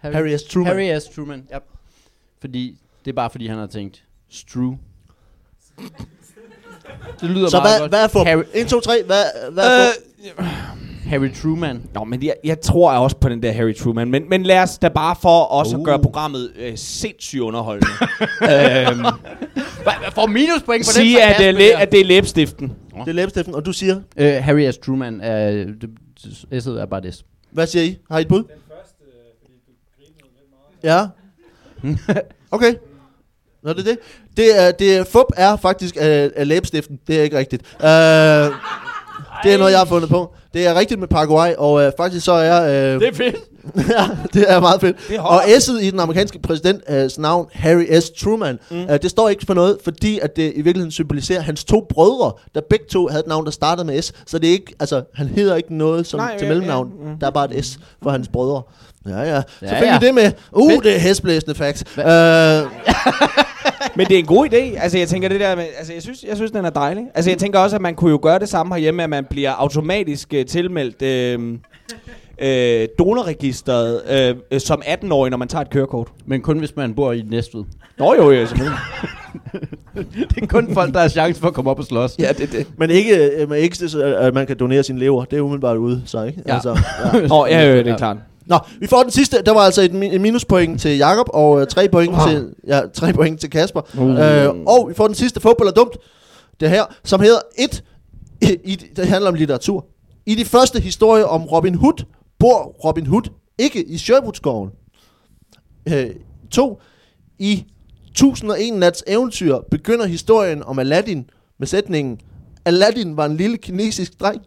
hvad? 0.00 0.12
Harry 0.12 0.36
S. 0.36 0.42
Truman. 0.42 0.72
Harry 0.72 0.98
S. 0.98 1.04
Truman, 1.04 1.46
ja. 1.50 1.58
Fordi, 2.40 2.78
det 3.04 3.10
er 3.10 3.14
bare 3.14 3.30
fordi, 3.30 3.46
han 3.46 3.58
har 3.58 3.66
tænkt, 3.66 4.04
Stru. 4.30 4.74
Det 7.20 7.30
lyder 7.30 7.48
Så 7.48 7.56
meget 7.56 7.72
hvad, 7.72 7.80
godt. 7.80 7.90
hvad 7.90 8.04
er 8.04 8.08
fup? 8.08 8.26
Harry, 8.26 8.42
1, 8.54 8.66
2, 8.68 8.80
3. 8.80 8.92
Hvad, 9.06 9.22
hvad 9.52 9.64
er 9.64 9.86
fup? 10.36 10.44
Harry 11.06 11.34
Truman. 11.34 11.82
Nå, 11.94 12.04
men 12.04 12.22
jeg, 12.22 12.34
jeg 12.44 12.60
tror 12.60 12.92
også 12.92 13.16
på 13.16 13.28
den 13.28 13.42
der 13.42 13.52
Harry 13.52 13.76
Truman. 13.76 14.10
Men, 14.10 14.28
men 14.28 14.42
lad 14.42 14.62
os 14.62 14.78
da 14.78 14.88
bare 14.88 15.16
for 15.22 15.42
også 15.42 15.76
uh. 15.76 15.80
Uh. 15.80 15.82
at 15.82 15.84
gøre 15.86 15.98
programmet 16.02 16.52
øh, 16.56 16.72
sindssygt 16.76 17.40
underholdende. 17.40 17.86
øhm, 18.42 19.00
hvad 19.82 20.12
får 20.14 20.26
minuspoint 20.26 20.86
på 20.86 20.90
sige, 20.92 21.14
den 21.16 21.22
at, 21.22 21.28
sarkasme 21.36 21.48
øh, 21.48 21.54
læ- 21.54 21.68
der? 21.68 21.78
at 21.78 21.92
det 21.92 22.00
er 22.00 22.04
læbstiften. 22.04 22.72
Det 23.04 23.08
er 23.08 23.12
læbestiften, 23.12 23.54
og 23.54 23.66
du 23.66 23.72
siger? 23.72 24.00
Øh, 24.16 24.32
Harry 24.44 24.70
S. 24.72 24.78
Truman 24.78 25.20
er... 25.20 25.50
det- 25.50 25.90
S'et 26.54 26.70
er 26.70 26.86
bare 26.86 27.00
det. 27.00 27.24
Hvad 27.50 27.66
siger 27.66 27.82
I? 27.82 27.96
Har 28.10 28.18
I 28.18 28.22
et 28.22 28.28
bud? 28.28 28.44
Ja. 30.82 31.06
Okay. 32.50 32.74
Nå, 33.62 33.72
det 33.72 33.78
er 33.78 33.82
det. 33.84 33.98
Det 34.36 34.60
er, 34.60 34.70
det 34.70 34.96
er, 34.96 35.04
fup 35.04 35.26
er 35.36 35.56
faktisk 35.56 35.96
af, 36.00 36.30
af 36.36 36.48
læbestiften. 36.48 36.98
Det 37.06 37.18
er 37.18 37.22
ikke 37.22 37.38
rigtigt. 37.38 37.62
Uh, 37.80 37.86
det 39.44 39.54
er 39.54 39.58
noget, 39.58 39.70
jeg 39.70 39.78
har 39.80 39.86
fundet 39.86 40.10
på. 40.10 40.34
Det 40.54 40.66
er 40.66 40.74
rigtigt 40.74 41.00
med 41.00 41.08
Paraguay, 41.08 41.52
og 41.58 41.72
uh, 41.72 41.90
faktisk 41.96 42.24
så 42.24 42.32
er... 42.32 42.60
Uh, 42.94 43.00
Det 43.00 43.08
er 43.08 43.14
fedt. 43.14 43.36
ja, 43.96 44.08
det 44.34 44.52
er 44.52 44.60
meget 44.60 44.80
fedt. 44.80 44.96
Er 45.10 45.20
Og 45.20 45.44
S'et 45.44 45.82
i 45.82 45.90
den 45.90 46.00
amerikanske 46.00 46.38
præsidents 46.38 47.18
uh, 47.18 47.22
navn, 47.22 47.46
Harry 47.52 48.00
S. 48.00 48.10
Truman, 48.10 48.58
mm. 48.70 48.82
uh, 48.82 48.88
det 49.02 49.10
står 49.10 49.28
ikke 49.28 49.46
for 49.46 49.54
noget, 49.54 49.78
fordi 49.84 50.18
at 50.18 50.36
det 50.36 50.52
i 50.54 50.62
virkeligheden 50.62 50.90
symboliserer 50.90 51.40
hans 51.40 51.64
to 51.64 51.86
brødre, 51.88 52.32
der 52.54 52.60
begge 52.70 52.84
to 52.90 53.08
havde 53.08 53.20
et 53.20 53.26
navn, 53.26 53.44
der 53.44 53.50
startede 53.50 53.86
med 53.86 54.02
S. 54.02 54.12
Så 54.26 54.38
det 54.38 54.48
er 54.48 54.52
ikke, 54.52 54.74
altså, 54.80 55.02
han 55.14 55.26
hedder 55.28 55.56
ikke 55.56 55.74
noget 55.76 56.06
som 56.06 56.20
Nej, 56.20 56.38
til 56.38 56.44
ja, 56.44 56.48
mellemnavn. 56.50 56.92
ja, 57.04 57.10
mm. 57.10 57.18
Der 57.18 57.26
er 57.26 57.30
bare 57.30 57.54
et 57.56 57.64
S 57.64 57.78
for 58.02 58.10
hans 58.10 58.28
brødre. 58.28 58.62
Ja, 59.06 59.18
ja. 59.18 59.34
Ja, 59.34 59.42
Så 59.68 59.74
fik 59.78 59.86
ja. 59.86 59.98
vi 59.98 60.06
det 60.06 60.14
med. 60.14 60.32
Uh, 60.52 60.70
Fedt. 60.70 60.84
det 60.84 60.94
er 60.94 60.98
hestblæsende 60.98 61.54
facts. 61.54 61.84
Uh, 61.96 62.04
Men 63.96 64.06
det 64.06 64.14
er 64.14 64.18
en 64.18 64.26
god 64.26 64.46
idé. 64.52 64.82
Altså, 64.82 64.98
jeg 64.98 65.08
tænker 65.08 65.28
det 65.28 65.40
der 65.40 65.56
med, 65.56 65.64
altså, 65.78 65.92
jeg 65.92 66.02
synes, 66.02 66.24
jeg 66.28 66.36
synes, 66.36 66.50
den 66.50 66.64
er 66.64 66.70
dejlig. 66.70 67.04
Altså, 67.14 67.30
jeg 67.30 67.38
tænker 67.38 67.58
også, 67.58 67.76
at 67.76 67.82
man 67.82 67.94
kunne 67.94 68.10
jo 68.10 68.18
gøre 68.22 68.38
det 68.38 68.48
samme 68.48 68.74
herhjemme, 68.74 69.02
at 69.02 69.10
man 69.10 69.24
bliver 69.30 69.50
automatisk 69.50 70.34
uh, 70.36 70.44
tilmeldt 70.46 71.02
øh, 71.02 71.58
øh, 72.40 72.88
donorregisteret 72.98 74.02
øh, 74.10 74.36
øh, 74.50 74.60
som 74.60 74.82
18-årig, 74.84 75.30
når 75.30 75.36
man 75.36 75.48
tager 75.48 75.62
et 75.62 75.70
kørekort. 75.70 76.08
Men 76.26 76.40
kun 76.40 76.58
hvis 76.58 76.76
man 76.76 76.94
bor 76.94 77.12
i 77.12 77.22
Næstved. 77.22 77.64
Nå 77.98 78.14
jo, 78.14 78.30
jo, 78.30 78.46
selvfølgelig. 78.46 78.78
Det 80.34 80.42
er 80.42 80.46
kun 80.46 80.74
folk, 80.74 80.94
der 80.94 81.00
har 81.00 81.08
chance 81.08 81.40
for 81.40 81.48
at 81.48 81.54
komme 81.54 81.70
op 81.70 81.78
og 81.78 81.84
slås. 81.84 82.16
ja, 82.18 82.32
det 82.32 82.42
er 82.42 82.58
det. 82.58 82.66
men 82.76 82.90
ikke, 82.90 83.16
øh, 83.16 83.48
men 83.48 83.58
ikke 83.58 83.76
så, 83.76 84.02
at 84.18 84.34
man 84.34 84.46
kan 84.46 84.56
donere 84.58 84.82
sin 84.82 84.98
lever. 84.98 85.24
Det 85.24 85.36
er 85.36 85.40
umiddelbart 85.40 85.76
ude, 85.76 86.02
så 86.06 86.22
ikke? 86.22 86.42
Ja. 86.46 86.54
Altså, 86.54 86.70
ja. 87.14 87.26
Nå, 87.26 87.46
ja, 87.46 87.60
ja, 87.60 87.76
det 87.78 87.88
er 87.88 87.96
klart. 87.96 88.16
Nå, 88.50 88.58
vi 88.80 88.86
får 88.86 89.02
den 89.02 89.10
sidste. 89.10 89.42
Der 89.46 89.52
var 89.52 89.60
altså 89.60 89.82
et, 89.82 89.90
mi- 89.90 90.14
et 90.14 90.20
minuspoint 90.20 90.80
til 90.80 90.96
Jakob 90.96 91.26
og 91.32 91.60
øh, 91.60 91.66
tre 91.66 91.88
point 91.88 92.14
Ah. 92.16 92.30
til 92.30 92.54
ja, 92.66 92.80
tre 92.94 93.12
point 93.12 93.40
til 93.40 93.50
Kasper. 93.50 93.80
Uh. 93.98 94.10
Øh, 94.10 94.48
og 94.66 94.88
vi 94.88 94.94
får 94.94 95.06
den 95.06 95.14
sidste 95.14 95.40
fodbold 95.40 95.68
er 95.68 95.72
dumt. 95.72 95.96
Det 96.60 96.70
her, 96.70 96.84
som 97.04 97.20
hedder 97.20 97.38
et. 97.58 97.84
I, 98.42 98.56
i, 98.64 98.76
det 98.76 99.06
handler 99.06 99.28
om 99.30 99.34
litteratur. 99.34 99.86
I 100.26 100.34
de 100.34 100.44
første 100.44 100.80
historier 100.80 101.24
om 101.24 101.44
Robin 101.44 101.74
Hood 101.74 102.04
bor 102.38 102.76
Robin 102.84 103.06
Hood 103.06 103.22
ikke 103.58 103.84
i 103.84 103.98
Sherwoodskoven. 103.98 104.70
Øh, 105.88 106.10
to. 106.50 106.80
I 107.38 107.64
1001 108.10 108.74
nats 108.74 109.04
eventyr 109.06 109.56
begynder 109.70 110.06
historien 110.06 110.62
om 110.62 110.78
Aladdin 110.78 111.24
med 111.58 111.66
sætningen 111.66 112.18
Aladdin 112.64 113.16
var 113.16 113.26
en 113.26 113.36
lille 113.36 113.56
kinesisk 113.56 114.20
dreng. 114.20 114.42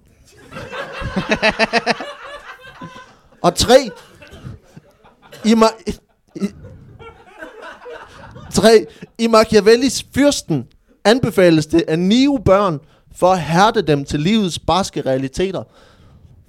Og 3.44 3.56
tre. 3.56 3.90
I, 5.46 5.54
ma- 5.54 5.84
i, 6.36 6.48
tre. 8.54 8.86
I 9.18 9.28
Machiavellis 9.28 10.06
fyrsten 10.16 10.68
anbefales 11.06 11.66
det 11.66 11.84
at 11.88 12.00
nive 12.00 12.40
børn 12.46 12.80
for 13.16 13.28
at 13.32 13.42
hærde 13.42 13.82
dem 13.82 14.06
til 14.06 14.20
livets 14.20 14.60
barske 14.60 15.02
realiteter. 15.02 15.64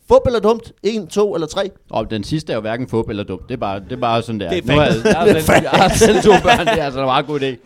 Fodbold 0.08 0.34
er 0.34 0.40
dumt. 0.40 0.72
En, 0.82 1.06
to 1.06 1.34
eller 1.34 1.46
tre. 1.46 1.70
Og 1.90 2.10
den 2.10 2.24
sidste 2.24 2.52
er 2.52 2.56
jo 2.56 2.60
hverken 2.60 2.88
fup 2.88 3.08
eller 3.08 3.24
dumt. 3.24 3.48
Det 3.48 3.54
er 3.54 3.58
bare, 3.58 3.80
det 3.80 3.92
er 3.92 3.96
bare 3.96 4.22
sådan 4.22 4.40
der. 4.40 4.50
Det 4.50 4.58
er 4.58 4.66
Nu 4.72 4.78
har 4.78 4.86
jeg, 4.86 4.94
jeg, 5.04 5.14
har 5.16 5.24
Det 5.24 5.36
er 5.36 5.40
selv, 5.40 5.62
jeg 5.62 5.70
har 5.70 5.88
selv 5.88 6.22
to 6.22 6.30
børn. 6.42 6.66
Det 6.66 6.80
er 6.80 6.84
altså 6.84 7.00
en 7.00 7.06
meget 7.06 7.26
god 7.26 7.40
idé. 7.40 7.56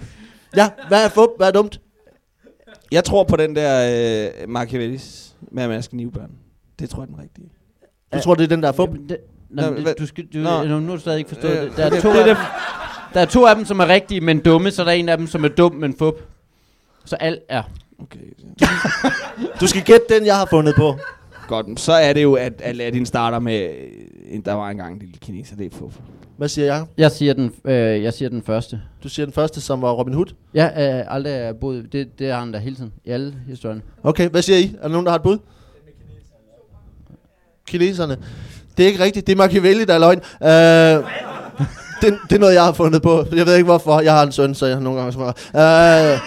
Ja, 0.56 0.70
hvad 0.88 1.04
er 1.04 1.08
fup? 1.08 1.28
Hvad 1.36 1.46
er 1.46 1.50
dumt? 1.52 1.80
Jeg 2.92 3.04
tror 3.04 3.24
på 3.24 3.36
den 3.36 3.56
der 3.56 4.30
øh, 4.42 4.48
Machiavellis 4.48 5.34
med, 5.52 5.62
at 5.62 5.68
man 5.68 5.82
skal 5.82 5.96
nive 5.96 6.10
børn. 6.10 6.30
Det 6.78 6.90
tror 6.90 7.02
jeg 7.02 7.06
er 7.10 7.14
den 7.14 7.22
rigtige. 7.22 7.48
Du 8.14 8.20
tror, 8.20 8.34
det 8.34 8.44
er 8.44 8.48
den, 8.48 8.62
der 8.62 8.68
er 8.68 8.72
fup? 8.72 8.88
Jamen, 8.88 9.08
det, 9.08 9.16
Nå, 9.50 9.62
nå, 9.62 9.70
hvad- 9.70 9.84
det, 9.84 9.98
du 9.98 10.06
skal, 10.06 10.24
du, 10.34 10.38
Nå. 10.38 10.64
nu 10.64 10.86
har 10.86 10.94
du 10.94 11.00
stadig 11.00 11.18
ikke 11.18 11.28
forstået 11.28 11.52
Øh, 11.58 11.62
det. 11.64 11.76
Der 11.76 11.84
er, 11.84 11.90
to 11.90 11.96
det 11.96 12.04
er 12.04 12.10
af 12.10 12.14
det- 12.16 12.36
dem, 12.36 12.44
der 13.14 13.20
er 13.20 13.24
to 13.24 13.46
af 13.46 13.56
dem, 13.56 13.64
som 13.64 13.80
er 13.80 13.88
rigtige, 13.88 14.20
men 14.20 14.38
dumme, 14.40 14.70
så 14.70 14.84
der 14.84 14.88
er 14.90 14.94
en 14.94 15.08
af 15.08 15.18
dem, 15.18 15.26
som 15.26 15.44
er 15.44 15.48
dum, 15.48 15.74
men 15.74 15.94
fup. 15.98 16.14
Så 17.04 17.16
alt 17.16 17.40
er. 17.48 17.62
Okay. 18.02 18.18
Du 19.60 19.66
skal 19.66 19.82
gætte 19.82 20.14
den, 20.14 20.26
jeg 20.26 20.36
har 20.36 20.46
fundet 20.50 20.74
på. 20.74 20.98
Godt, 21.48 21.80
så 21.80 21.92
er 21.92 22.12
det 22.12 22.22
jo, 22.22 22.34
at 22.34 22.52
Aladdin 22.64 23.06
starter 23.06 23.38
med, 23.38 23.60
øh, 23.62 23.70
en- 24.34 24.40
der 24.44 24.52
var 24.52 24.70
engang 24.70 24.92
en 24.92 24.98
lille 24.98 25.14
kineser, 25.20 25.56
det 25.56 25.66
er 25.72 25.76
fuff. 25.76 25.96
Hvad 26.36 26.48
siger 26.48 26.66
jeg? 26.74 26.86
Jeg 26.96 27.10
siger 27.10 27.34
den, 27.34 27.52
øh, 27.64 28.02
jeg 28.02 28.12
siger 28.12 28.28
den 28.28 28.42
første. 28.42 28.80
Du 29.02 29.08
siger 29.08 29.26
den 29.26 29.32
første, 29.32 29.60
som 29.60 29.82
var 29.82 29.92
Robin 29.92 30.14
Hood. 30.14 30.26
Jeg 30.54 30.72
øh, 31.06 31.14
aldrig 31.14 31.32
er 31.32 31.52
boet, 31.52 31.92
det, 31.92 32.18
det 32.18 32.30
har 32.32 32.38
han 32.40 32.52
da 32.52 32.58
hele 32.58 32.76
tiden, 32.76 32.92
i 33.04 33.10
alle 33.10 33.34
historierne. 33.46 33.82
Okay, 34.02 34.28
hvad 34.28 34.42
siger 34.42 34.58
I? 34.58 34.74
Er 34.78 34.82
der 34.82 34.88
nogen, 34.88 35.06
der 35.06 35.10
har 35.12 35.16
et 35.18 35.22
bud? 35.22 35.38
Kineserne. 37.68 38.16
Det 38.76 38.82
er 38.82 38.86
ikke 38.88 39.04
rigtigt. 39.04 39.26
Det 39.26 39.32
er 39.32 39.36
Machiavelli, 39.36 39.84
der 39.84 39.94
er 39.94 39.98
løgn. 39.98 40.18
Uh, 40.40 41.10
det, 42.02 42.18
det 42.30 42.34
er 42.36 42.38
noget, 42.38 42.54
jeg 42.54 42.64
har 42.64 42.72
fundet 42.72 43.02
på. 43.02 43.24
Jeg 43.34 43.46
ved 43.46 43.54
ikke 43.54 43.64
hvorfor. 43.64 44.00
Jeg 44.00 44.12
har 44.12 44.22
en 44.22 44.32
søn, 44.32 44.54
så 44.54 44.66
jeg 44.66 44.76
har 44.76 44.82
nogle 44.82 44.98
gange 44.98 45.12
smart. 45.12 45.50
Uh, 45.54 46.20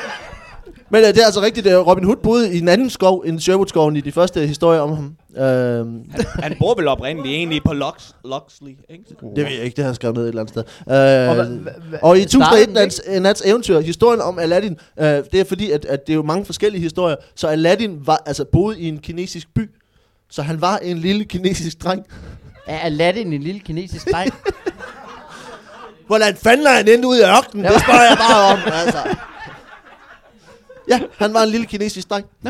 men 0.93 1.01
uh, 1.01 1.07
det 1.07 1.17
er 1.21 1.25
altså 1.25 1.41
rigtigt. 1.41 1.67
at 1.67 1.87
Robin 1.87 2.03
Hood 2.05 2.15
boede 2.23 2.53
i 2.53 2.59
en 2.59 2.67
anden 2.67 2.89
skov 2.89 3.23
end 3.27 3.39
Sherwood-skoven 3.39 3.95
i 3.95 4.01
de 4.01 4.11
første 4.11 4.47
historier 4.47 4.79
om 4.81 4.89
ham. 4.95 5.15
Øhm, 5.37 5.99
Han 6.43 6.55
bor 6.59 6.75
vel 6.75 6.87
oprindeligt 6.87 7.35
egentlig 7.35 7.61
på 7.65 7.73
Lux, 7.73 8.11
Luxley, 8.25 8.69
ikke? 8.89 9.03
det 9.35 9.45
ved 9.45 9.51
jeg 9.53 9.63
ikke, 9.63 9.75
det 9.75 9.83
har 9.83 9.89
han 9.89 9.95
skrevet 9.95 10.15
ned 10.17 10.23
et 10.23 10.27
eller 10.29 10.41
andet 10.41 10.53
sted. 10.53 10.63
Og, 10.85 10.95
Øh, 10.95 11.31
hva- 11.41 11.69
hva- 11.69 11.99
og 12.01 12.17
i 12.17 12.21
startede 12.21 12.63
1001 12.63 12.67
den 12.67 12.73
nats, 12.73 13.01
nats 13.21 13.41
eventyr, 13.45 13.79
historien 13.79 14.21
om 14.21 14.39
Aladdin, 14.39 14.77
øh, 14.99 15.05
det 15.05 15.33
er 15.39 15.43
fordi, 15.43 15.71
at, 15.71 15.85
at 15.85 16.07
det 16.07 16.13
er 16.13 16.15
jo 16.15 16.23
mange 16.23 16.45
forskellige 16.45 16.81
historier, 16.81 17.15
så 17.35 17.47
Aladdin 17.47 17.99
var, 18.05 18.23
altså, 18.25 18.45
boede 18.51 18.79
i 18.79 18.87
en 18.87 18.97
kinesisk 18.97 19.47
by, 19.55 19.69
så 20.31 20.41
han 20.41 20.61
var 20.61 20.77
en 20.77 20.97
lille 20.97 21.23
kinesisk 21.25 21.83
dreng. 21.83 22.05
Er 22.67 22.79
Aladdin 22.79 23.33
en 23.33 23.43
lille 23.43 23.59
kinesisk 23.59 24.11
dreng? 24.11 24.33
Hvordan 26.07 26.37
fanden 26.43 26.67
er 26.67 26.71
han 26.71 26.87
endt 26.87 27.05
ud 27.05 27.17
i 27.17 27.21
ørkenen? 27.21 27.65
Det 27.65 27.81
spørger 27.81 28.01
jeg 28.01 28.17
bare 28.17 28.53
om, 28.53 28.59
altså. 28.85 29.15
Ja, 30.89 30.99
han 31.19 31.33
var 31.33 31.41
en 31.43 31.49
lille 31.49 31.65
kinesisk 31.65 32.09
dreng. 32.09 32.25
Ja. 32.45 32.49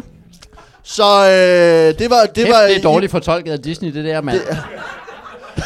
Så 0.83 1.03
øh, 1.03 1.99
det 1.99 2.09
var... 2.09 2.21
Det 2.25 2.35
Det, 2.35 2.49
var 2.49 2.61
det 2.61 2.77
er 2.77 2.81
dårligt 2.81 3.11
fortolket 3.11 3.51
af 3.51 3.59
Disney, 3.59 3.93
det 3.93 4.05
der, 4.05 4.21
mand. 4.21 4.37
Det- 4.39 4.57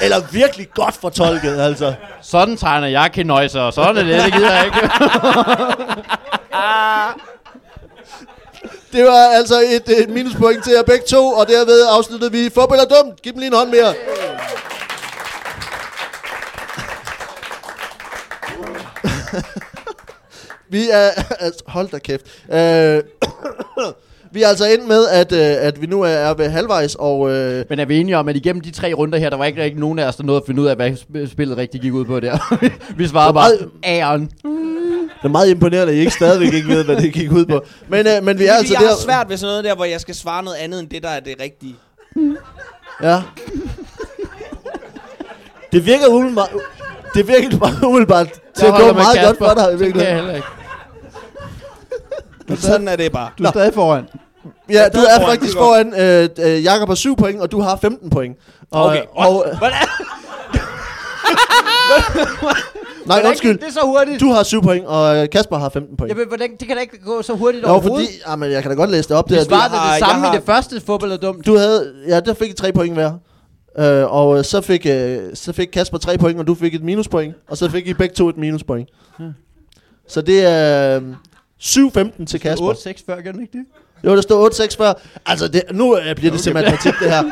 Eller 0.01 0.17
virkelig 0.31 0.67
godt 0.73 0.95
fortolket, 0.95 1.59
altså. 1.59 1.93
Sådan 2.21 2.57
tegner 2.57 2.87
jeg 2.87 3.09
kenøjser, 3.13 3.61
og 3.61 3.73
sådan 3.73 3.97
er 3.97 4.03
det, 4.03 4.23
det 4.25 4.33
gider 4.33 4.53
jeg 4.53 4.65
ikke. 4.65 4.79
Det 8.93 9.03
var 9.03 9.29
altså 9.37 9.55
et, 9.59 9.99
et 10.01 10.09
minuspoint 10.09 10.63
til 10.63 10.73
jer 10.73 10.83
begge 10.83 11.05
to, 11.07 11.27
og 11.27 11.47
derved 11.47 11.81
afsluttede 11.97 12.31
vi 12.31 12.49
Fodbold 12.53 12.79
er 12.79 12.85
dumt. 12.85 13.21
Giv 13.21 13.31
dem 13.31 13.39
lige 13.39 13.47
en 13.47 13.53
hånd 13.53 13.69
mere. 13.69 13.89
vi 20.69 20.89
er... 20.91 21.09
Altså, 21.39 21.63
hold 21.67 21.89
da 21.89 21.99
kæft. 21.99 22.25
Øh, 22.51 23.03
vi 24.31 24.43
er 24.43 24.47
altså 24.47 24.65
endt 24.65 24.87
med, 24.87 25.07
at, 25.07 25.31
øh, 25.31 25.67
at 25.67 25.81
vi 25.81 25.87
nu 25.87 26.01
er, 26.01 26.33
ved 26.33 26.49
halvvejs, 26.49 26.95
og... 26.95 27.31
Øh, 27.31 27.65
Men 27.69 27.79
er 27.79 27.85
vi 27.85 27.99
enige 27.99 28.17
om, 28.17 28.27
at 28.29 28.35
igennem 28.35 28.61
de 28.61 28.71
tre 28.71 28.93
runder 28.93 29.19
her, 29.19 29.29
der 29.29 29.37
var 29.37 29.45
ikke 29.45 29.63
rigtig 29.63 29.79
nogen 29.79 29.99
af 29.99 30.07
os, 30.07 30.15
der 30.15 30.23
nåede 30.23 30.41
at 30.41 30.45
finde 30.45 30.61
ud 30.61 30.67
af, 30.67 30.75
hvad 30.75 30.91
sp- 30.91 31.31
spillet 31.31 31.57
rigtig 31.57 31.81
gik 31.81 31.93
ud 31.93 32.05
på 32.05 32.19
der. 32.19 32.57
vi 32.97 33.07
svarede 33.07 33.33
bare, 33.33 33.51
æren. 33.83 34.31
Det 35.21 35.23
er 35.23 35.27
meget 35.27 35.49
imponerende, 35.49 35.91
at 35.93 35.97
I 35.97 35.99
ikke 35.99 36.11
stadigvæk 36.11 36.53
ikke 36.53 36.67
ved, 36.67 36.83
hvad 36.83 36.95
det 36.95 37.13
gik 37.13 37.31
ud 37.31 37.45
på. 37.45 37.65
Men, 37.87 38.07
øh, 38.07 38.23
men 38.23 38.39
vi 38.39 38.45
er 38.45 38.53
altså 38.53 38.73
jeg 38.73 38.81
der... 38.81 38.87
har 38.87 38.95
svært 38.95 39.29
ved 39.29 39.37
sådan 39.37 39.51
noget 39.51 39.63
der, 39.63 39.75
hvor 39.75 39.85
jeg 39.85 40.01
skal 40.01 40.15
svare 40.15 40.43
noget 40.43 40.57
andet 40.57 40.79
end 40.79 40.89
det, 40.89 41.03
der 41.03 41.09
er 41.09 41.19
det 41.19 41.35
rigtige. 41.41 41.75
Ja. 43.03 43.21
Det 45.71 45.85
virker 45.85 46.07
umiddelbart, 46.07 46.49
det 47.15 47.27
virker 47.27 47.57
bare 47.57 47.87
umiddelbart 47.87 48.27
til 48.31 48.65
Jeg 48.65 48.75
at 48.75 48.81
gå 48.81 48.93
meget 48.93 49.19
godt 49.25 49.37
for 49.37 49.53
dig. 49.53 49.79
Det 49.79 49.93
kan 49.93 50.01
jeg 50.03 50.15
heller 50.15 50.35
ikke. 50.35 50.47
Men 52.47 52.57
sådan 52.57 52.87
er 52.87 52.95
det 52.95 53.11
bare. 53.11 53.29
Du 53.37 53.43
er 53.43 53.49
stadig 53.49 53.73
foran. 53.73 54.07
Ja, 54.69 54.89
du 54.93 54.99
er 54.99 55.19
foran, 55.19 55.29
faktisk 55.29 55.57
foran. 55.57 55.93
Øh, 55.99 56.29
øh, 56.39 56.63
Jakob 56.63 56.87
har 56.87 56.95
7 56.95 57.15
point, 57.15 57.41
og 57.41 57.51
du 57.51 57.61
har 57.61 57.77
15 57.81 58.09
point. 58.09 58.37
Og, 58.71 58.85
Okay. 58.85 59.01
Og, 59.15 59.45
øh, 63.05 63.07
Hvordan? 63.07 63.23
nej, 63.23 63.29
undskyld. 63.29 63.57
Det 63.57 63.67
er 63.67 63.71
så 63.71 63.79
hurtigt. 63.83 64.19
Du 64.19 64.31
har 64.31 64.43
7 64.43 64.61
point, 64.61 64.85
og 64.85 65.17
øh, 65.17 65.29
Kasper 65.29 65.57
har 65.57 65.69
15 65.69 65.97
point. 65.97 66.09
Jamen, 66.09 66.27
hvordan, 66.27 66.51
det 66.59 66.67
kan 66.67 66.75
da 66.77 66.81
ikke 66.81 66.99
gå 67.05 67.21
så 67.21 67.33
hurtigt 67.33 67.63
Jo, 67.63 67.69
overhovedet. 67.69 68.07
fordi... 68.07 68.19
Jamen, 68.27 68.51
jeg 68.51 68.61
kan 68.61 68.71
da 68.71 68.75
godt 68.77 68.91
læse 68.91 69.09
det 69.09 69.17
op. 69.17 69.29
Det, 69.29 69.45
svarede 69.45 69.69
har- 69.77 69.91
det 69.93 69.99
samme 69.99 70.15
jeg 70.15 70.21
i 70.23 70.27
har- 70.27 70.35
det 70.35 70.45
første 70.45 70.81
fodbold 70.85 71.11
er 71.11 71.17
dumt. 71.17 71.45
du 71.45 71.57
havde... 71.57 71.93
Ja, 72.07 72.19
der 72.19 72.33
fik 72.33 72.49
I 72.49 72.53
3 72.53 72.71
point 72.71 72.93
hver. 72.93 73.11
Øh, 73.79 74.13
og 74.13 74.37
øh, 74.37 74.43
så 74.43 74.61
fik, 74.61 74.85
øh, 74.85 75.19
så 75.33 75.53
fik 75.53 75.67
Kasper 75.73 75.97
3 75.97 76.17
point, 76.17 76.39
og 76.39 76.47
du 76.47 76.55
fik 76.55 76.75
et 76.75 76.83
minuspoint. 76.83 77.35
Og 77.49 77.57
så 77.57 77.69
fik 77.69 77.87
I 77.87 77.93
begge 77.93 78.15
to 78.15 78.29
et 78.29 78.37
minuspoint. 78.37 78.89
Så 80.07 80.21
det 80.21 80.45
er... 80.45 80.95
Øh, 80.97 81.03
7-15 81.61 82.25
til 82.25 82.39
Kasper. 82.39 82.73
8-6 82.73 83.03
før, 83.05 83.21
gør 83.21 83.31
den 83.31 83.41
ikke 83.41 83.57
det? 83.57 83.65
Jo, 84.09 84.15
der 84.15 84.21
står 84.21 84.49
8-6 84.49 84.77
før. 84.77 84.93
Altså, 85.25 85.47
det, 85.47 85.63
nu 85.71 85.97
øh, 85.97 86.15
bliver 86.15 86.31
det 86.31 86.41
okay. 86.41 86.53
matematik, 86.53 86.93
det 87.01 87.11
her. 87.11 87.23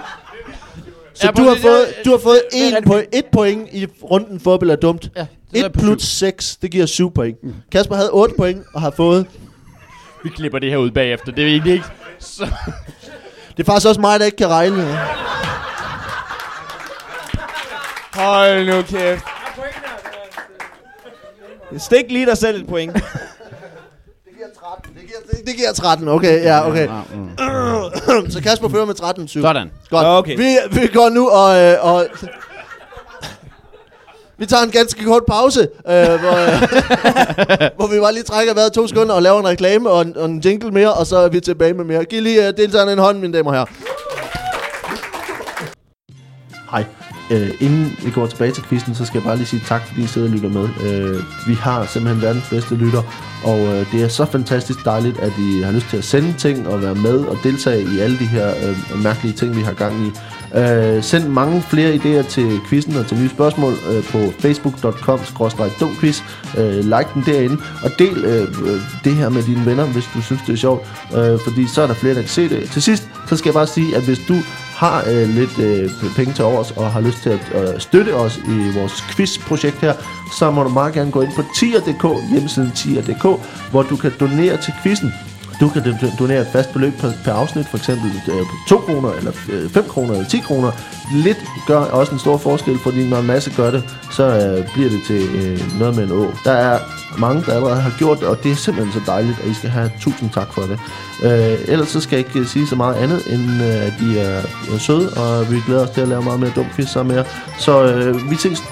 Så 1.16 1.28
Ja, 1.28 1.32
du, 1.32 1.42
har 1.44 1.54
lige- 1.54 1.62
fået, 1.62 1.86
du 2.06 2.10
har 2.12 2.18
fået 2.18 2.40
det 2.52 2.62
er 2.62 2.68
1 2.68 2.74
rigtigt. 2.76 2.86
point, 2.92 3.08
et 3.16 3.26
point 3.32 3.70
i 3.72 3.88
runden 4.04 4.40
fodbold 4.40 4.70
er 4.72 4.76
dumt. 4.76 5.12
Ja. 5.18 5.26
Så 5.56 5.62
er 5.62 5.66
1 5.66 5.74
på 5.74 5.80
plus 5.80 6.02
syv. 6.04 6.26
6, 6.28 6.56
det 6.62 6.72
giver 6.72 6.86
7 6.86 7.13
point. 7.13 7.38
Kasper 7.72 7.96
havde 7.96 8.10
8 8.12 8.36
point 8.38 8.63
og 8.74 8.82
har 8.82 8.92
fået... 8.92 9.26
Vi 10.24 10.30
klipper 10.30 10.60
det 10.60 10.70
her 10.70 10.78
ud 10.78 10.92
bagefter. 10.92 11.32
Det 11.32 11.44
er 11.44 11.48
egentlig 11.48 11.74
ikke... 11.74 11.86
Så. 12.20 12.48
Det 13.58 13.60
er 13.60 13.72
faktisk 13.72 13.88
også 13.88 14.02
mig, 14.02 14.20
der 14.20 14.26
ikke 14.26 14.38
kan 14.38 14.50
regne. 14.50 14.98
Hold 18.13 18.66
nu 18.66 18.82
kæft. 18.82 19.24
Stik 21.78 22.06
lige 22.10 22.26
dig 22.26 22.38
selv 22.38 22.62
et 22.62 22.68
point. 22.68 22.94
Det 22.94 23.02
giver 24.36 24.48
13. 24.60 24.94
Det 24.96 25.02
giver, 25.08 25.20
det, 25.32 25.48
det 25.48 25.56
giver 25.56 25.74
13, 25.74 26.08
okay. 26.08 26.44
Ja, 26.44 26.68
okay. 26.68 26.88
Så 28.32 28.42
Kasper 28.44 28.70
fører 28.70 28.86
med 28.86 28.96
13-7. 29.02 29.42
Sådan. 29.42 29.72
Godt. 29.89 30.08
Okay. 30.08 30.38
Vi, 30.38 30.80
vi 30.82 30.88
går 30.88 31.10
nu 31.10 31.30
og... 31.30 31.62
Øh, 31.62 31.78
og 31.82 32.08
vi 34.38 34.46
tager 34.46 34.63
en 34.63 34.72
ganske 34.72 35.06
kort 35.06 35.24
pause, 35.28 35.62
øh, 35.62 35.93
hvor, 35.93 36.38
øh, 36.43 36.60
hvor 37.78 37.88
vi 37.88 38.00
bare 38.00 38.13
lige 38.13 38.24
trækker 38.24 38.54
vejret 38.54 38.74
to 38.74 38.88
sekunder 38.88 39.15
og 39.15 39.22
laver 39.22 39.39
en 39.39 39.48
reklame 39.48 39.89
og 39.89 40.02
en, 40.02 40.17
og 40.17 40.26
en 40.26 40.41
jingle 40.46 40.72
mere, 40.72 40.93
og 40.93 41.08
så 41.08 41.17
er 41.17 41.30
vi 41.30 41.39
tilbage 41.39 41.74
med 41.74 41.86
mere. 41.86 42.06
Giv 42.06 42.22
lige 42.22 42.39
uh, 42.39 42.58
deltagerne 42.58 42.91
en 42.91 43.00
hånd, 43.00 43.19
mine 43.19 43.38
damer 43.38 43.50
og 43.50 43.56
herrer. 43.56 43.65
Hej. 46.72 46.86
Øh, 47.32 47.50
inden 47.60 47.98
vi 48.06 48.12
går 48.12 48.28
tilbage 48.28 48.52
til 48.52 48.63
quizzen, 48.63 48.96
så 48.96 49.06
skal 49.06 49.17
jeg 49.17 49.24
bare 49.24 49.36
lige 49.38 49.48
sige 49.48 49.62
tak, 49.67 49.88
fordi 49.88 50.04
I 50.04 50.08
sidder 50.08 50.28
og 50.28 50.34
lytter 50.34 50.50
med. 50.50 50.69
Øh, 50.86 51.24
vi 51.48 51.54
har 51.54 51.86
simpelthen 51.86 52.22
verdens 52.22 52.50
bedste 52.50 52.76
lytter, 52.76 53.04
og 53.43 53.60
øh, 53.60 53.91
det 53.91 54.04
er 54.04 54.08
så 54.08 54.26
fantastisk 54.26 54.86
dejligt, 54.86 55.19
at 55.19 55.32
I 55.39 55.62
har 55.62 55.72
lyst 55.72 55.86
til 55.89 55.98
at 55.98 56.04
sende 56.04 56.34
ting 56.38 56.67
og 56.67 56.82
være 56.82 56.96
med 56.96 57.19
og 57.19 57.38
deltage 57.43 57.82
i 57.96 58.00
alle 58.00 58.19
de 58.19 58.26
her 58.26 58.50
øh, 58.50 59.04
mærkelige 59.04 59.34
ting, 59.34 59.56
vi 59.56 59.62
har 59.62 59.74
gang 59.74 60.08
i. 60.08 60.12
Øh, 60.56 61.04
send 61.04 61.28
mange 61.28 61.62
flere 61.62 61.96
idéer 61.96 62.30
til 62.30 62.60
quizzen 62.70 62.96
og 62.96 63.08
til 63.08 63.18
nye 63.18 63.30
spørgsmål 63.30 63.74
øh, 63.92 64.04
på 64.04 64.18
facebook.com-dumquiz. 64.18 66.22
Øh, 66.58 66.76
like 66.76 67.08
den 67.13 67.24
derinde, 67.26 67.58
og 67.84 67.92
del 68.00 68.26
øh, 68.26 68.42
øh, 68.42 68.82
det 69.04 69.16
her 69.16 69.30
med 69.30 69.44
dine 69.44 69.66
venner, 69.66 69.86
hvis 69.86 70.10
du 70.13 70.22
synes, 70.22 70.42
det 70.48 70.54
er 70.54 70.58
sjovt, 70.58 70.88
øh, 71.16 71.39
fordi 71.39 71.68
så 71.68 71.82
er 71.82 71.88
der 71.88 71.94
flere, 71.94 72.13
der 72.13 72.22
kan 72.22 72.30
se 72.30 72.50
det. 72.50 72.72
Til 72.72 72.82
sidst, 72.82 73.10
så 73.28 73.38
skal 73.38 73.50
jeg 73.50 73.54
bare 73.54 73.68
sige, 73.68 73.96
at 73.96 74.04
hvis 74.04 74.20
du 74.28 74.36
har 74.76 75.04
øh, 75.08 75.30
lidt 75.30 75.60
øh, 75.60 75.89
penge 76.16 76.34
til 76.34 76.46
overs 76.46 76.72
og 76.72 76.92
har 76.92 77.02
lyst 77.02 77.24
til 77.24 77.30
at 77.30 77.42
øh, 77.56 77.80
støtte 77.80 78.16
os 78.16 78.38
i 78.38 78.80
vores 78.80 79.02
quizprojekt 79.02 79.76
her, 79.76 79.94
så 80.38 80.52
må 80.52 80.63
du 80.63 80.70
meget 80.70 80.94
gerne 80.94 81.12
gå 81.12 81.22
ind 81.22 81.32
på 81.36 81.44
tier.dk, 81.60 82.06
hjemmesiden 82.32 82.72
tier.dk, 82.72 83.26
hvor 83.72 83.84
du 83.84 83.96
kan 83.96 84.12
donere 84.20 84.58
til 84.58 84.74
quizzen. 84.84 85.13
Du 85.60 85.70
kan 85.70 85.96
donere 86.20 86.42
et 86.42 86.48
fast 86.48 86.74
beløb 86.74 86.94
per, 87.00 87.12
per 87.26 87.32
afsnit, 87.32 87.68
for 87.68 87.78
eksempel 87.78 88.12
øh, 88.28 88.46
2 88.70 88.78
kroner, 88.78 89.12
eller 89.12 89.32
øh, 89.50 89.70
5 89.70 89.84
kroner, 89.84 90.13
eller 90.13 90.30
10 90.30 90.39
kroner. 90.39 90.72
Lidt 91.13 91.38
gør 91.68 91.78
også 91.78 92.12
en 92.12 92.20
stor 92.20 92.38
forskel, 92.38 92.80
fordi 92.80 93.10
når 93.10 93.18
en 93.20 93.28
masse 93.28 93.52
gør 93.56 93.72
det, 93.72 93.84
så 94.12 94.24
øh, 94.24 94.74
bliver 94.74 94.89
det 94.89 95.02
til 95.08 95.22
øh, 95.36 95.80
noget 95.80 95.96
med 95.96 96.04
en 96.04 96.12
å. 96.12 96.32
Der 96.46 96.52
er 96.52 96.80
mange, 97.18 97.44
der 97.46 97.54
allerede 97.54 97.82
har 97.82 97.94
gjort 97.98 98.20
det, 98.20 98.28
og 98.28 98.44
det 98.44 98.52
er 98.52 98.56
simpelthen 98.56 98.94
så 98.94 99.12
dejligt, 99.12 99.39
og 99.44 99.48
I 99.50 99.54
skal 99.54 99.70
have 99.70 99.92
tusind 100.02 100.30
tak 100.30 100.54
for 100.54 100.62
det. 100.62 100.80
Øh, 101.24 101.58
ellers 101.68 101.88
så 101.88 102.02
skal 102.02 102.18
jeg 102.18 102.28
ikke 102.28 102.39
øh, 102.39 102.48
sige 102.48 102.68
så 102.68 102.76
meget 102.76 102.96
andet, 102.96 103.22
end 103.34 103.42
øh, 103.42 103.88
at 103.88 103.94
I 104.02 104.18
er, 104.18 104.42
er 104.74 104.78
søde, 104.80 105.10
og 105.10 105.52
vi 105.52 105.58
glæder 105.66 105.84
os 105.84 105.89
til 105.89 106.02
at 106.02 106.08
lave 106.08 106.24
meget 106.24 106.39
mere 106.39 106.52
dum 106.56 106.66
quiz 106.76 106.89
sammen 106.89 107.16
med 107.16 107.24
jer. 107.24 107.30
Så 107.60 107.84
øh, 107.84 108.32
vi 108.32 108.36
ses. 108.36 108.63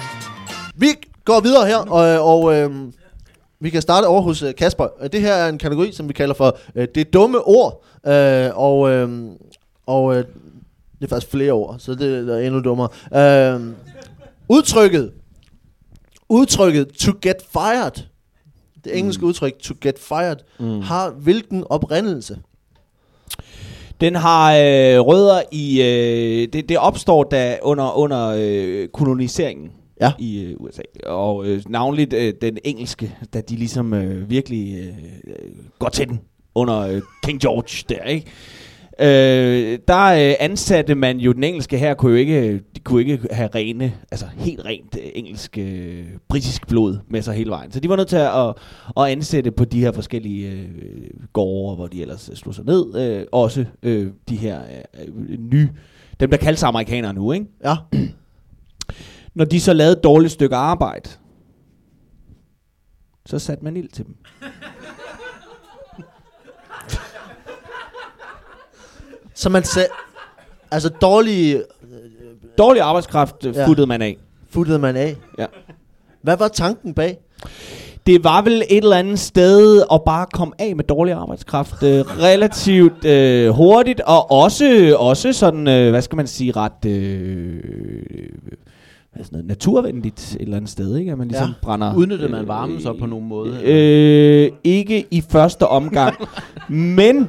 Vi 0.74 0.88
går 1.24 1.40
videre 1.40 1.66
her, 1.66 1.76
og, 1.76 2.08
øh, 2.08 2.26
og 2.26 2.54
øh, 2.56 2.70
vi 3.62 3.70
kan 3.70 3.82
starte 3.82 4.06
over 4.06 4.22
hos 4.22 4.42
øh, 4.42 4.54
Kasper. 4.54 4.86
Øh, 5.02 5.12
Det 5.12 5.20
her 5.20 5.34
er 5.34 5.48
en 5.48 5.58
kategori, 5.58 5.92
som 5.92 6.08
vi 6.08 6.12
kalder 6.12 6.34
for 6.34 6.58
øh, 6.74 6.88
det 6.94 7.12
dumme 7.12 7.38
ord. 7.40 7.84
Øh, 8.06 8.50
og 8.54 8.90
øh, 8.90 9.28
og 9.86 10.16
øh, 10.16 10.24
det 10.98 11.04
er 11.04 11.08
faktisk 11.08 11.30
flere 11.30 11.52
ord, 11.52 11.76
så 11.78 11.94
det 11.94 12.28
er 12.28 12.38
endnu 12.38 12.60
dummere. 12.60 12.88
Øh, 13.54 13.60
udtrykket. 14.48 15.12
Udtrykket 16.28 16.88
to 16.88 17.12
get 17.22 17.36
fired. 17.52 18.04
Det 18.84 18.98
engelske 18.98 19.24
udtryk 19.26 19.58
to 19.58 19.74
get 19.80 19.98
fired 19.98 20.36
mm. 20.60 20.80
har 20.80 21.10
hvilken 21.10 21.64
oprindelse? 21.70 22.38
Den 24.00 24.14
har 24.14 24.52
øh, 24.54 25.00
rødder 25.00 25.42
i... 25.52 25.82
Øh, 25.82 26.48
det, 26.52 26.68
det 26.68 26.78
opstår 26.78 27.24
da 27.24 27.58
under, 27.62 27.98
under 27.98 28.34
øh, 28.38 28.88
koloniseringen 28.88 29.70
Ja. 30.02 30.12
i 30.18 30.42
øh, 30.42 30.56
USA. 30.58 30.82
Og 31.06 31.46
øh, 31.46 31.62
navnligt 31.68 32.12
øh, 32.12 32.34
den 32.42 32.58
engelske, 32.64 33.16
da 33.34 33.40
de 33.40 33.56
ligesom 33.56 33.94
øh, 33.94 34.30
virkelig 34.30 34.78
øh, 34.78 34.86
øh, 35.26 35.52
går 35.78 35.88
til 35.88 36.08
den 36.08 36.20
under 36.54 36.78
øh, 36.78 37.02
King 37.24 37.40
George 37.40 37.84
der, 37.88 38.02
ikke? 38.04 38.26
Øh, 39.00 39.78
der 39.88 40.04
øh, 40.04 40.34
ansatte 40.40 40.94
man 40.94 41.18
jo 41.18 41.32
den 41.32 41.44
engelske 41.44 41.78
her 41.78 41.94
kunne 41.94 42.12
jo 42.12 42.18
ikke 42.18 42.52
de 42.54 42.80
kunne 42.84 43.00
ikke 43.00 43.18
have 43.30 43.48
rene 43.54 43.92
altså 44.10 44.26
helt 44.36 44.64
rent 44.64 44.96
øh, 45.02 45.10
engelsk 45.14 45.58
øh, 45.58 46.04
britisk 46.28 46.66
blod 46.68 46.98
med 47.08 47.22
sig 47.22 47.34
hele 47.34 47.50
vejen. 47.50 47.72
Så 47.72 47.80
de 47.80 47.88
var 47.88 47.96
nødt 47.96 48.08
til 48.08 48.16
at, 48.16 48.38
at, 48.38 48.54
at 48.96 49.02
ansætte 49.02 49.50
på 49.50 49.64
de 49.64 49.80
her 49.80 49.92
forskellige 49.92 50.50
øh, 50.50 50.68
gårde, 51.32 51.76
hvor 51.76 51.86
de 51.86 52.02
ellers 52.02 52.30
slog 52.34 52.54
sig 52.54 52.64
ned. 52.64 52.96
Øh, 52.96 53.26
også 53.32 53.64
øh, 53.82 54.10
de 54.28 54.36
her 54.36 54.60
øh, 55.06 55.38
nye, 55.38 55.68
dem 56.20 56.30
der 56.30 56.36
kaldes 56.36 56.62
amerikanere 56.62 57.14
nu, 57.14 57.32
ikke? 57.32 57.46
Ja. 57.64 57.76
Når 59.34 59.44
de 59.44 59.60
så 59.60 59.72
lavede 59.72 59.96
et 59.96 60.04
dårligt 60.04 60.32
stykke 60.32 60.56
arbejde, 60.56 61.10
så 63.26 63.38
satte 63.38 63.64
man 63.64 63.76
ild 63.76 63.88
til 63.88 64.04
dem. 64.06 64.16
Så 69.34 69.48
man 69.48 69.64
sagde... 69.64 69.88
Altså 70.70 70.88
dårlige 70.88 71.62
Dårlig 72.58 72.82
arbejdskraft 72.82 73.44
øh, 73.46 73.56
Ja. 73.56 73.66
futtede 73.66 73.86
man 73.86 74.02
af. 74.02 74.16
futtede 74.50 74.78
man 74.78 74.96
af. 74.96 75.16
Ja. 75.38 75.46
Hvad 76.22 76.36
var 76.36 76.48
tanken 76.48 76.94
bag? 76.94 77.18
Det 78.06 78.24
var 78.24 78.42
vel 78.42 78.62
et 78.70 78.76
eller 78.84 78.96
andet 78.96 79.18
sted 79.18 79.82
at 79.92 80.00
bare 80.06 80.26
komme 80.32 80.54
af 80.58 80.76
med 80.76 80.84
dårlig 80.84 81.14
arbejdskraft 81.14 81.82
øh, 81.82 82.00
relativt 82.00 83.04
øh, 83.04 83.48
hurtigt, 83.50 84.00
og 84.00 84.30
også, 84.30 84.96
også 84.98 85.32
sådan, 85.32 85.68
øh, 85.68 85.90
hvad 85.90 86.02
skal 86.02 86.16
man 86.16 86.26
sige, 86.26 86.52
ret 86.56 86.84
øh, 86.86 87.62
sådan 89.16 89.28
noget, 89.32 89.46
naturvenligt 89.46 90.34
et 90.34 90.42
eller 90.42 90.56
andet 90.56 90.70
sted, 90.70 90.96
ikke? 90.96 91.12
At 91.12 91.18
man 91.18 91.28
ligesom 91.28 91.48
Ja. 91.48 91.54
brænder... 91.62 91.94
Udnyttede 91.94 92.28
man 92.32 92.48
varmen 92.48 92.80
så 92.82 92.92
på 92.92 93.06
nogen 93.06 93.28
måde? 93.28 93.60
Øh, 93.64 94.50
ikke 94.64 95.06
i 95.10 95.20
første 95.30 95.66
omgang, 95.68 96.16
men, 96.98 97.28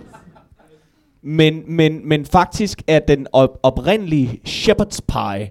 men, 1.23 1.63
men, 1.67 2.09
men 2.09 2.25
faktisk 2.25 2.81
er 2.87 2.99
den 2.99 3.27
op- 3.33 3.59
oprindelige 3.63 4.39
shepherd's 4.47 4.99
pie, 5.07 5.49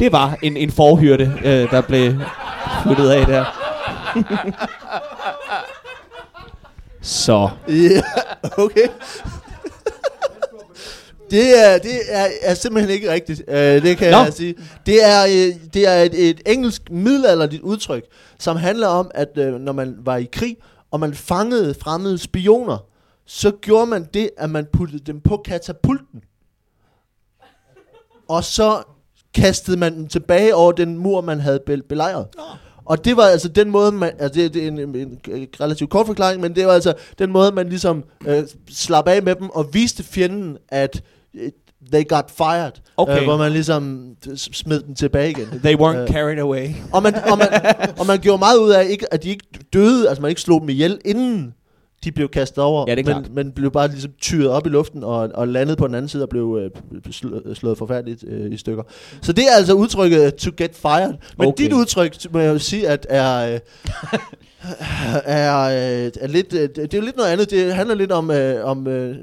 det 0.00 0.12
var 0.12 0.38
en, 0.42 0.56
en 0.56 0.70
forhyrte, 0.70 1.32
øh, 1.44 1.70
der 1.70 1.80
blev 1.80 2.12
flyttet 2.82 3.08
af 3.10 3.26
der. 3.26 3.44
Så. 7.00 7.48
Ja, 7.68 8.02
okay. 8.58 8.86
Det 11.32 11.64
er, 11.64 11.78
det 11.78 12.00
er, 12.08 12.28
er 12.42 12.54
simpelthen 12.54 12.94
ikke 12.94 13.12
rigtigt. 13.12 13.42
Uh, 13.48 13.54
det 13.54 13.96
kan 13.98 14.10
Nå. 14.10 14.18
jeg 14.18 14.32
sige. 14.32 14.54
Det 14.86 15.04
er, 15.04 15.24
øh, 15.24 15.54
det 15.74 15.88
er 15.88 16.02
et, 16.02 16.28
et 16.28 16.40
engelsk 16.46 16.90
middelalderligt 16.90 17.62
udtryk, 17.62 18.04
som 18.38 18.56
handler 18.56 18.86
om, 18.86 19.10
at 19.14 19.28
uh, 19.36 19.44
når 19.44 19.72
man 19.72 19.96
var 19.98 20.16
i 20.16 20.28
krig, 20.32 20.56
og 20.90 21.00
man 21.00 21.14
fangede 21.14 21.74
fremmede 21.74 22.18
spioner, 22.18 22.78
så 23.26 23.50
gjorde 23.50 23.86
man 23.86 24.08
det, 24.14 24.30
at 24.36 24.50
man 24.50 24.66
puttede 24.72 25.04
dem 25.06 25.20
på 25.20 25.42
katapulten. 25.44 26.22
Og 28.28 28.44
så 28.44 28.82
kastede 29.34 29.76
man 29.76 29.94
dem 29.94 30.08
tilbage 30.08 30.54
over 30.54 30.72
den 30.72 30.98
mur, 30.98 31.20
man 31.20 31.40
havde 31.40 31.60
be- 31.66 31.82
belejret. 31.88 32.26
Og 32.84 33.04
det 33.04 33.16
var 33.16 33.22
altså 33.22 33.48
den 33.48 33.70
måde, 33.70 33.92
man, 33.92 34.12
altså 34.18 34.40
det, 34.40 34.54
det 34.54 34.64
er 34.64 34.68
en, 34.68 34.78
en, 34.78 34.96
en 34.96 35.48
relativt 35.60 35.90
kort 35.90 36.06
forklaring, 36.06 36.40
men 36.40 36.56
det 36.56 36.66
var 36.66 36.72
altså 36.72 36.94
den 37.18 37.32
måde, 37.32 37.52
man 37.52 37.68
ligesom 37.68 38.04
øh, 38.26 38.44
slap 38.70 39.08
af 39.08 39.22
med 39.22 39.34
dem 39.34 39.50
og 39.50 39.74
viste 39.74 40.02
fjenden, 40.02 40.58
at 40.68 40.96
øh, 40.96 41.21
they 41.92 42.08
got 42.08 42.30
fired. 42.30 42.72
Okay. 42.96 43.18
Øh, 43.18 43.24
hvor 43.24 43.36
man 43.36 43.52
ligesom 43.52 44.10
øh, 44.30 44.36
smed 44.36 44.80
dem 44.80 44.94
tilbage 44.94 45.30
igen. 45.30 45.46
They 45.64 45.74
weren't 45.76 45.96
Øh. 45.96 46.08
carried 46.08 46.38
away. 46.38 46.68
Og 46.92 47.02
man, 47.02 47.14
og, 47.14 47.38
man, 47.38 47.48
og 48.00 48.06
man 48.06 48.18
gjorde 48.18 48.38
meget 48.38 48.58
ud 48.58 48.70
af, 48.70 48.86
ikke, 48.88 49.14
at 49.14 49.22
de 49.22 49.28
ikke 49.28 49.46
døde, 49.72 50.08
altså 50.08 50.22
man 50.22 50.28
ikke 50.28 50.40
slog 50.40 50.60
dem 50.60 50.68
ihjel, 50.68 50.98
inden 51.04 51.54
de 52.04 52.12
blev 52.12 52.28
kastet 52.28 52.64
over, 52.64 52.84
Ja, 52.88 52.94
det 52.94 53.08
er 53.08 53.14
men, 53.14 53.22
klart. 53.24 53.34
men 53.34 53.52
blev 53.52 53.70
bare 53.70 53.88
ligesom 53.88 54.10
tyret 54.20 54.48
op 54.50 54.66
i 54.66 54.68
luften 54.68 55.04
og, 55.04 55.30
og 55.34 55.48
landet 55.48 55.78
på 55.78 55.86
den 55.86 55.94
anden 55.94 56.08
side 56.08 56.22
og 56.22 56.28
blev 56.28 56.58
øh, 56.62 56.70
sl- 57.08 57.54
slået 57.54 57.78
forfærdeligt 57.78 58.24
øh, 58.28 58.52
i 58.52 58.56
stykker. 58.56 58.82
Så 59.22 59.32
det 59.32 59.44
er 59.44 59.56
altså 59.56 59.72
udtrykket 59.72 60.34
to 60.34 60.50
get 60.58 60.76
fired. 60.76 61.14
Men 61.38 61.48
okay. 61.48 61.64
dit 61.64 61.72
udtryk, 61.72 62.16
må 62.32 62.38
jeg 62.38 62.52
jo 62.52 62.58
sige, 62.58 62.88
at 62.88 63.06
er... 63.10 63.54
Øh, 63.54 63.60
er, 65.24 65.60
øh, 65.62 66.10
er 66.20 66.26
lidt, 66.26 66.54
øh, 66.54 66.68
det 66.76 66.94
er 66.94 66.98
jo 66.98 67.04
lidt 67.04 67.16
noget 67.16 67.30
andet. 67.30 67.50
Det 67.50 67.74
handler 67.74 67.94
lidt 67.94 68.12
om, 68.12 68.30
øh, 68.30 68.64
om 68.66 68.86
øh, 68.86 69.16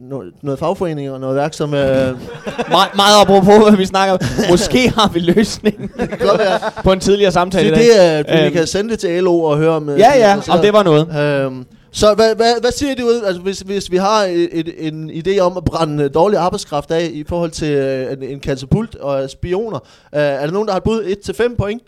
noget, 0.44 0.60
fagforening 0.60 1.12
og 1.12 1.20
noget 1.20 1.36
værk, 1.36 1.54
som... 1.54 1.74
Øh, 1.74 2.10
Me- 2.74 2.96
meget 2.96 3.22
apropos, 3.22 3.68
hvad 3.70 3.78
vi 3.78 3.86
snakker 3.86 4.14
om. 4.14 4.20
Måske 4.52 4.90
har 4.90 5.10
vi 5.14 5.20
løsningen 5.20 5.92
på 6.84 6.92
en 6.92 7.00
tidligere 7.00 7.32
samtale 7.32 7.70
Det, 7.70 7.76
i 7.76 7.80
dag. 7.80 7.88
det 7.88 8.06
er, 8.30 8.36
at 8.38 8.46
vi 8.46 8.50
kan 8.52 8.68
sende 8.68 8.90
det 8.90 9.00
til 9.00 9.24
LO 9.24 9.42
og 9.44 9.58
høre 9.58 9.72
om... 9.72 9.90
øh, 9.90 10.00
Ja, 10.00 10.12
ja, 10.18 10.36
og 10.50 10.64
det 10.64 10.74
var 10.74 10.84
noget. 10.84 11.18
Øhm, 11.46 11.66
så 11.92 12.14
hvad, 12.14 12.36
hvad, 12.36 12.54
hvad 12.62 12.72
siger 12.72 12.96
du 12.96 13.04
ud, 13.06 13.22
altså 13.26 13.42
hvis, 13.42 13.60
hvis 13.60 13.92
vi 13.92 13.98
har 13.98 14.24
et, 14.24 14.50
et, 14.52 14.74
en 14.78 15.10
idé 15.12 15.40
om 15.40 15.58
at 15.58 15.66
brænde 15.66 16.04
øh, 16.04 16.14
dårlig 16.14 16.40
arbejdskraft 16.40 16.92
af 16.92 17.10
i 17.14 17.24
forhold 17.30 17.52
til 17.52 17.72
øh, 17.72 18.12
en, 18.14 18.24
en 18.24 18.40
katapult 18.40 18.96
og 18.96 19.30
spioner, 19.30 19.78
øh, 20.16 20.22
er 20.22 20.46
der 20.46 20.52
nogen, 20.52 20.68
der 20.68 20.74
har 20.74 20.78
et 20.78 20.84
bud 20.84 21.16
1-5 21.52 21.56
point? 21.56 21.82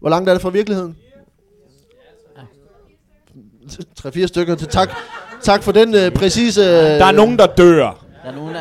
Hvor 0.00 0.10
langt 0.10 0.28
er 0.28 0.32
det 0.32 0.42
fra 0.42 0.48
virkeligheden? 0.50 0.96
3-4 4.06 4.26
stykker 4.26 4.54
til 4.54 4.68
tak. 4.68 4.90
Tak 5.42 5.62
for 5.62 5.72
den 5.72 5.94
øh, 5.94 6.10
præcise... 6.10 6.62
Der 6.98 7.04
er 7.04 7.12
nogen, 7.12 7.38
der 7.38 7.46
dør. 7.46 7.76
Der 8.24 8.30
er 8.30 8.34
nogen, 8.34 8.54
der... 8.54 8.60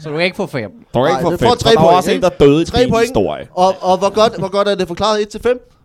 Så 0.00 0.08
du 0.08 0.16
kan 0.16 0.24
ikke 0.24 0.36
få 0.36 0.46
fem. 0.46 0.70
Er 0.94 0.98
Nej, 0.98 1.08
ikke 1.10 1.22
får 1.22 1.30
fedt. 1.30 1.60
tre 1.60 1.70
Der 1.70 1.76
var 1.80 1.86
point, 1.86 1.96
også 1.96 2.10
en, 2.10 2.22
der 2.22 2.28
døde 2.28 2.62
i 2.62 2.64
Tre 2.64 2.80
din 2.80 2.90
point. 2.90 3.04
historie. 3.06 3.48
Og, 3.54 3.74
og 3.80 3.98
hvor, 3.98 4.10
godt, 4.14 4.38
hvor 4.38 4.48
godt 4.48 4.68
er 4.68 4.74
det 4.74 4.88
forklaret 4.88 5.36
1-5? 5.46 5.76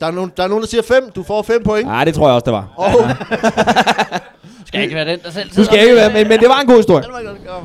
Der 0.00 0.06
er, 0.06 0.10
nogen, 0.10 0.32
der 0.36 0.42
er 0.42 0.48
nogen, 0.48 0.62
der 0.62 0.68
siger 0.68 0.82
5. 0.82 1.10
Du 1.16 1.22
får 1.22 1.42
5 1.42 1.62
point. 1.64 1.86
Nej, 1.86 2.04
det 2.04 2.14
tror 2.14 2.26
jeg 2.26 2.34
også, 2.34 2.44
det 2.44 2.52
var. 2.52 2.72
Og 2.76 2.90
Skal 4.66 4.82
ikke 4.82 4.94
være 4.94 5.04
den, 5.04 5.18
der 5.24 5.30
selv 5.30 5.50
Du 5.56 5.64
skal 5.64 5.80
ikke 5.82 5.94
være 5.96 6.12
med, 6.12 6.24
men 6.24 6.40
det 6.40 6.48
var 6.48 6.60
en 6.60 6.66
god 6.66 6.76
historie. 6.76 7.04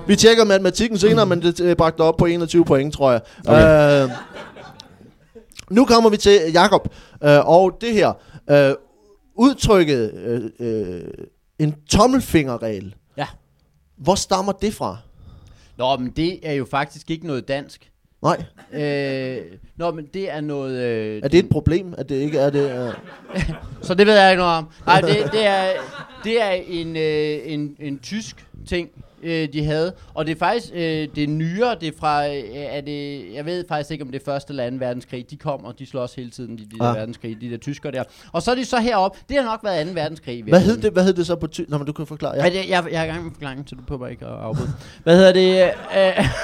vi 0.08 0.16
tjekker 0.16 0.43
matematikken 0.45 0.97
senere, 0.97 1.26
men 1.26 1.41
det 1.41 1.60
øh, 1.60 1.76
bragte 1.76 2.01
op 2.01 2.18
på 2.18 2.26
21 2.26 2.66
point, 2.66 2.93
tror 2.93 3.12
jeg. 3.12 3.22
Okay. 3.47 4.03
Øh, 4.03 4.10
nu 5.70 5.86
kommer 5.86 6.10
vi 6.10 6.18
til 6.18 6.39
Jakob 6.53 6.88
øh, 7.24 7.49
og 7.49 7.72
det 7.82 7.93
her. 7.93 8.14
Øh, 8.49 8.72
udtrykket 9.36 10.13
øh, 10.13 10.49
øh, 10.59 11.03
en 11.59 11.75
tommelfingerregel. 11.89 12.95
Ja. 13.17 13.27
Hvor 13.95 14.15
stammer 14.15 14.51
det 14.51 14.73
fra? 14.73 14.97
Nå, 15.77 15.97
men 15.97 16.09
det 16.09 16.39
er 16.43 16.53
jo 16.53 16.65
faktisk 16.65 17.11
ikke 17.11 17.27
noget 17.27 17.47
dansk. 17.47 17.91
Nej, 18.23 18.43
Øh, 18.73 19.38
nå, 19.77 19.91
men 19.91 20.05
det 20.13 20.31
er 20.31 20.41
noget... 20.41 20.83
Øh, 20.83 21.21
er 21.23 21.27
det 21.27 21.39
et 21.39 21.49
problem, 21.49 21.93
at 21.97 22.09
det 22.09 22.15
ikke 22.15 22.38
er 22.39 22.49
det? 22.49 22.71
Øh? 22.71 22.93
Så 23.81 23.93
det 23.93 24.07
ved 24.07 24.13
jeg 24.13 24.31
ikke 24.31 24.41
noget 24.41 24.57
om. 24.57 24.67
Nej, 24.86 25.01
det, 25.01 25.31
det 25.31 25.45
er, 25.45 25.63
det 26.23 26.41
er 26.41 26.49
en, 26.51 26.95
øh, 26.95 27.53
en, 27.53 27.75
en 27.79 27.99
tysk 27.99 28.47
ting, 28.67 28.89
øh, 29.26 29.53
de 29.53 29.63
havde. 29.65 29.93
Og 30.13 30.26
det 30.26 30.32
er 30.36 30.39
faktisk 30.39 30.73
øh, 30.73 30.82
det 31.15 31.17
er 31.23 31.28
nyere. 31.28 31.76
Det 31.82 31.88
er 31.88 31.91
fra, 31.99 32.28
øh, 32.28 32.34
er 32.55 32.82
det, 32.82 33.26
jeg 33.34 33.45
ved 33.45 33.65
faktisk 33.67 33.91
ikke, 33.91 34.03
om 34.03 34.11
det 34.11 34.21
er 34.21 34.26
første 34.26 34.51
eller 34.51 34.63
anden 34.63 34.80
verdenskrig. 34.82 35.30
De 35.32 35.38
kommer, 35.38 35.71
de 35.71 35.86
slås 35.86 36.15
hele 36.15 36.30
tiden, 36.30 36.57
de, 36.57 36.63
de 36.63 36.80
der 36.80 36.86
Ah. 36.89 36.95
verdenskrig, 36.95 37.38
de 37.41 37.49
der 37.51 37.57
tyskere 37.57 37.91
der. 37.91 38.03
Og 38.32 38.41
så 38.41 38.51
er 38.51 38.55
de 38.55 38.65
så 38.65 38.80
heroppe. 38.80 39.19
Det 39.30 39.38
har 39.38 39.43
nok 39.43 39.59
været 39.63 39.76
anden 39.80 39.95
verdenskrig. 39.95 40.43
Hvad 40.43 40.61
hed 40.61 40.78
det, 40.78 40.93
hvad 40.93 41.03
hed 41.03 41.13
det 41.13 41.28
så 41.28 41.36
på 41.36 41.47
ty? 41.47 41.61
Nå, 41.67 41.78
men 41.78 41.88
du 41.88 41.93
kan 41.93 42.05
forklare. 42.07 42.36
Ja. 42.36 42.45
Ja. 42.45 42.53
Jeg, 42.53 42.65
jeg, 42.69 42.86
jeg 42.91 42.99
er 43.01 43.03
i 43.03 43.07
gang 43.07 43.23
med 43.23 43.32
forklaringen, 43.32 43.67
så 43.67 43.76
du 43.76 43.82
prøver 43.88 44.07
ikke 44.07 44.26
at 44.26 44.32
afbryde. 44.32 44.69
Hvad 45.03 45.15
hedder 45.17 45.34
det? 45.34 45.71
Øh, 45.97 46.26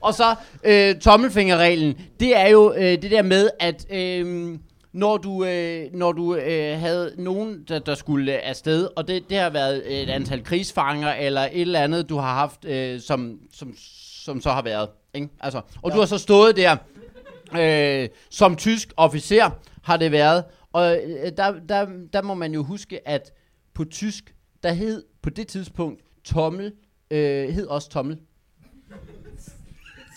og 0.00 0.14
så 0.14 0.34
øh, 0.64 0.94
tommelfingerreglen. 0.94 1.94
Det 2.20 2.36
er 2.36 2.48
jo 2.48 2.72
øh, 2.76 2.82
det 2.82 3.10
der 3.10 3.22
med, 3.22 3.48
at 3.60 3.86
øh, 3.92 4.58
når 4.94 5.16
du, 5.16 5.44
øh, 5.44 5.92
når 5.92 6.12
du 6.12 6.34
øh, 6.34 6.78
havde 6.78 7.14
nogen, 7.18 7.64
der, 7.68 7.78
der 7.78 7.94
skulle 7.94 8.32
øh, 8.32 8.40
afsted, 8.42 8.88
og 8.96 9.08
det, 9.08 9.30
det 9.30 9.38
har 9.38 9.50
været 9.50 10.02
et 10.02 10.10
antal 10.10 10.44
krigsfanger, 10.44 11.12
eller 11.12 11.40
et 11.40 11.60
eller 11.60 11.80
andet, 11.80 12.08
du 12.08 12.16
har 12.16 12.34
haft, 12.34 12.64
øh, 12.64 13.00
som, 13.00 13.38
som, 13.52 13.74
som 14.24 14.40
så 14.40 14.50
har 14.50 14.62
været. 14.62 14.88
Ikke? 15.14 15.28
Altså, 15.40 15.58
og 15.82 15.90
ja. 15.90 15.94
du 15.94 16.00
har 16.00 16.06
så 16.06 16.18
stået 16.18 16.56
der 16.56 16.76
øh, 17.58 18.08
som 18.30 18.56
tysk 18.56 18.92
officer, 18.96 19.50
har 19.82 19.96
det 19.96 20.12
været. 20.12 20.44
Og 20.72 20.96
øh, 20.96 21.32
der, 21.36 21.54
der, 21.68 21.86
der 22.12 22.22
må 22.22 22.34
man 22.34 22.54
jo 22.54 22.62
huske, 22.62 23.08
at 23.08 23.32
på 23.74 23.84
tysk, 23.84 24.34
der 24.62 24.72
hed 24.72 25.04
på 25.22 25.30
det 25.30 25.48
tidspunkt 25.48 26.02
tommel, 26.24 26.72
øh, 27.10 27.48
hed 27.48 27.66
også 27.66 27.90
tommel. 27.90 28.18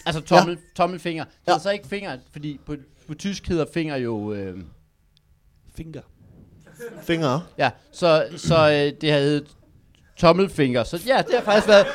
Altså 0.05 0.21
tommel, 0.21 0.55
ja. 0.55 0.61
tommelfinger. 0.75 1.23
Det 1.23 1.33
Ja. 1.47 1.53
ja. 1.53 1.59
så 1.59 1.71
ikke 1.71 1.87
finger, 1.87 2.17
fordi 2.31 2.59
på, 2.65 2.75
på 3.07 3.13
tysk 3.13 3.47
hedder 3.47 3.65
finger 3.73 3.95
jo... 3.95 4.33
Øh, 4.33 4.57
Finger. 5.75 6.01
Fingre. 7.01 7.43
ja, 7.57 7.69
så, 7.91 8.27
så 8.37 8.55
øh, 8.55 9.01
det 9.01 9.11
har 9.11 9.19
heddet 9.19 9.47
tommelfinger. 10.17 10.83
Så 10.83 10.99
ja, 11.07 11.17
det 11.17 11.35
har 11.35 11.41
faktisk 11.41 11.67
været 11.67 11.85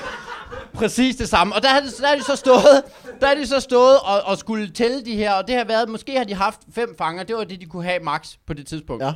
præcis 0.75 1.17
det 1.17 1.29
samme. 1.29 1.55
Og 1.55 1.63
der 1.63 1.69
har, 1.69 1.81
det, 1.81 1.95
der 2.01 2.07
har 2.07 2.17
de 2.17 2.23
så 2.25 2.37
stået, 2.37 2.83
der 3.21 3.27
har 3.27 3.35
de 3.35 3.47
så 3.47 3.61
stået 3.61 3.99
og, 4.01 4.21
og 4.25 4.39
skulle 4.39 4.71
tælle 4.71 5.05
de 5.05 5.17
her, 5.17 5.33
og 5.33 5.49
det 5.49 5.55
har 5.55 5.65
været, 5.65 5.89
måske 5.89 6.17
har 6.17 6.25
de 6.25 6.35
haft 6.35 6.61
fem 6.73 6.95
fanger, 6.99 7.23
det 7.23 7.37
var 7.37 7.45
det, 7.45 7.61
de 7.61 7.67
kunne 7.67 7.85
have 7.85 8.03
max 8.03 8.35
på 8.47 8.55
det 8.55 8.67
tidspunkt. 8.67 9.05
Ja. 9.05 9.13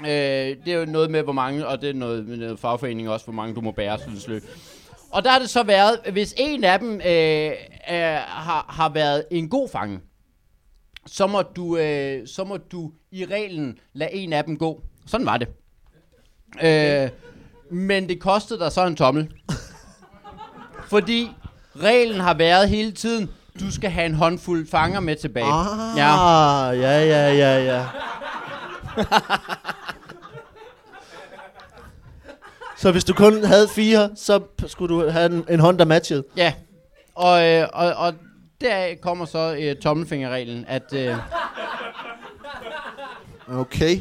Øh, 0.00 0.56
det 0.64 0.72
er 0.72 0.78
jo 0.78 0.84
noget 0.84 1.10
med, 1.10 1.22
hvor 1.22 1.32
mange, 1.32 1.66
og 1.66 1.80
det 1.80 1.90
er 1.90 1.94
noget 1.94 2.26
med 2.26 2.36
noget 2.36 2.58
fagforening 2.58 3.08
også, 3.08 3.26
hvor 3.26 3.34
mange 3.34 3.54
du 3.54 3.60
må 3.60 3.70
bære, 3.72 3.98
synes 3.98 4.28
løb. 4.28 4.44
Og 5.10 5.24
der 5.24 5.30
har 5.30 5.38
det 5.38 5.50
så 5.50 5.62
været, 5.62 5.98
hvis 6.12 6.34
en 6.36 6.64
af 6.64 6.78
dem 6.78 7.00
øh, 7.06 7.46
øh, 7.46 7.52
har, 8.26 8.66
har 8.68 8.88
været 8.88 9.24
en 9.30 9.48
god 9.48 9.68
fange, 9.68 10.00
så 11.06 11.26
må, 11.26 11.42
du, 11.42 11.76
øh, 11.76 12.28
så 12.28 12.44
må 12.44 12.56
du 12.56 12.92
i 13.10 13.24
reglen 13.24 13.78
lade 13.92 14.12
en 14.12 14.32
af 14.32 14.44
dem 14.44 14.56
gå. 14.58 14.82
Sådan 15.06 15.26
var 15.26 15.36
det. 15.36 15.48
Øh, 16.62 17.10
men 17.70 18.08
det 18.08 18.20
kostede 18.20 18.58
dig 18.60 18.72
så 18.72 18.86
en 18.86 18.96
tommel. 18.96 19.32
Fordi 20.88 21.30
reglen 21.76 22.20
har 22.20 22.34
været 22.34 22.68
hele 22.68 22.92
tiden, 22.92 23.30
du 23.60 23.70
skal 23.72 23.90
have 23.90 24.06
en 24.06 24.14
håndfuld 24.14 24.66
fanger 24.68 25.00
med 25.00 25.16
tilbage. 25.16 25.52
Ah, 25.52 25.96
Ja. 25.96 26.70
ja, 26.70 27.04
ja, 27.04 27.32
ja, 27.34 27.64
ja. 27.64 27.86
så 32.76 32.92
hvis 32.92 33.04
du 33.04 33.14
kun 33.14 33.44
havde 33.44 33.68
fire, 33.68 34.10
så 34.16 34.40
skulle 34.66 34.94
du 34.94 35.10
have 35.10 35.26
en, 35.26 35.44
en 35.48 35.60
hånd, 35.60 35.78
der 35.78 35.84
matchede. 35.84 36.24
Ja, 36.36 36.54
og, 37.14 37.44
øh, 37.48 37.68
og, 37.72 37.92
og 37.94 38.14
der 38.60 38.94
kommer 39.02 39.24
så 39.24 39.56
øh, 39.60 39.76
tommelfingerreglen, 39.76 40.64
at... 40.68 40.82
Øh, 40.94 41.16
Okay. 43.48 44.00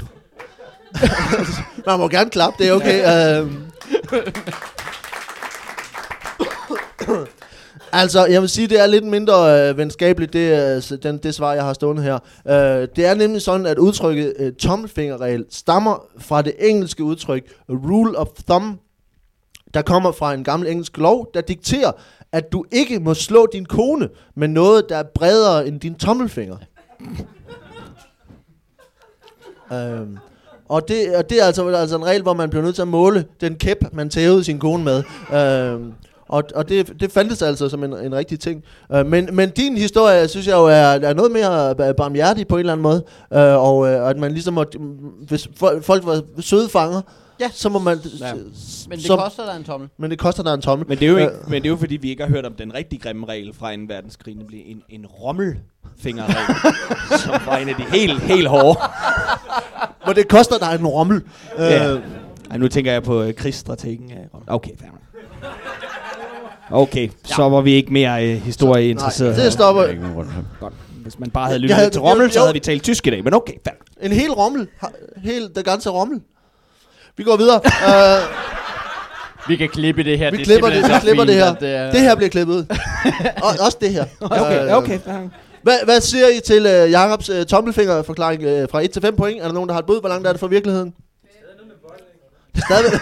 Man 1.87 1.99
må 1.99 2.07
gerne 2.07 2.29
klappe, 2.29 2.63
det 2.63 2.69
er 2.69 2.73
okay. 2.73 3.39
øhm. 3.41 3.63
Altså, 7.91 8.25
jeg 8.25 8.41
vil 8.41 8.49
sige, 8.49 8.67
det 8.67 8.79
er 8.79 8.85
lidt 8.87 9.03
mindre 9.05 9.69
øh, 9.69 9.77
venskabeligt, 9.77 10.33
det, 10.33 10.83
s- 10.83 10.93
den, 11.03 11.17
det 11.17 11.35
svar, 11.35 11.53
jeg 11.53 11.63
har 11.63 11.73
stående 11.73 12.03
her. 12.03 12.15
Øh, 12.47 12.87
det 12.95 13.05
er 13.05 13.13
nemlig 13.13 13.41
sådan, 13.41 13.65
at 13.65 13.77
udtrykket 13.77 14.33
øh, 14.39 14.53
tommelfingerregel 14.53 15.45
stammer 15.51 16.05
fra 16.17 16.41
det 16.41 16.53
engelske 16.59 17.03
udtryk 17.03 17.43
rule 17.69 18.17
of 18.17 18.27
thumb, 18.47 18.79
der 19.73 19.81
kommer 19.81 20.11
fra 20.11 20.33
en 20.33 20.43
gammel 20.43 20.69
engelsk 20.69 20.97
lov, 20.97 21.29
der 21.33 21.41
dikterer, 21.41 21.91
at 22.31 22.51
du 22.51 22.65
ikke 22.71 22.99
må 22.99 23.13
slå 23.13 23.47
din 23.53 23.65
kone 23.65 24.09
med 24.35 24.47
noget, 24.47 24.89
der 24.89 24.97
er 24.97 25.03
bredere 25.03 25.67
end 25.67 25.79
din 25.79 25.95
tommelfinger. 25.95 26.57
øhm, 29.73 30.17
og 30.69 30.87
det, 30.87 31.15
og 31.15 31.29
det 31.29 31.41
er 31.41 31.45
altså, 31.45 31.67
altså 31.67 31.95
en 31.95 32.05
regel, 32.05 32.21
hvor 32.21 32.33
man 32.33 32.49
bliver 32.49 32.63
nødt 32.63 32.75
til 32.75 32.81
at 32.81 32.87
måle 32.87 33.25
den 33.41 33.55
kæp, 33.55 33.77
man 33.93 34.09
tævede 34.09 34.43
sin 34.43 34.59
kone 34.59 34.83
med. 34.83 35.03
Øhm, 35.33 35.93
og, 36.27 36.43
og 36.55 36.69
det, 36.69 36.93
det 36.99 37.11
fandtes 37.11 37.41
altså 37.41 37.69
som 37.69 37.83
en, 37.83 37.93
en 37.93 38.15
rigtig 38.15 38.39
ting. 38.39 38.63
Øh, 38.93 39.05
men, 39.05 39.29
men 39.33 39.49
din 39.49 39.77
historie, 39.77 40.27
synes 40.27 40.47
jeg 40.47 40.53
jo, 40.53 40.65
er, 40.65 41.09
er 41.09 41.13
noget 41.13 41.31
mere 41.31 41.69
øh, 41.69 41.95
barmhjertig 41.95 42.47
på 42.47 42.55
en 42.55 42.59
eller 42.59 42.73
anden 42.73 42.83
måde. 42.83 43.03
Øh, 43.33 43.63
og 43.63 43.87
øh, 43.87 44.09
at 44.09 44.17
man 44.17 44.31
ligesom 44.31 44.53
må, 44.53 44.65
hvis 45.27 45.47
folk 45.81 46.05
var 46.05 46.21
søde 46.39 46.69
fanger, 46.69 47.01
Ja. 47.39 47.49
så 47.53 47.69
må 47.69 47.79
man... 47.79 47.99
Ja. 48.19 48.33
Men 48.33 48.97
det 48.97 49.01
så, 49.05 49.17
koster 49.17 49.45
dig 49.45 49.55
en 49.57 49.63
tommel. 49.63 49.89
men 49.97 50.11
det 50.11 50.19
koster 50.19 50.43
dig 50.43 50.53
en 50.53 50.61
tommel. 50.61 50.87
Men 50.87 50.97
det, 50.97 51.05
er 51.05 51.09
jo 51.09 51.17
ikke, 51.17 51.31
Øh. 51.31 51.49
men 51.49 51.61
det 51.61 51.67
er 51.67 51.69
jo 51.71 51.77
fordi, 51.77 51.97
vi 51.97 52.09
ikke 52.09 52.23
har 52.23 52.29
hørt 52.29 52.45
om 52.45 52.53
den 52.53 52.73
rigtig 52.73 53.01
grimme 53.01 53.25
regel 53.27 53.53
fra 53.53 53.71
en 53.71 53.89
verdenskrig, 53.89 54.35
nemlig 54.35 54.63
en, 54.65 54.81
en 54.89 55.05
rommelfingerregel, 55.05 56.55
som 57.23 57.33
var 57.45 57.57
en 57.57 57.69
af 57.69 57.75
de 57.75 57.83
helt, 57.83 58.19
helt 58.21 58.47
hårde. 58.47 58.79
Men 60.07 60.15
det 60.15 60.27
koster 60.27 60.57
dig 60.57 60.75
en 60.79 60.87
rommel. 60.87 61.21
Ja. 61.57 61.91
Øh, 61.93 62.01
Ej, 62.51 62.57
nu 62.57 62.67
tænker 62.67 62.91
jeg 62.91 63.03
på 63.03 63.21
øh, 63.21 63.33
krigsstrategen. 63.33 64.11
Okay, 64.47 64.71
fair. 64.79 64.89
Okay, 66.71 67.09
så 67.23 67.49
var 67.49 67.61
vi 67.61 67.71
ikke 67.71 67.93
mere 67.93 68.27
øh, 68.27 68.41
historie 68.41 68.89
interesseret. 68.89 69.35
det 69.37 69.53
stopper. 69.53 69.83
Godt. 70.59 70.73
Hvis 71.03 71.19
man 71.19 71.29
bare 71.29 71.45
havde 71.47 71.59
lyttet 71.59 71.75
havde- 71.77 71.89
til 71.89 72.01
rommel, 72.01 72.31
så 72.31 72.39
jo. 72.39 72.43
havde 72.43 72.53
vi 72.53 72.59
talt 72.59 72.83
tysk 72.83 73.07
i 73.07 73.09
dag, 73.09 73.23
men 73.23 73.33
okay, 73.33 73.53
fair. 73.65 73.73
En 74.01 74.11
hel 74.11 74.31
rommel. 74.31 74.67
Helt 75.17 75.55
det 75.55 75.65
ganze 75.65 75.89
rommel. 75.89 76.21
Vi 77.17 77.23
går 77.23 77.37
videre. 77.37 77.61
uh, 77.65 78.23
Vi 79.49 79.55
kan 79.55 79.69
klippe 79.69 80.03
det 80.03 80.17
her. 80.17 80.31
vi 80.31 80.37
det 80.37 80.41
er 80.41 80.45
klipper 80.45 80.69
det, 80.69 80.83
vi 80.83 80.93
klipper 81.01 81.23
det 81.23 81.35
her. 81.35 81.53
Det, 81.55 81.75
er, 81.75 81.91
Det 81.91 82.01
her 82.01 82.15
bliver 82.15 82.29
klippet 82.29 82.53
ud. 82.53 82.65
Og, 83.43 83.65
også 83.65 83.77
det 83.81 83.89
her. 83.89 84.05
Okay, 84.21 84.65
Øh, 84.65 84.73
okay. 84.73 84.99
Hvad, 85.63 85.77
hvad 85.83 86.01
siger 86.01 86.27
I 86.27 86.39
til 86.45 86.59
uh, 86.65 86.91
Jacobs 86.91 87.29
uh, 87.29 87.43
tommelfingerforklaring 87.43 88.41
uh, 88.41 88.69
fra 88.71 88.81
1 88.83 88.91
til 88.91 89.01
5 89.01 89.15
point? 89.15 89.41
Er 89.41 89.45
der 89.45 89.53
nogen, 89.53 89.69
der 89.69 89.73
har 89.73 89.79
et 89.79 89.85
bud? 89.85 89.99
Hvor 89.99 90.09
langt 90.09 90.27
er 90.27 90.31
det 90.31 90.39
fra 90.39 90.47
virkeligheden? 90.47 90.93
Stadig... 92.67 92.99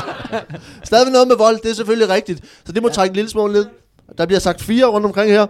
Stadig 0.84 1.12
noget 1.12 1.28
med 1.28 1.36
vold, 1.36 1.58
det 1.62 1.70
er 1.70 1.74
selvfølgelig 1.74 2.08
rigtigt. 2.08 2.40
Så 2.66 2.72
det 2.72 2.82
må 2.82 2.88
trække 2.88 3.12
en 3.12 3.16
lille 3.16 3.30
smule 3.30 3.52
ned. 3.52 3.66
Der 4.18 4.26
bliver 4.26 4.40
sagt 4.40 4.62
fire 4.62 4.86
rundt 4.86 5.06
omkring 5.06 5.30
her. 5.30 5.46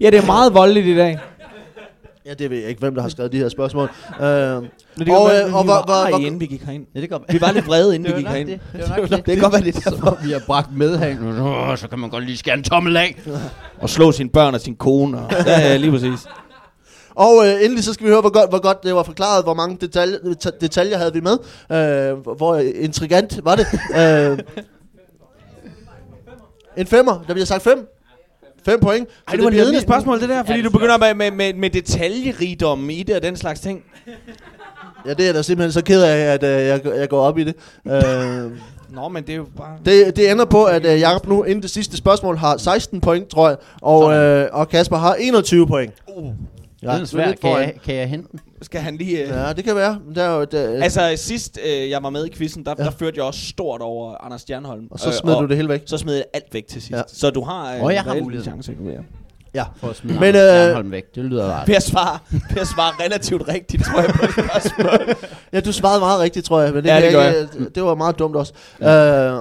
Ja, 0.00 0.10
det 0.10 0.18
er 0.18 0.26
meget 0.26 0.54
voldeligt 0.54 0.86
i 0.86 0.96
dag. 0.96 1.18
Ja, 2.26 2.34
det 2.34 2.50
ved 2.50 2.58
jeg 2.58 2.68
ikke, 2.68 2.78
hvem 2.80 2.94
der 2.94 3.02
har 3.02 3.08
skrevet 3.08 3.32
de 3.32 3.38
her 3.38 3.48
spørgsmål. 3.48 3.82
Uh, 4.10 4.16
Men 4.24 5.10
Og, 5.10 5.22
og, 5.22 5.30
øh, 5.34 5.46
øh, 5.48 5.54
og 5.54 5.62
vi 5.64 5.66
hvor- 5.66 5.74
var 5.74 5.84
hvor- 5.84 5.94
arige, 5.94 6.16
hvor- 6.16 6.26
inden 6.26 6.40
vi 6.40 6.46
gik 6.46 6.62
herind. 6.62 6.86
Ja, 6.94 7.00
det 7.00 7.10
Vi 7.30 7.40
var 7.40 7.52
lidt 7.52 7.66
vrede, 7.66 7.94
inden 7.94 8.06
det 8.12 8.18
vi 8.18 8.24
var 8.24 8.30
gik 8.34 8.46
herind. 8.46 8.48
det. 8.48 8.60
Det 8.72 8.90
var 8.90 8.96
nok 9.00 9.08
det. 9.10 9.26
Det 9.26 9.34
kan 9.34 9.42
godt 9.42 9.52
være, 9.52 9.62
det 9.62 9.76
er 9.86 9.90
derfor. 9.90 10.18
vi 10.24 10.32
har 10.32 10.42
bragt 10.46 10.76
medhæng. 10.76 11.40
Åh, 11.40 11.76
så 11.78 11.88
kan 11.88 11.98
man 11.98 12.10
godt 12.10 12.24
lige 12.24 12.36
skære 12.36 12.54
en 12.54 12.62
tommel 12.62 12.96
af. 12.96 13.22
Og 13.78 13.90
slå 13.90 14.12
sine 14.12 14.28
børn 14.30 14.54
og 14.54 14.60
sin 14.60 14.76
kone. 14.76 15.18
Og, 15.20 15.32
ja, 15.46 15.60
ja, 15.60 15.76
lige 15.76 15.90
præcis. 15.90 16.26
Og 17.14 17.46
øh, 17.46 17.64
endelig 17.64 17.84
så 17.84 17.92
skal 17.92 18.06
vi 18.06 18.10
høre, 18.10 18.20
hvor 18.20 18.30
godt, 18.32 18.50
hvor 18.50 18.62
godt 18.62 18.82
det 18.82 18.94
var 18.94 19.02
forklaret, 19.02 19.44
hvor 19.44 19.54
mange 19.54 19.76
detaljer, 19.80 20.18
det- 20.18 20.60
detaljer 20.60 20.98
havde 20.98 21.12
vi 21.12 21.20
med. 21.20 21.32
Øh, 22.12 22.18
hvor- 22.18 22.34
hvor 22.34 22.56
intrigant 22.56 23.40
var 23.44 23.56
det. 23.56 23.66
øh, 23.98 24.38
en 26.76 26.86
femmer, 26.86 27.24
der 27.26 27.32
bliver 27.32 27.46
sagt 27.46 27.62
fem. 27.62 27.88
Fem 28.66 28.80
point. 28.80 29.08
Så 29.08 29.14
Ej, 29.28 29.32
det 29.36 29.44
var 29.44 29.50
bliver 29.50 29.62
ledende 29.64 29.80
spørgsmål, 29.80 30.20
det 30.20 30.28
der, 30.28 30.42
fordi 30.44 30.58
Ja, 30.58 30.64
du 30.64 30.70
begynder 30.70 30.98
med, 30.98 31.14
med, 31.14 31.30
med, 31.30 31.54
med 31.54 31.70
detaljerigdommen 31.70 32.90
i 32.90 33.02
det 33.02 33.16
og 33.16 33.22
den 33.22 33.36
slags 33.36 33.60
ting. 33.60 33.82
Ja, 35.06 35.14
det 35.14 35.28
er 35.28 35.32
da 35.32 35.42
simpelthen 35.42 35.72
så 35.72 35.84
ked 35.84 36.02
af, 36.02 36.18
at 36.34 36.42
øh, 36.42 36.66
jeg, 36.66 36.80
jeg 36.98 37.08
går 37.08 37.20
op 37.20 37.38
i 37.38 37.44
det. 37.44 37.54
Øh, 37.86 38.50
Nå, 38.90 39.08
men 39.08 39.22
det 39.22 39.32
er 39.32 39.36
jo 39.36 39.46
bare... 39.56 39.78
det, 39.84 40.16
det 40.16 40.30
ender 40.30 40.44
på, 40.44 40.64
at 40.64 40.86
øh, 40.86 41.00
Jacob 41.00 41.26
nu 41.26 41.42
inden 41.42 41.62
det 41.62 41.70
sidste 41.70 41.96
spørgsmål 41.96 42.36
har 42.36 42.56
16 42.56 43.00
point, 43.00 43.28
tror 43.28 43.48
jeg. 43.48 43.56
Og, 43.82 44.14
øh, 44.14 44.48
og 44.52 44.68
Kasper 44.68 44.96
har 44.96 45.14
21 45.14 45.66
point. 45.66 45.92
Uh, 46.06 46.32
Ja, 46.86 46.98
det 47.00 47.12
er 47.14 47.26
lidt 47.26 47.40
Kan 47.40 47.50
jeg, 47.50 47.74
kan 47.84 47.94
jeg 47.94 48.08
hente 48.08 48.28
den? 48.32 48.40
Skal 48.62 48.80
han 48.80 48.96
lige... 48.96 49.22
Øh... 49.22 49.28
Ja, 49.28 49.52
det 49.52 49.64
kan 49.64 49.76
være. 49.76 49.98
Der 50.14 50.22
er 50.22 50.34
jo, 50.38 50.44
der, 50.44 50.82
Altså, 50.82 51.12
sidst 51.16 51.58
øh, 51.66 51.90
jeg 51.90 52.02
var 52.02 52.10
med 52.10 52.26
i 52.26 52.30
quizzen, 52.30 52.64
der, 52.64 52.74
Ja. 52.78 52.84
der 52.84 52.90
førte 52.90 53.16
jeg 53.16 53.24
også 53.24 53.40
stort 53.40 53.80
over 53.80 54.24
Anders 54.24 54.40
Stjernholm. 54.40 54.86
og 54.90 54.98
så 55.00 55.12
smed 55.12 55.34
du 55.36 55.46
det 55.46 55.56
hele 55.56 55.68
væk. 55.68 55.82
Så 55.86 55.98
smed 55.98 56.14
jeg 56.14 56.24
alt 56.34 56.54
væk 56.54 56.66
til 56.66 56.82
sidst. 56.82 56.96
Ja. 56.96 57.02
Så 57.08 57.30
du 57.30 57.42
har 57.44 57.74
øh, 57.76 57.84
Åh, 57.84 57.92
jeg 57.94 58.02
har 58.02 58.14
muligheden. 58.14 58.62
chance. 58.64 58.76
Ja. 58.86 58.90
Ja. 59.54 59.64
For 59.76 59.88
at 59.88 59.96
smide 59.96 60.14
Men, 60.14 60.20
Men, 60.20 60.34
øh, 60.34 60.40
Jernholm 60.42 60.90
væk. 60.90 61.14
Det 61.14 61.24
lyder 61.24 61.44
rart. 61.46 61.66
Per 61.66 61.80
svarer, 61.80 62.18
per 62.50 62.64
svarer 62.64 63.04
relativt 63.04 63.48
rigtigt, 63.48 63.84
tror 63.84 64.00
jeg, 64.00 64.10
på 64.10 64.24
et 64.24 64.30
spørgsmål. 64.32 65.14
Ja, 65.52 65.60
du 65.60 65.72
svarede 65.72 66.00
meget 66.00 66.20
rigtigt, 66.20 66.46
tror 66.46 66.60
jeg. 66.60 66.72
Men 66.74 66.82
det, 66.84 66.88
Ja, 66.90 66.96
det 66.96 67.12
jeg 67.12 67.36
ikke, 67.54 67.70
det 67.74 67.82
var 67.82 67.94
meget 67.94 68.18
dumt 68.18 68.36
også. 68.36 68.52
Ja. 68.80 69.28
Øh, 69.32 69.38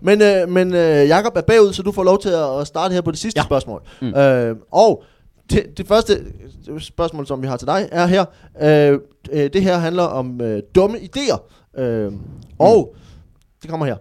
men 0.00 0.22
øh, 0.22 0.48
men 0.48 0.74
øh, 0.74 1.08
Jakob 1.08 1.36
er 1.36 1.40
bagud, 1.40 1.72
så 1.72 1.82
du 1.82 1.92
får 1.92 2.04
lov 2.04 2.18
til 2.22 2.28
at 2.60 2.66
starte 2.66 2.94
her 2.94 3.00
på 3.00 3.10
det 3.10 3.18
sidste 3.18 3.40
ja. 3.40 3.44
Spørgsmål. 3.44 3.82
Mm. 4.02 4.14
Øh, 4.14 4.56
og 4.72 5.02
det, 5.50 5.78
det 5.78 5.86
første 5.86 6.32
spørgsmål, 6.78 7.26
som 7.26 7.42
vi 7.42 7.46
har 7.46 7.56
til 7.56 7.66
dig, 7.66 7.88
er 7.92 8.06
her. 8.06 8.24
Øh, 8.62 9.00
øh, 9.32 9.52
det 9.52 9.62
her 9.62 9.78
handler 9.78 10.02
om 10.02 10.40
øh, 10.40 10.62
dumme 10.74 10.98
idéer. 10.98 11.38
Øh, 11.80 12.12
og 12.58 12.96
det 13.62 13.70
kommer 13.70 13.86
her. 13.86 13.96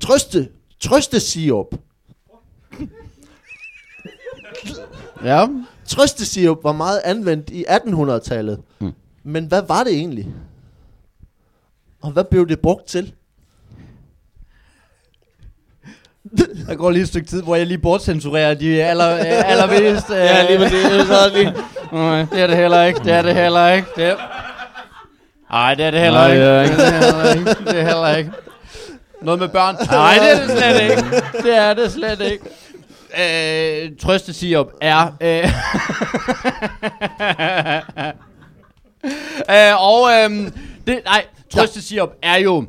Trøste, 0.00 0.48
trøste 0.80 1.20
sirup. 1.20 1.74
Ja. 5.24 5.46
Trøstesirup 5.86 6.64
var 6.64 6.72
meget 6.72 7.00
anvendt 7.04 7.50
i 7.50 7.64
1800-tallet. 7.64 8.62
Mm. 8.80 8.86
Mm. 8.86 8.92
Men 9.22 9.46
hvad 9.46 9.62
var 9.62 9.84
det 9.84 9.92
egentlig? 9.92 10.34
Og 12.00 12.10
hvad 12.10 12.24
blev 12.24 12.48
det 12.48 12.60
brugt 12.60 12.86
til? 12.86 13.14
Der 16.68 16.74
går 16.74 16.90
lige 16.90 17.02
et 17.02 17.08
stykke 17.08 17.28
tid, 17.28 17.42
hvor 17.42 17.56
jeg 17.56 17.66
lige 17.66 17.78
bortcensurerer 17.78 18.54
de 18.54 18.82
aller, 18.84 19.14
øh, 19.14 19.50
allervigtigste. 19.50 20.14
Ja, 20.30 20.46
lige 20.46 20.58
præcis. 20.58 20.82
Så 21.08 21.30
lige. 21.34 21.54
Nej, 21.92 22.26
det 22.32 22.40
er 22.40 22.46
det 22.46 22.56
heller 22.56 22.82
ikke. 22.84 23.00
Det 23.04 23.12
er 23.12 23.22
det 23.22 23.34
heller 23.34 23.68
ikke. 23.72 23.88
Det 23.96 24.04
er... 24.04 24.16
Ej, 25.52 25.74
det 25.74 25.84
er 25.84 25.90
det 25.90 26.00
heller 26.00 26.20
Nej, 26.20 26.32
ikke. 26.32 26.46
det 26.46 26.48
er 26.48 26.62
Det 26.62 26.84
er 26.84 27.00
det 27.00 27.04
heller 27.04 27.32
ikke. 27.34 27.44
Det 27.70 27.80
er 27.80 27.84
heller 27.84 28.16
ikke. 28.16 28.30
Noget 29.22 29.40
med 29.40 29.48
børn. 29.48 29.76
Nej, 29.90 30.14
det 30.14 30.32
er 30.32 30.46
det 30.46 30.58
slet 30.58 30.82
ikke. 30.82 31.02
Det 31.42 31.56
er 31.56 31.74
det 31.74 31.92
slet 31.92 32.20
ikke. 32.20 32.44
Øh, 33.84 33.90
trøstesirup 34.02 34.66
er... 34.80 35.06
Øh, 35.20 35.44
øh, 39.50 39.82
og 39.82 40.10
øhm, 40.12 40.52
det, 40.86 41.00
nej, 41.04 41.24
trøstesirup 41.54 42.10
er 42.22 42.36
jo... 42.36 42.64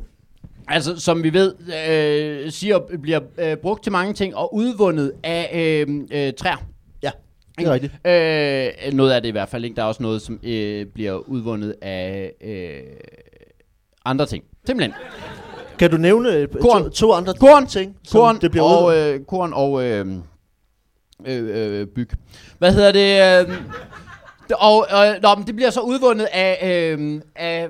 Altså, 0.72 1.00
som 1.00 1.22
vi 1.22 1.32
ved, 1.32 1.54
øh, 1.88 2.52
sirup 2.52 2.90
bliver 3.02 3.20
øh, 3.38 3.56
brugt 3.56 3.82
til 3.82 3.92
mange 3.92 4.14
ting 4.14 4.36
og 4.36 4.54
udvundet 4.54 5.12
af 5.22 5.50
øh, 5.88 6.00
øh, 6.12 6.32
træer. 6.32 6.56
Ja, 7.02 7.10
det 7.58 7.66
er 7.66 7.72
rigtigt. 7.72 7.92
Øh, 8.86 8.92
noget 8.94 9.12
af 9.12 9.22
det 9.22 9.28
i 9.28 9.32
hvert 9.32 9.48
fald 9.48 9.64
ikke. 9.64 9.76
Der 9.76 9.82
er 9.82 9.86
også 9.86 10.02
noget, 10.02 10.22
som 10.22 10.40
øh, 10.42 10.86
bliver 10.86 11.12
udvundet 11.12 11.74
af 11.82 12.32
øh, 12.44 12.80
andre 14.04 14.26
ting. 14.26 14.44
Simpelthen. 14.66 14.94
Kan 15.78 15.90
du 15.90 15.96
nævne 15.96 16.32
øh, 16.32 16.48
Korn. 16.48 16.82
To, 16.82 16.88
to 16.88 17.12
andre 17.12 17.34
Korn. 17.34 17.66
ting, 17.66 17.96
Korn 18.12 18.40
det 18.40 18.50
bliver 18.50 18.64
og, 18.64 18.96
øh, 18.96 19.24
korn 19.24 19.52
og 19.52 19.84
øh, 19.84 20.06
øh, 21.26 21.80
øh, 21.80 21.86
byg. 21.86 22.10
Hvad 22.58 22.72
hedder 22.72 22.92
det? 22.92 23.48
Øh, 23.50 23.56
og 24.58 24.86
øh, 24.92 25.22
nå, 25.22 25.34
men 25.34 25.46
det 25.46 25.56
bliver 25.56 25.70
så 25.70 25.80
udvundet 25.80 26.28
af, 26.32 26.58
øh, 26.98 27.20
af 27.36 27.68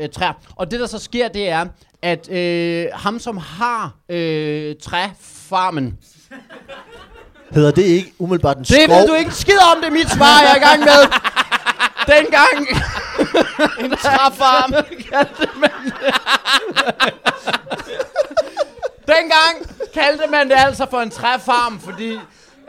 øh, 0.00 0.08
træer. 0.08 0.32
Og 0.56 0.70
det, 0.70 0.80
der 0.80 0.86
så 0.86 0.98
sker, 0.98 1.28
det 1.28 1.48
er, 1.48 1.66
at 2.04 2.30
øh, 2.30 2.86
ham, 2.94 3.18
som 3.18 3.36
har 3.36 3.92
øh, 4.08 4.74
træfarmen, 4.82 5.98
Hedder 7.50 7.70
det 7.70 7.82
ikke 7.82 8.12
umiddelbart 8.18 8.56
en 8.56 8.64
det 8.64 8.82
skov? 8.84 8.98
ved 8.98 9.08
du 9.08 9.14
ikke 9.14 9.34
skid 9.34 9.58
om, 9.72 9.80
det 9.80 9.86
er 9.86 9.92
mit 9.92 10.10
svar, 10.10 10.40
jeg 10.40 10.50
er 10.50 10.56
i 10.56 10.58
gang 10.58 10.80
med. 10.80 11.00
Dengang... 12.06 12.68
en 13.80 13.90
træfarm. 14.04 14.72
kaldte 15.12 15.48
man 15.56 15.70
det. 15.84 16.14
Dengang 19.14 19.80
kaldte 19.94 20.26
man 20.30 20.48
det 20.50 20.56
altså 20.58 20.86
for 20.90 21.00
en 21.00 21.10
træfarm, 21.10 21.80
fordi... 21.80 22.12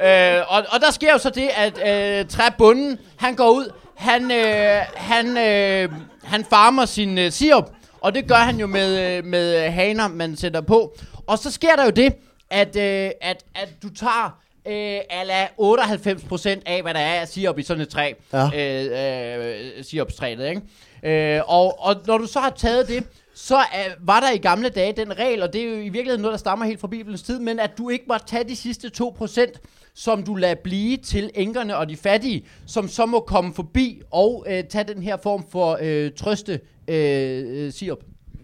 Øh, 0.04 0.42
og, 0.48 0.66
og 0.70 0.82
der 0.82 0.92
sker 0.92 1.12
jo 1.12 1.18
så 1.18 1.30
det, 1.30 1.50
at 1.56 1.74
øh, 2.20 2.28
træbunden, 2.28 2.98
han 3.18 3.36
går 3.36 3.50
ud, 3.50 3.72
han, 3.98 4.32
øh, 4.32 4.82
han, 4.96 5.38
øh, 5.38 5.90
han 6.24 6.46
farmer 6.50 6.86
sin 6.86 7.18
øh, 7.18 7.32
sirup, 7.32 7.70
og 8.06 8.16
det 8.16 8.28
gør 8.28 8.36
han 8.36 8.60
jo 8.60 8.68
med, 8.68 9.18
øh, 9.18 9.26
med 9.26 9.70
haner, 9.70 10.08
man 10.08 10.36
sætter 10.36 10.62
på. 10.62 10.98
Og 11.28 11.38
så 11.38 11.52
sker 11.52 11.76
der 11.76 11.84
jo 11.86 11.90
det, 11.90 12.14
at, 12.50 12.76
øh, 12.76 13.12
at, 13.22 13.46
at 13.56 13.70
du 13.84 13.90
tager 13.90 14.40
øh, 14.68 15.00
ala 15.10 15.46
98% 15.46 16.62
af, 16.66 16.82
hvad 16.82 16.94
der 16.94 17.00
er 17.00 17.22
af 17.22 17.28
sirup 17.28 17.60
i 17.60 17.64
sådan 17.64 17.82
et 17.82 17.90
træ. 17.90 18.14
Ja. 18.34 18.50
Øh, 18.56 19.78
øh, 19.78 19.84
sirupstræet, 19.84 20.50
ikke? 20.50 21.36
Øh, 21.38 21.42
og, 21.48 21.86
og 21.86 21.96
når 22.08 22.18
du 22.18 22.28
så 22.28 22.40
har 22.40 22.50
taget 22.50 22.88
det, 22.88 23.04
så 23.36 23.58
øh, 23.58 24.08
var 24.08 24.20
der 24.20 24.32
i 24.32 24.38
gamle 24.38 24.70
dage 24.70 24.94
den 24.94 25.20
regel, 25.20 25.44
og 25.44 25.54
det 25.54 25.62
er 25.62 25.66
jo 25.66 25.76
i 25.76 25.90
virkeligheden 25.90 26.22
noget, 26.22 26.32
der 26.32 26.38
stammer 26.38 26.66
helt 26.66 26.80
fra 26.80 26.88
Bibelens 26.88 27.22
tid, 27.22 27.40
men 27.40 27.60
at 27.60 27.78
du 27.78 27.90
ikke 27.90 28.06
må 28.08 28.16
tage 28.28 28.44
de 28.44 28.56
sidste 28.56 28.92
2%, 29.02 29.92
som 29.96 30.24
du 30.24 30.36
lader 30.36 30.56
blive 30.64 30.98
til 30.98 31.32
enkerne 31.36 31.78
og 31.78 31.90
de 31.90 31.98
fattige, 31.98 32.46
som 32.68 32.88
så 32.88 33.06
må 33.06 33.20
komme 33.20 33.54
forbi 33.54 34.02
og 34.12 34.46
øh, 34.50 34.64
tage 34.64 34.84
den 34.84 35.04
her 35.04 35.18
form 35.24 35.46
for 35.52 35.78
øh, 35.82 36.12
trøste 36.12 36.60
øh, 36.88 37.66
øh, 37.66 37.74
sirup. 37.74 38.00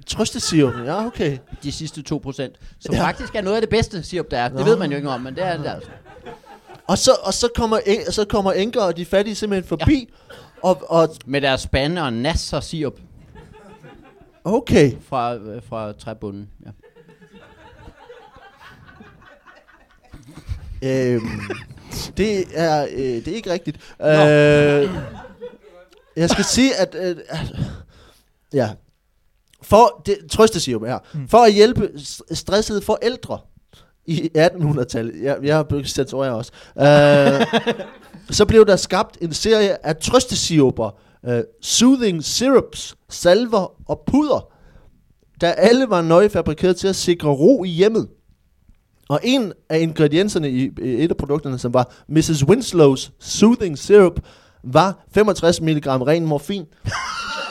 Trøstesirup, 0.07 0.73
ja, 0.85 1.05
okay. 1.05 1.37
De 1.63 1.71
sidste 1.71 2.03
2%, 2.13 2.53
som 2.79 2.95
Ja. 2.95 3.03
faktisk 3.03 3.35
er 3.35 3.41
noget 3.41 3.55
af 3.55 3.61
det 3.61 3.69
bedste 3.69 4.03
sirup, 4.03 4.31
der 4.31 4.37
er. 4.37 4.47
Det 4.47 4.57
Nå. 4.57 4.63
ved 4.65 4.77
man 4.77 4.89
jo 4.91 4.97
ikke 4.97 5.09
om, 5.09 5.21
men 5.21 5.35
det 5.35 5.43
er 5.45 5.57
det 5.57 5.67
altså. 5.67 5.89
Og 6.87 6.97
så, 6.97 7.11
og 7.23 7.33
så 7.33 7.47
kommer, 7.55 7.77
en, 7.85 8.11
så 8.11 8.25
kommer 8.25 8.51
enker 8.51 8.81
og 8.81 8.97
de 8.97 9.05
fattige 9.05 9.35
simpelthen 9.35 9.67
forbi, 9.69 10.09
ja. 10.29 10.35
og, 10.61 10.81
og 10.87 11.09
Med 11.25 11.41
deres 11.41 11.61
spande 11.61 12.01
og 12.01 12.13
nasser 12.13 12.59
sirup 12.59 12.99
okay. 14.43 14.91
fra, 15.09 15.35
øh, 15.35 15.61
fra 15.69 15.91
træbunden. 15.93 16.49
Ja. 16.65 16.69
Øhm, 20.83 21.41
det, 22.17 22.45
er, 22.53 22.87
øh, 22.91 22.97
det 22.99 23.27
er 23.27 23.35
ikke 23.35 23.51
rigtigt. 23.51 23.77
Øh, 24.01 24.89
jeg 26.15 26.29
skal 26.29 26.43
sige, 26.43 26.75
at... 26.75 26.95
Øh, 26.99 27.15
at- 27.29 27.55
ja. 28.53 28.69
For, 29.63 30.01
det, 30.05 30.17
trøstesirup 30.31 30.85
her. 30.85 30.99
For 31.27 31.37
at 31.37 31.53
hjælpe 31.53 31.89
stressede 32.31 32.81
forældre 32.81 33.39
i 34.05 34.29
1800-tallet, 34.37 35.23
jeg, 35.23 35.37
jeg 35.43 35.55
har 35.55 35.63
bygget 35.63 35.89
censurere 35.89 36.35
også, 36.35 36.51
øh, 36.77 37.61
så 38.37 38.45
blev 38.45 38.65
der 38.65 38.75
skabt 38.75 39.17
en 39.21 39.33
serie 39.33 39.85
af 39.85 39.97
trøstesiruper, 39.97 40.99
øh, 41.25 41.43
soothing 41.61 42.23
syrups, 42.23 42.95
salver 43.09 43.89
og 43.89 44.03
puder, 44.07 44.47
der 45.41 45.51
alle 45.51 45.89
var 45.89 46.01
nøje 46.01 46.29
fabrikeret 46.29 46.77
til 46.77 46.87
at 46.87 46.95
sikre 46.95 47.29
ro 47.29 47.63
i 47.63 47.69
hjemmet. 47.69 48.07
Og 49.09 49.19
en 49.23 49.53
af 49.69 49.79
ingredienserne 49.79 50.49
i 50.49 50.71
i 50.81 51.03
et 51.03 51.11
af 51.11 51.17
produkterne, 51.17 51.57
som 51.57 51.73
var 51.73 51.93
Mrs. 52.07 52.43
Winslows 52.43 53.11
Soothing 53.19 53.77
Syrup, 53.77 54.19
var 54.63 55.05
65 55.13 55.61
mg 55.61 55.87
ren 55.87 56.25
morfin. 56.25 56.65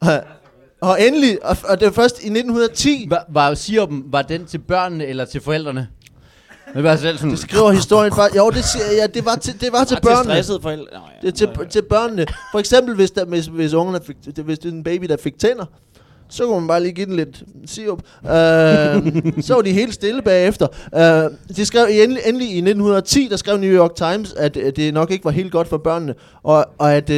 og, 0.00 0.22
og 0.80 1.02
endelig, 1.02 1.44
og, 1.44 1.56
og 1.64 1.80
det 1.80 1.86
var 1.86 1.92
først 1.92 2.22
i 2.22 2.26
1910, 2.26 3.06
Var, 3.10 3.24
var 3.28 3.54
sirupen, 3.54 4.04
var 4.06 4.22
den 4.22 4.46
til 4.46 4.58
børnene 4.58 5.06
eller 5.06 5.24
til 5.24 5.40
forældrene? 5.40 5.88
Det 6.74 6.84
var 6.84 6.96
selv 6.96 7.18
sådan, 7.18 7.30
det 7.30 7.38
skriver 7.38 7.70
historien 7.72 8.14
faktisk, 8.14 8.36
jo, 8.38 8.50
det, 8.50 8.64
siger, 8.64 8.84
ja, 9.00 9.06
det 9.06 9.24
var 9.24 9.34
til, 9.34 9.60
det 9.60 9.72
var 9.72 9.84
til 9.84 9.96
Til 9.96 10.02
børnene. 10.02 10.24
stressede 10.24 10.58
forældre. 10.62 10.86
Nå, 10.92 10.98
ja. 11.22 11.26
Det 11.26 11.42
er 11.42 11.46
til, 11.46 11.68
til 11.70 11.82
børnene. 11.82 12.26
For 12.52 12.58
eksempel, 12.58 12.94
hvis, 12.94 13.10
der, 13.10 13.24
hvis, 13.24 13.46
hvis, 13.46 13.74
ungerne 13.74 14.00
fik, 14.06 14.16
hvis 14.44 14.58
det 14.58 14.68
er 14.68 14.72
en 14.72 14.84
baby, 14.84 15.04
der 15.04 15.16
fik 15.16 15.38
tænder, 15.38 15.64
så 16.28 16.44
kunne 16.46 16.60
man 16.60 16.68
bare 16.68 16.82
lige 16.82 16.92
give 16.92 17.06
den 17.06 17.16
lidt 17.16 17.42
sirup. 17.66 17.98
Uh, 18.22 18.28
så 19.46 19.54
var 19.54 19.62
de 19.62 19.72
helt 19.72 19.94
stille 19.94 20.22
bagefter. 20.22 20.66
Uh, 20.92 21.56
de 21.56 21.66
skrev 21.66 21.86
endelig, 21.90 22.22
endelig 22.26 22.48
i 22.48 22.58
1910, 22.58 23.28
der 23.30 23.36
skrev 23.36 23.58
New 23.58 23.70
York 23.72 23.94
Times, 23.94 24.32
at 24.32 24.56
uh, 24.56 24.62
det 24.76 24.94
nok 24.94 25.10
ikke 25.10 25.24
var 25.24 25.30
helt 25.30 25.52
godt 25.52 25.68
for 25.68 25.78
børnene. 25.78 26.14
Og, 26.42 26.66
og 26.78 26.94
at 26.94 27.10
uh, 27.10 27.16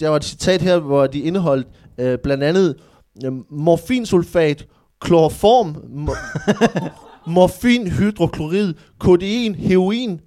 der 0.00 0.08
var 0.08 0.16
et 0.16 0.24
citat 0.24 0.62
her, 0.62 0.78
hvor 0.78 1.06
de 1.06 1.20
indeholdt 1.20 1.66
uh, 2.00 2.14
blandt 2.22 2.44
andet 2.44 2.74
uh, 3.26 3.32
morfinsulfat, 3.50 4.64
kloroform, 5.00 5.76
mo- 6.08 6.88
morfinhydroklorid, 7.34 8.74
kodein, 8.98 9.54
heroin, 9.54 10.20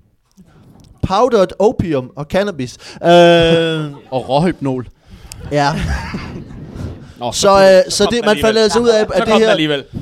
powdered 1.07 1.47
opium 1.59 2.11
og 2.15 2.25
cannabis. 2.29 2.77
Uh, 3.01 3.07
og 4.11 4.29
råhypnol. 4.29 4.87
ja, 5.51 5.71
Nå, 7.19 7.31
så, 7.31 7.47
kom- 7.47 7.61
øh, 7.61 7.91
så 7.91 8.03
kom 8.05 8.13
det, 8.13 8.25
man 8.25 8.37
fandt 8.41 8.59
altså 8.59 8.79
ud 8.79 8.87
af, 8.89 9.05
Så 9.07 9.13
at 9.13 9.27
det 9.27 9.33
her, 9.37 9.49
alligevel. 9.49 9.83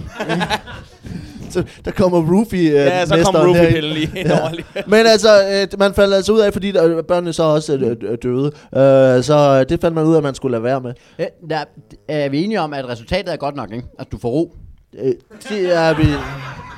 så, 1.52 1.64
der 1.86 1.92
kommer 1.92 2.18
roofie 2.18 2.70
øh, 2.70 2.76
Ja, 2.76 3.06
så 3.06 3.22
kom. 3.24 3.56
Pille 3.56 3.94
lige 3.94 4.12
lige. 4.14 4.36
Men 4.88 5.06
altså, 5.06 5.30
øh, 5.52 5.80
man 5.80 5.94
fandt 5.94 6.14
altså 6.14 6.32
ud 6.32 6.40
af, 6.40 6.54
fordi 6.54 6.72
der, 6.72 7.02
børnene 7.02 7.34
så 7.34 7.44
også 7.44 7.74
øh, 7.74 8.18
døde, 8.24 8.46
øh, 8.46 9.24
så 9.24 9.58
øh, 9.60 9.70
det 9.70 9.82
fandt 9.82 9.96
man 9.96 10.06
ud 10.06 10.14
af, 10.14 10.18
at 10.18 10.24
man 10.24 10.36
skulle 10.36 10.52
lade 10.52 10.64
være 10.64 10.82
med. 10.82 10.94
Ja, 11.20 11.26
der, 11.50 11.64
er 12.08 12.30
vi 12.30 12.44
enige 12.44 12.62
om, 12.62 12.74
at 12.74 12.90
resultatet 12.90 13.34
er 13.34 13.38
godt 13.38 13.56
nok, 13.56 13.72
ikke? 13.72 13.88
At 14.00 14.08
du 14.12 14.18
får 14.18 14.30
ro. 14.30 14.56
Øh, 15.00 15.14
det, 15.50 15.76
er 15.76 15.94
vi, 15.94 16.04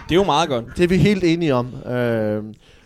Det 0.09 0.11
er 0.11 0.15
jo 0.15 0.23
meget 0.23 0.49
godt. 0.49 0.65
det 0.77 0.83
er 0.83 0.87
vi 0.87 0.97
helt 0.97 1.23
enige 1.23 1.55
om. 1.55 1.67
Øh, 1.91 2.43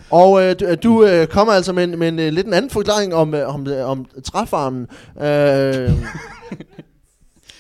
og 0.10 0.44
øh, 0.44 0.56
du, 0.60 0.76
du 0.84 1.06
øh, 1.06 1.28
kommer 1.28 1.54
altså 1.54 1.74
med, 1.74 1.84
en, 1.84 2.00
med 2.00 2.08
en, 2.08 2.20
øh, 2.20 2.34
lidt 2.34 2.48
en 2.48 2.54
anden 2.54 2.72
forklaring 2.72 3.14
om, 3.16 3.34
øh, 3.34 3.54
om, 3.54 3.68
øh, 3.68 3.90
om 3.90 4.06
træfarmen. 4.24 4.88
Øh, 5.22 5.92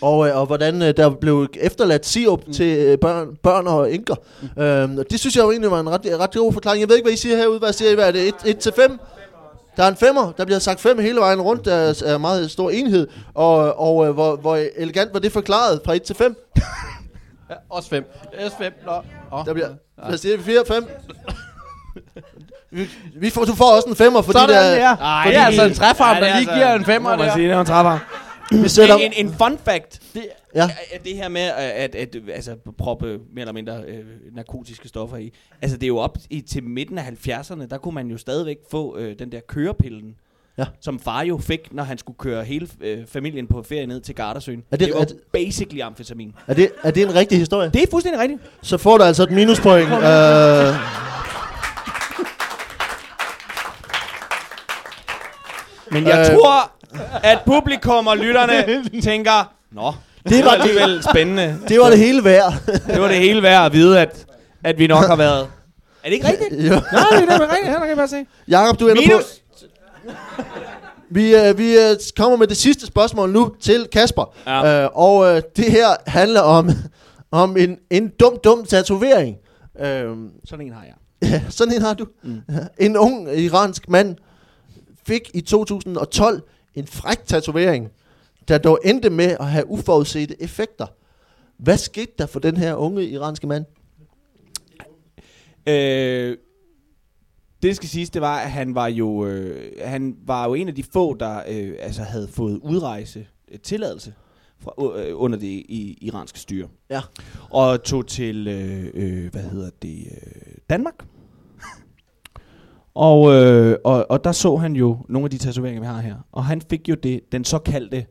og, 0.01 0.27
øh, 0.27 0.37
og 0.37 0.45
hvordan 0.45 0.81
øh, 0.81 0.93
der 0.97 1.09
blev 1.09 1.47
efterladt 1.61 2.05
sirup 2.05 2.47
mm. 2.47 2.53
til 2.53 2.77
øh, 2.77 2.97
børn, 2.97 3.27
børn 3.43 3.67
og 3.67 3.93
enker. 3.93 4.15
Mm. 4.55 4.61
Øh, 4.63 4.89
og 4.97 5.05
det 5.11 5.19
synes 5.19 5.35
jeg 5.35 5.43
jo 5.43 5.51
egentlig 5.51 5.71
var 5.71 5.79
en 5.79 5.89
ret, 5.89 6.19
ret 6.19 6.33
god 6.35 6.53
forklaring. 6.53 6.81
Jeg 6.81 6.89
ved 6.89 6.95
ikke, 6.95 7.05
hvad 7.05 7.13
I 7.13 7.17
siger 7.17 7.37
herude. 7.37 7.59
Hvad 7.59 7.73
siger 7.73 7.91
I? 7.91 7.95
Hvad 7.95 8.07
er 8.07 8.11
det? 8.11 8.33
1 8.45 8.57
til 8.57 8.73
5? 8.75 8.99
Der 9.77 9.83
er 9.83 9.87
en 9.87 9.95
femmer. 9.95 10.31
Der 10.37 10.45
bliver 10.45 10.59
sagt 10.59 10.79
fem 10.79 10.99
hele 10.99 11.19
vejen 11.19 11.41
rundt. 11.41 11.65
Der 11.65 11.73
er, 11.75 12.03
er 12.05 12.17
meget 12.17 12.51
stor 12.51 12.69
enhed. 12.69 13.07
Og, 13.33 13.79
og 13.79 14.07
øh, 14.07 14.13
hvor, 14.13 14.35
hvor 14.35 14.57
elegant 14.75 15.13
var 15.13 15.19
det 15.19 15.31
forklaret 15.31 15.81
fra 15.85 15.93
1 15.93 16.01
til 16.03 16.15
5? 16.15 16.35
Ja, 17.49 17.55
også 17.69 17.89
fem. 17.89 18.03
Også 18.45 18.57
fem. 18.57 18.73
Nå. 18.85 18.91
Oh. 19.31 19.45
Der 19.45 19.53
bliver, 19.53 19.67
hvad 20.07 20.17
siger 20.17 20.37
vi? 20.37 20.43
4 20.43 20.63
5? 20.67 20.87
Vi, 22.71 22.89
vi 23.15 23.29
får, 23.29 23.45
du 23.45 23.55
får 23.55 23.75
også 23.75 23.89
en 23.89 23.95
femmer, 23.95 24.21
fordi 24.21 24.39
Sådan 24.39 24.55
der, 24.55 24.75
der. 24.75 24.97
Ej, 24.97 25.23
det 25.27 25.35
er 25.37 25.45
altså 25.45 25.63
en 25.63 25.73
træfarm, 25.73 26.15
Ja, 26.15 26.21
det 26.21 26.21
der 26.29 26.33
er 26.35 26.39
lige 26.39 26.49
altså- 26.51 26.65
giver 26.65 26.73
en 26.75 26.85
femmer 26.85 27.09
må 27.09 27.15
man 27.15 27.27
der. 27.27 27.33
sige, 27.33 27.47
det 27.47 27.53
er 27.55 27.59
en 27.59 27.65
træffer. 27.65 27.99
Vi 28.51 28.69
sætter... 28.69 28.95
En, 28.95 29.13
en, 29.15 29.33
fun 29.33 29.57
fact. 29.65 30.01
Det, 30.13 30.25
Ja. 30.55 30.69
er 30.91 30.99
det 31.05 31.15
her 31.15 31.29
med 31.29 31.41
at, 31.41 31.95
at, 31.95 32.15
at 32.15 32.15
altså, 32.33 32.55
proppe 32.77 33.05
mere 33.05 33.19
eller 33.41 33.53
mindre 33.53 33.81
øh, 33.87 34.05
narkotiske 34.35 34.87
stoffer 34.87 35.17
i. 35.17 35.33
Altså 35.61 35.77
det 35.77 35.83
er 35.83 35.87
jo 35.87 35.97
op 35.97 36.17
i, 36.29 36.41
til 36.41 36.63
midten 36.63 36.97
af 36.97 37.03
70'erne, 37.27 37.65
der 37.67 37.77
kunne 37.77 37.95
man 37.95 38.07
jo 38.07 38.17
stadigvæk 38.17 38.57
få 38.71 38.97
øh, 38.97 39.19
den 39.19 39.31
der 39.31 39.39
kørepillen. 39.47 40.15
Ja. 40.57 40.65
Som 40.81 40.99
far 40.99 41.21
jo 41.21 41.37
fik, 41.37 41.73
når 41.73 41.83
han 41.83 41.97
skulle 41.97 42.17
køre 42.17 42.43
hele 42.43 42.67
øh, 42.81 43.05
familien 43.07 43.47
på 43.47 43.63
ferie 43.63 43.87
ned 43.87 44.01
til 44.01 44.15
Gardasøen. 44.15 44.63
Er 44.71 44.77
det- 44.77 44.87
det 44.87 44.95
var 44.95 45.01
er 45.01 45.05
det- 45.05 45.17
basically 45.33 45.81
amfetamin. 45.81 46.33
Er 46.47 46.53
det, 46.53 46.71
er 46.83 46.91
det 46.91 47.03
en 47.03 47.15
rigtig 47.15 47.37
historie? 47.37 47.69
Det 47.73 47.83
er 47.83 47.87
fuldstændig 47.91 48.21
rigtigt. 48.21 48.41
Så 48.61 48.77
får 48.77 48.97
du 48.97 49.03
altså 49.03 49.23
et 49.23 49.31
minuspoint. 49.31 49.87
Uh, 49.91 49.97
Men 55.91 56.07
jeg 56.07 56.19
Øh. 56.19 56.33
øh. 56.33 56.39
tror, 56.39 56.71
at 57.23 57.39
publikum 57.45 58.07
og 58.07 58.17
lytterne 58.17 58.83
tænker, 59.01 59.53
Nå, 59.71 59.93
det 60.29 60.45
var 60.45 60.51
alligevel 60.51 61.03
spændende. 61.11 61.59
det 61.67 61.79
var 61.79 61.89
det 61.89 61.99
hele 61.99 62.23
værd. 62.23 62.53
Det 62.88 63.01
var 63.01 63.07
det 63.07 63.17
hele 63.17 63.41
værd 63.43 63.65
at 63.65 63.73
vide, 63.73 63.99
at, 63.99 64.25
at 64.63 64.79
vi 64.79 64.88
nok 64.88 65.05
har 65.05 65.15
været... 65.15 65.47
Er 66.03 66.09
det 66.09 66.13
ikke 66.15 66.27
rigtigt? 66.27 66.51
jo. 66.53 66.69
Nej, 66.91 67.03
det 67.11 67.29
er 67.29 67.38
det 67.38 67.41
rigtigt. 67.41 67.67
Her 67.67 67.79
kan 67.79 67.88
jeg 67.88 67.97
bare 67.97 68.07
se. 68.07 68.25
Jakob, 68.47 68.79
du 68.79 68.88
ender 68.88 69.01
på. 69.01 69.07
Minus. 69.07 69.41
Vi, 71.09 71.35
uh, 71.49 71.57
vi 71.57 71.75
uh, 71.77 71.95
kommer 72.17 72.38
med 72.38 72.47
det 72.47 72.57
sidste 72.57 72.85
spørgsmål 72.85 73.29
nu 73.29 73.55
til 73.61 73.88
Kasper. 73.91 74.35
Ja. 74.47 74.85
Uh, 74.85 74.91
og 74.93 75.17
uh, 75.17 75.41
det 75.55 75.71
her 75.71 75.88
handler 76.07 76.41
om, 76.41 76.69
om 77.31 77.57
en, 77.57 77.77
en 77.89 78.11
dum, 78.19 78.38
dum 78.43 78.65
tatovering. 78.65 79.35
Uh, 79.75 79.85
Sådan 80.45 80.65
en 80.65 80.73
har 80.73 80.83
jeg. 80.83 80.93
Ja, 81.31 81.41
sådan 81.49 81.73
en 81.73 81.81
har 81.81 81.93
du. 81.93 82.05
Mm. 82.23 82.41
En 82.79 82.97
ung 82.97 83.39
iransk 83.39 83.89
mand 83.89 84.15
fik 85.07 85.21
i 85.33 85.41
2012 85.41 86.41
en 86.78 86.88
fræk 86.88 87.25
tatovering, 87.25 87.91
der 88.47 88.57
dog 88.57 88.80
endte 88.84 89.09
med 89.09 89.38
at 89.39 89.45
have 89.47 89.69
uforudsete 89.69 90.41
effekter. 90.41 90.88
Hvad 91.57 91.78
skete 91.78 92.11
der 92.17 92.25
for 92.25 92.39
den 92.39 92.57
her 92.57 92.75
unge 92.75 93.05
iranske 93.05 93.47
mand? 93.47 93.65
Øh, 95.67 96.38
det 97.63 97.75
skal 97.75 97.89
siges, 97.89 98.09
det 98.09 98.21
var, 98.21 98.39
at 98.39 98.51
han 98.51 98.75
var 98.75 98.88
jo, 98.88 99.25
øh, 99.25 99.71
han 99.86 100.15
var 100.25 100.47
jo 100.47 100.53
en 100.53 100.67
af 100.67 100.75
de 100.75 100.84
få, 100.84 101.13
der 101.13 101.41
øh, 101.49 101.75
altså 101.80 102.01
havde 102.01 102.28
fået 102.28 102.59
udrejse 102.63 103.28
øh, 103.51 103.59
tilladelse 103.59 104.13
fra, 104.59 104.99
øh, 104.99 105.21
under 105.21 105.38
det 105.38 105.47
i, 105.47 105.97
iranske 106.01 106.39
styre. 106.39 106.67
Ja. 106.89 107.01
Og 107.49 107.84
tog 107.84 108.07
til, 108.07 108.47
øh, 108.47 108.89
øh, 108.93 109.32
hvad 109.32 109.43
hedder 109.43 109.69
det, 109.82 110.07
øh, 110.11 110.53
Danmark. 110.69 111.05
Og, 112.97 113.33
øh, 113.33 113.77
og, 113.83 114.05
og 114.11 114.23
der 114.23 114.31
så 114.31 114.55
han 114.55 114.73
jo 114.73 114.97
nogle 115.09 115.25
af 115.25 115.29
de 115.29 115.37
tatoveringer, 115.37 115.81
vi 115.81 115.87
har 115.87 116.01
her. 116.01 116.15
Og 116.31 116.45
han 116.45 116.61
fik 116.69 116.89
jo 116.89 116.95
det, 116.95 117.19
den 117.31 117.45
såkaldte 117.45 118.05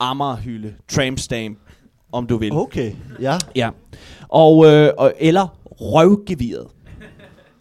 Amagerhylde, 0.00 0.74
tramp 0.88 1.18
stamp, 1.18 1.58
om 2.12 2.26
du 2.26 2.36
vil. 2.36 2.52
Okay, 2.52 2.92
ja. 3.20 3.38
Ja. 3.56 3.70
Og, 4.28 4.66
øh, 4.66 4.90
og, 4.98 5.12
eller 5.18 5.46
røvgeviret. 5.64 6.66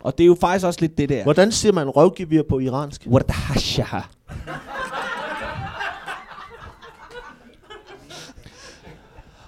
Og 0.04 0.18
det 0.18 0.24
er 0.24 0.28
jo 0.28 0.38
faktisk 0.42 0.66
også 0.66 0.82
lidt 0.82 0.98
det 0.98 1.10
der. 1.10 1.24
Hvordan 1.24 1.52
siger 1.52 1.72
man 1.74 1.90
røvgevir 1.90 2.44
på 2.50 2.60
iransk? 2.60 3.08
Wadahashaha. 3.08 4.00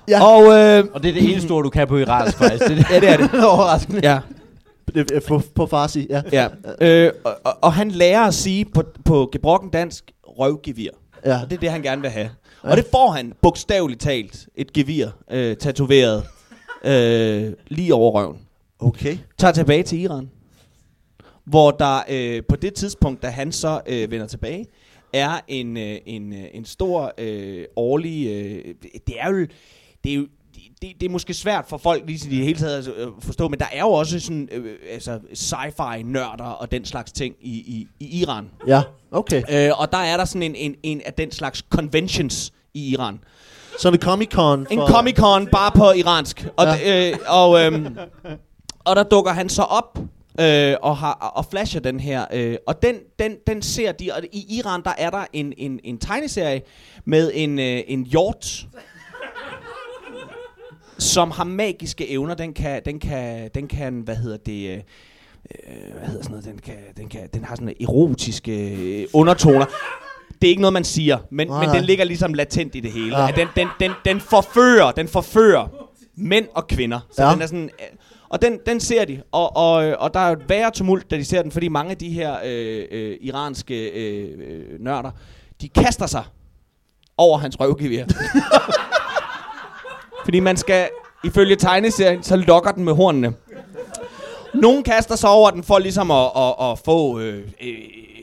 Ja. 0.07 0.23
Og, 0.23 0.41
øh, 0.43 0.85
Og 0.93 1.03
det 1.03 1.09
er 1.09 1.13
det 1.13 1.31
eneste 1.31 1.51
ord, 1.51 1.63
du 1.63 1.69
kan 1.69 1.87
på 1.87 1.97
iransk, 1.97 2.37
faktisk. 2.37 2.67
Det, 2.67 2.71
er 2.71 2.75
det. 2.75 2.91
ja, 2.91 2.99
det 2.99 3.09
er 3.09 3.17
det. 3.17 3.45
Overraskende. 3.45 3.99
Ja. 4.03 4.19
Det 4.95 5.11
er 5.11 5.19
på, 5.27 5.41
på 5.55 5.65
farsi, 5.65 6.07
ja. 6.09 6.21
Ja. 6.31 6.47
Øh, 6.81 7.11
og, 7.23 7.35
og, 7.43 7.57
og 7.61 7.73
han 7.73 7.91
lærer 7.91 8.21
at 8.21 8.33
sige 8.33 8.65
på, 8.65 8.83
på 9.05 9.29
gebrokken 9.31 9.69
dansk, 9.69 10.11
røvgevir. 10.23 10.89
ja. 11.25 11.41
Og 11.41 11.49
det 11.49 11.55
er 11.55 11.59
det, 11.59 11.71
han 11.71 11.81
gerne 11.81 12.01
vil 12.01 12.09
have. 12.09 12.29
Ja. 12.63 12.69
Og 12.69 12.77
det 12.77 12.85
får 12.91 13.11
han 13.11 13.33
bogstaveligt 13.41 14.01
talt, 14.01 14.47
et 14.55 14.73
gevir, 14.73 15.07
øh, 15.31 15.57
tatoveret 15.57 16.23
øh, 16.85 17.53
lige 17.67 17.93
over 17.93 18.11
røven. 18.11 18.37
Okay. 18.79 19.17
Tager 19.37 19.51
tilbage 19.51 19.83
til 19.83 19.99
Iran, 19.99 20.29
hvor 21.45 21.71
der 21.71 21.99
øh, 22.09 22.43
på 22.49 22.55
det 22.55 22.73
tidspunkt, 22.73 23.23
da 23.23 23.27
han 23.27 23.51
så 23.51 23.81
øh, 23.87 24.11
vender 24.11 24.27
tilbage, 24.27 24.65
er 25.13 25.39
en, 25.47 25.77
øh, 25.77 25.97
en, 26.05 26.33
øh, 26.33 26.45
en 26.53 26.65
stor 26.65 27.13
øh, 27.17 27.65
årlig... 27.75 28.27
Øh, 28.27 28.75
det 29.07 29.15
er 29.19 29.29
jo... 29.29 29.47
Det 30.03 30.11
er 30.11 30.15
jo 30.15 30.27
det, 30.82 30.89
det 30.99 31.05
er 31.05 31.09
måske 31.09 31.34
svært 31.34 31.65
for 31.67 31.77
folk 31.77 32.03
lige 32.07 32.17
til 32.19 32.32
det 32.32 32.38
hele 32.45 32.59
taget 32.59 32.88
at 32.88 32.93
øh, 32.97 33.07
forstå, 33.21 33.47
men 33.47 33.59
der 33.59 33.65
er 33.73 33.80
jo 33.80 33.89
også 33.89 34.19
sådan 34.19 34.49
øh, 34.51 34.75
altså 34.93 35.19
sci-fi 35.34 36.03
nørder 36.03 36.43
og 36.43 36.71
den 36.71 36.86
slags 36.86 37.11
ting 37.11 37.36
i, 37.41 37.49
i, 37.51 37.88
i 37.99 38.21
Iran. 38.21 38.49
Ja, 38.67 38.82
okay. 39.11 39.43
Øh, 39.51 39.80
og 39.80 39.91
der 39.91 39.97
er 39.97 40.17
der 40.17 40.25
sådan 40.25 40.43
en, 40.43 40.55
en, 40.55 40.75
en 40.84 41.01
af 41.05 41.13
den 41.13 41.32
slags 41.32 41.63
conventions 41.69 42.53
i 42.73 42.89
Iran. 42.89 43.19
Så 43.80 43.91
det 43.91 44.03
Comic-Con. 44.03 44.65
En 44.73 44.80
Comic-Con 44.80 45.49
bare 45.51 45.71
på 45.71 45.91
iransk. 45.91 46.47
Og, 46.57 46.65
Ja. 46.65 47.09
øh, 47.11 47.17
og, 47.27 47.65
øhm, 47.65 47.97
og 48.86 48.95
der 48.95 49.03
dukker 49.03 49.32
han 49.32 49.49
så 49.49 49.61
op 49.61 49.99
øh, 50.41 50.75
og, 50.82 50.97
har, 50.97 51.13
og 51.36 51.45
flasher 51.45 51.82
den 51.82 51.99
her. 51.99 52.25
Øh, 52.34 52.55
og 52.67 52.82
den, 52.82 52.95
den, 53.19 53.36
den 53.47 53.61
ser 53.61 53.91
de, 53.91 54.09
og 54.15 54.21
i 54.32 54.57
Iran 54.57 54.84
der 54.84 54.93
er 54.97 55.09
der 55.09 55.25
en, 55.34 55.53
en, 55.57 55.80
en 55.84 55.97
tegneserie 55.97 56.61
med 57.05 57.32
en, 57.34 57.59
øh, 57.59 57.82
en 57.88 58.03
hjort, 58.05 58.65
som 60.99 61.31
har 61.31 61.43
magiske 61.43 62.09
evner. 62.09 62.33
Den 62.35 62.53
kan, 62.53 62.81
den 62.85 62.99
kan, 62.99 63.49
den 63.55 63.67
kan 63.67 63.93
hvad 63.99 64.15
hedder 64.15 64.37
det... 64.37 64.69
Øh, 64.69 64.77
øh, 64.77 65.93
hvad 65.97 66.07
hedder 66.07 66.23
sådan 66.23 66.31
noget, 66.31 66.45
den, 66.45 66.57
kan, 66.59 66.75
den, 66.97 67.09
kan, 67.09 67.29
den 67.33 67.43
har 67.45 67.55
sådan 67.55 67.73
erotiske 67.81 68.71
øh, 69.01 69.07
undertoner. 69.13 69.65
Det 70.41 70.47
er 70.47 70.49
ikke 70.49 70.61
noget, 70.61 70.73
man 70.73 70.83
siger, 70.83 71.17
men, 71.31 71.47
Nej, 71.47 71.65
men 71.65 71.75
den 71.75 71.83
ligger 71.83 72.05
ligesom 72.05 72.33
latent 72.33 72.75
i 72.75 72.79
det 72.79 72.91
hele. 72.91 73.17
Ja. 73.17 73.25
Ja. 73.25 73.31
Den, 73.35 73.47
den, 73.55 73.67
den, 73.79 73.91
den 74.05 74.19
forfører, 74.21 74.91
den 74.91 75.07
forfører 75.07 75.67
mænd 76.15 76.45
og 76.55 76.67
kvinder. 76.67 76.99
Så 77.11 77.23
Ja. 77.23 77.33
den 77.33 77.41
er 77.41 77.45
sådan, 77.45 77.63
øh, 77.79 77.97
og 78.29 78.41
den, 78.41 78.59
den 78.65 78.79
ser 78.79 79.05
de, 79.05 79.21
og, 79.31 79.57
og, 79.57 79.73
og 79.99 80.13
der 80.13 80.19
er 80.19 80.27
jo 80.27 80.33
et 80.33 80.49
værre 80.49 80.71
tumult, 80.71 81.11
da 81.11 81.17
de 81.17 81.25
ser 81.25 81.41
den, 81.41 81.51
fordi 81.51 81.67
mange 81.67 81.91
af 81.91 81.97
de 81.97 82.09
her 82.09 82.35
øh, 82.45 82.85
øh, 82.91 83.17
iranske 83.21 83.89
øh, 83.89 84.39
øh, 84.47 84.79
nørder, 84.79 85.11
de 85.61 85.69
kaster 85.69 86.05
sig 86.05 86.23
over 87.17 87.37
hans 87.37 87.59
røvgevær. 87.59 88.05
fordi 90.24 90.39
man 90.39 90.57
skal, 90.57 90.89
ifølge 91.24 91.55
tegneserien, 91.55 92.24
så 92.24 92.36
lokker 92.36 92.72
den 92.72 92.84
med 92.84 92.93
hornene. 92.93 93.34
Nogen 94.53 94.84
kaster 94.84 95.15
sig 95.15 95.30
over 95.30 95.49
den 95.49 95.63
for 95.63 95.80
ligesom 95.80 96.11
at, 96.11 96.30
at, 96.36 96.72
at 96.72 96.80
få 96.86 97.20
øh, 97.20 97.43
øh, 97.61 97.74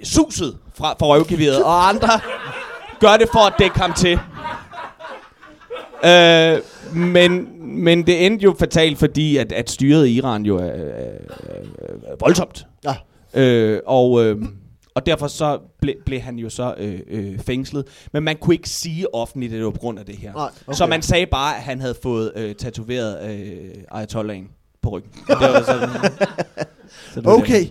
suset 0.05 0.57
fra, 0.75 0.95
fra 0.99 1.07
røvgeværet, 1.07 1.63
og 1.63 1.89
andre 1.89 2.09
gør 3.01 3.17
det 3.17 3.29
for 3.33 3.47
at 3.47 3.53
dække 3.59 3.79
ham 3.79 3.93
til. 3.93 4.19
Øh, 6.05 6.59
men, 6.97 7.49
men 7.61 8.07
det 8.07 8.27
endte 8.27 8.45
jo 8.45 8.55
fatalt, 8.59 8.99
fordi 8.99 9.37
at, 9.37 9.53
at 9.53 9.71
styret 9.71 10.07
i 10.07 10.13
Iran 10.13 10.43
jo 10.43 10.57
er, 10.57 10.63
er, 10.63 10.69
er, 10.69 11.93
er 12.07 12.17
voldsomt. 12.21 12.67
Ja. 12.85 12.95
Øh, 13.41 13.81
og, 13.87 14.25
øh, 14.25 14.37
og 14.97 15.07
derfor 15.07 15.29
så 15.29 15.59
ble, 15.81 15.95
blev 16.07 16.21
han 16.21 16.39
jo 16.39 16.51
så 16.51 16.75
øh, 16.79 17.01
øh, 17.09 17.39
fængslet. 17.39 17.87
Men 18.13 18.23
man 18.23 18.37
kunne 18.37 18.55
ikke 18.55 18.69
sige 18.69 19.15
offentligt, 19.15 19.53
at 19.53 19.57
det 19.57 19.65
var 19.65 19.71
på 19.71 19.79
grund 19.79 19.99
af 19.99 20.07
det 20.07 20.17
her. 20.17 20.33
Nej, 20.33 20.51
okay. 20.67 20.77
Så 20.77 20.87
man 20.87 21.03
sagde 21.03 21.27
bare, 21.27 21.57
at 21.57 21.63
han 21.63 21.81
havde 21.81 21.95
fået 22.03 22.33
øh, 22.37 22.55
tatoveret 22.55 23.31
øh, 23.31 23.75
Ayatollahen 23.91 24.49
på 24.83 24.89
ryggen. 24.91 25.13
Det 25.29 25.37
var 25.41 25.63
sådan, 25.63 25.89
så 27.13 27.21
det 27.21 27.25
var 27.25 27.33
Okay. 27.33 27.67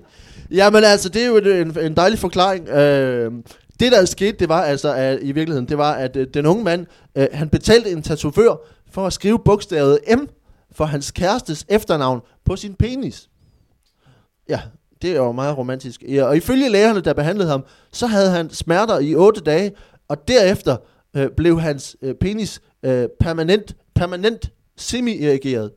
Jamen 0.51 0.83
altså, 0.83 1.09
det 1.09 1.21
er 1.21 1.27
jo 1.27 1.37
en, 1.37 1.79
en 1.79 1.95
dejlig 1.95 2.19
forklaring. 2.19 2.69
Øh, 2.69 3.31
det 3.79 3.91
der 3.91 4.05
skete, 4.05 4.37
det 4.37 4.49
var 4.49 4.61
altså 4.61 4.93
at, 4.93 5.19
i 5.21 5.31
virkeligheden, 5.31 5.67
det 5.69 5.77
var, 5.77 5.93
at 5.93 6.15
øh, 6.15 6.27
den 6.33 6.45
unge 6.45 6.63
mand, 6.63 6.85
øh, 7.15 7.27
han 7.33 7.49
betalte 7.49 7.91
en 7.91 8.01
tatovør 8.01 8.55
for 8.91 9.07
at 9.07 9.13
skrive 9.13 9.39
bogstavet 9.45 9.99
M 10.17 10.19
for 10.71 10.85
hans 10.85 11.11
kærestes 11.11 11.65
efternavn 11.69 12.21
på 12.45 12.55
sin 12.55 12.73
penis. 12.73 13.29
Ja, 14.49 14.59
det 15.05 15.13
er 15.13 15.17
jo 15.17 15.31
meget 15.31 15.57
romantisk. 15.57 16.03
Ja, 16.09 16.23
og 16.23 16.37
ifølge 16.37 16.69
lægerne, 16.69 17.01
der 17.01 17.13
behandlede 17.13 17.49
ham, 17.49 17.63
så 17.91 18.07
havde 18.07 18.29
han 18.29 18.49
smerter 18.49 18.99
i 18.99 19.15
8 19.15 19.41
dage, 19.41 19.71
og 20.09 20.27
derefter 20.27 20.77
øh, 21.15 21.27
blev 21.37 21.59
hans 21.59 21.95
øh, 22.01 22.15
penis 22.21 22.61
øh, 22.85 23.07
permanent, 23.19 23.75
permanent 23.95 24.49
semi-irrigeret. 24.77 25.71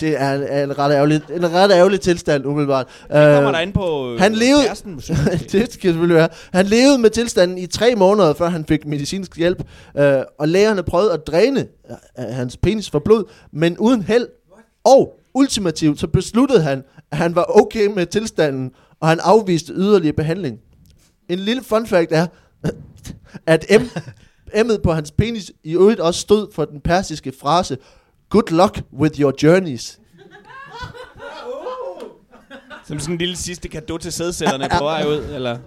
Det 0.00 0.20
er 0.20 0.32
en, 0.34 0.42
er 0.42 0.64
en 0.64 0.78
ret 0.78 0.92
ærgerlig, 0.92 1.20
en 1.36 1.52
ret 1.52 1.70
ærgerlig 1.72 2.00
tilstand, 2.00 2.46
umiddelbart. 2.46 2.86
Det 3.02 3.08
kommer 3.10 3.48
Øh, 3.48 3.52
der 3.54 3.60
ind 3.60 3.72
på 3.72 4.12
øh, 4.12 4.20
han 4.20 4.32
levede- 4.32 4.64
kæresten, 4.64 4.96
det 5.52 5.72
skal 5.72 5.90
selvfølgelig 5.90 6.16
være. 6.16 6.28
Han 6.52 6.66
levede 6.66 6.98
med 6.98 7.10
tilstanden 7.10 7.58
i 7.58 7.66
tre 7.66 7.94
måneder, 7.94 8.34
før 8.34 8.48
han 8.48 8.64
fik 8.64 8.86
medicinsk 8.86 9.36
hjælp, 9.38 9.62
øh, 9.96 10.18
og 10.38 10.48
lægerne 10.48 10.82
prøvede 10.82 11.12
at 11.12 11.26
dræne 11.26 11.60
øh, 12.18 12.24
hans 12.24 12.56
penis 12.56 12.90
for 12.90 12.98
blod, 12.98 13.24
men 13.52 13.78
uden 13.78 14.02
held. 14.02 14.26
Og 14.84 15.18
ultimativt 15.34 16.00
så 16.00 16.06
besluttede 16.06 16.62
han, 16.62 16.84
at 17.10 17.18
han 17.18 17.34
var 17.34 17.60
okay 17.60 17.86
med 17.86 18.06
tilstanden, 18.06 18.70
og 19.00 19.08
han 19.08 19.18
afviste 19.22 19.72
yderligere 19.72 20.16
behandling. 20.16 20.58
En 21.28 21.38
lille 21.38 21.62
fun 21.62 21.86
fact 21.86 22.12
er, 22.12 22.26
at 23.46 23.66
M, 23.80 23.82
M'et 24.54 24.78
på 24.82 24.92
hans 24.92 25.10
penis 25.10 25.52
i 25.64 25.74
øvrigt 25.74 26.00
også 26.00 26.20
stod 26.20 26.52
for 26.54 26.64
den 26.64 26.80
persiske 26.80 27.32
frase, 27.40 27.78
Good 28.30 28.50
luck 28.50 28.82
with 28.98 29.20
your 29.20 29.34
journeys. 29.42 29.98
Som 32.86 32.98
sådan 32.98 33.14
en 33.14 33.18
lille 33.18 33.36
sidste 33.36 33.68
gave 33.68 33.98
til 33.98 34.12
sædsætterne 34.12 34.68
på 34.78 34.84
vej 34.84 35.04
ud. 35.06 35.24
Eller 35.34 35.58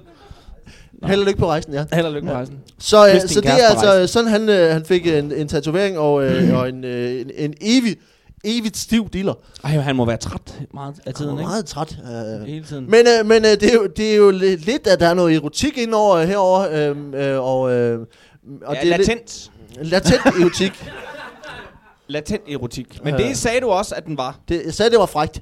Held 1.04 1.20
og 1.20 1.26
lykke 1.26 1.40
på 1.40 1.48
rejsen, 1.48 1.74
ja. 1.74 1.86
held 1.94 2.06
og 2.06 2.14
lykke 2.14 2.26
med 2.26 2.34
rejsen. 2.34 2.60
Så, 2.80 3.08
øh, 3.08 3.22
så 3.22 3.42
det 3.42 3.50
er 3.50 3.56
på 3.56 3.62
altså 3.70 3.86
rejsen. 3.86 4.08
sådan, 4.08 4.30
han, 4.30 4.50
øh, 4.50 4.72
han 4.74 4.86
fik 4.86 5.08
en, 5.08 5.32
en 5.32 5.48
tatovering 5.48 5.98
og, 6.00 6.26
øh, 6.26 6.58
og 6.58 6.70
en, 6.70 6.84
øh, 6.84 7.22
en, 7.22 7.32
en 7.36 7.54
evig, 7.62 7.98
evigt 8.46 8.78
stiv 8.78 9.10
dealer. 9.14 9.34
Ej, 9.64 9.70
han 9.72 9.96
må 9.96 10.06
være 10.06 10.18
træt 10.18 10.54
meget 10.74 10.96
af 11.06 11.14
tiden, 11.14 11.30
Han 11.30 11.36
var 11.38 11.42
ikke? 11.42 11.50
meget 11.50 11.66
træt. 11.66 11.98
Øh. 12.42 12.48
Hele 12.48 12.66
tiden. 12.66 12.86
Men, 12.92 13.00
øh, 13.20 13.26
men 13.26 13.46
øh, 13.46 13.52
det, 13.52 13.64
er 13.64 13.74
jo, 13.74 13.88
det 13.98 14.12
er 14.12 14.16
jo 14.16 14.32
li- 14.32 14.66
lidt, 14.66 14.88
at 14.88 15.00
der 15.00 15.08
er 15.08 15.14
noget 15.14 15.36
erotik 15.36 15.78
indover 15.78 16.16
øh, 16.16 16.28
herover 16.28 16.68
øh, 16.72 16.96
øh, 17.34 17.40
og, 17.44 17.72
øh, 17.74 18.00
og 18.66 18.76
ja, 18.76 18.82
det 18.82 18.94
er 18.94 18.98
latent. 18.98 19.52
Lidt, 19.78 19.90
latent 19.92 20.26
erotik. 20.42 20.72
Latent 22.08 22.42
erotik. 22.50 23.04
Men 23.04 23.14
Øh. 23.14 23.20
det 23.20 23.38
sagde 23.38 23.60
du 23.62 23.70
også, 23.70 23.96
at 23.96 24.06
den 24.06 24.18
var. 24.18 24.40
Det, 24.50 24.62
jeg 24.66 24.74
sagde, 24.74 24.92
det 24.92 25.00
var 25.00 25.06
frægt. 25.06 25.42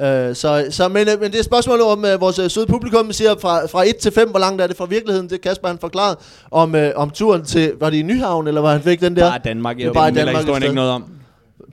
Øh, 0.00 0.34
så, 0.36 0.66
så, 0.70 0.88
men, 0.88 1.08
øh, 1.08 1.20
men 1.20 1.32
det 1.32 1.38
er 1.38 1.44
spørgsmålet 1.44 1.84
om 1.86 2.04
øh, 2.04 2.20
vores 2.20 2.38
øh, 2.38 2.50
søde 2.50 2.66
publikum 2.66 3.12
siger 3.12 3.34
fra, 3.40 3.66
fra 3.66 3.88
1 3.88 3.96
til 3.96 4.12
5, 4.12 4.30
hvor 4.30 4.38
langt 4.38 4.62
er 4.62 4.66
det 4.66 4.76
fra 4.76 4.84
virkeligheden? 4.84 5.30
Det 5.30 5.40
Kasper 5.40 5.68
han 5.68 5.78
forklaret 5.78 6.16
om, 6.50 6.74
øh, 6.74 6.92
om 6.96 7.10
turen 7.10 7.44
til, 7.44 7.72
var 7.80 7.90
det 7.90 7.96
i 7.96 8.02
Nyhavn, 8.02 8.46
eller 8.46 8.60
var 8.60 8.72
han 8.72 8.82
fik 8.82 9.00
den 9.00 9.16
der? 9.16 9.30
Bare 9.30 9.40
Danmark. 9.44 9.76
Det 9.76 9.82
er 9.82 9.86
Jeg 9.86 9.94
bare 9.94 10.10
Danmark 10.10 10.36
historien 10.36 10.62
ikke 10.62 10.74
noget 10.74 10.90
om. 10.90 11.04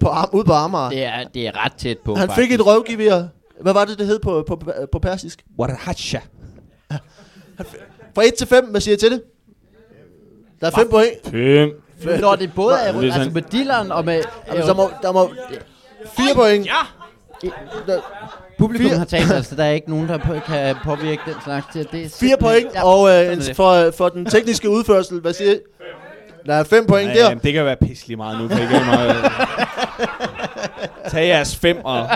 På, 0.03 0.09
Ar- 0.09 0.29
ude 0.33 0.45
på 0.45 0.53
Amager. 0.53 0.89
Det 0.89 1.03
er, 1.05 1.23
det 1.33 1.47
er 1.47 1.65
ret 1.65 1.73
tæt 1.77 1.97
på, 2.05 2.15
Han 2.15 2.27
faktisk. 2.29 2.47
fik 2.49 2.59
et 2.59 2.65
røvgevir. 2.65 3.23
Hvad 3.61 3.73
var 3.73 3.85
det, 3.85 3.99
det 3.99 4.07
hed 4.07 4.19
på, 4.19 4.43
på, 4.47 4.61
på 4.91 4.99
persisk? 4.99 5.43
Wadahacha. 5.59 6.19
Fra 8.15 8.23
1 8.27 8.33
til 8.33 8.47
5, 8.47 8.65
hvad 8.65 8.81
siger 8.81 8.95
I 8.95 8.97
til 8.99 9.11
det? 9.11 9.21
Der 10.61 10.67
er 10.67 10.71
5 10.71 10.89
point. 10.89 11.09
Fem. 12.03 12.21
Når 12.21 12.35
det 12.35 12.51
både 12.55 12.75
er 12.75 12.91
det 12.91 12.99
er 12.99 13.03
altså 13.03 13.19
sådan- 13.19 13.33
med 13.33 13.41
dilleren 13.41 13.91
og 13.91 14.05
med... 14.05 14.21
Jamen, 14.47 14.61
der 14.67 14.73
må, 14.73 14.89
der 15.01 15.11
må 15.11 15.31
4 16.17 16.35
point. 16.35 16.65
Ja! 16.65 17.49
Der, 17.87 17.99
Publikum 18.59 18.87
fire- 18.89 18.97
har 18.97 19.05
talt, 19.05 19.31
altså 19.31 19.55
der 19.55 19.63
er 19.63 19.71
ikke 19.71 19.89
nogen, 19.89 20.07
der 20.09 20.17
på, 20.17 20.33
kan 20.47 20.75
påvirke 20.83 21.21
den 21.25 21.33
slags 21.43 21.65
til. 21.73 21.87
Det 21.91 22.05
er 22.05 22.09
4 22.09 22.37
point, 22.39 22.67
Ja, 22.75 22.83
og 22.85 23.09
øh, 23.09 23.13
sådan 23.13 23.27
er 23.27 23.31
en, 23.33 23.39
det. 23.39 23.55
for, 23.55 23.91
for 23.97 24.09
den 24.09 24.25
tekniske 24.25 24.69
udførsel, 24.69 25.19
hvad 25.21 25.33
siger 25.33 25.51
I? 25.53 25.57
Der 26.45 26.53
er 26.53 26.63
5 26.63 26.85
point 26.87 27.09
der. 27.15 27.23
jamen, 27.23 27.39
det 27.43 27.53
kan 27.53 27.65
være 27.65 27.75
pisselig 27.81 28.17
meget 28.17 28.41
nu. 28.41 28.47
Kan 28.47 28.61
ikke 28.61 28.73
meget, 28.85 29.15
Tag 31.11 31.27
jeres 31.27 31.55
fem 31.55 31.77
og 31.85 32.09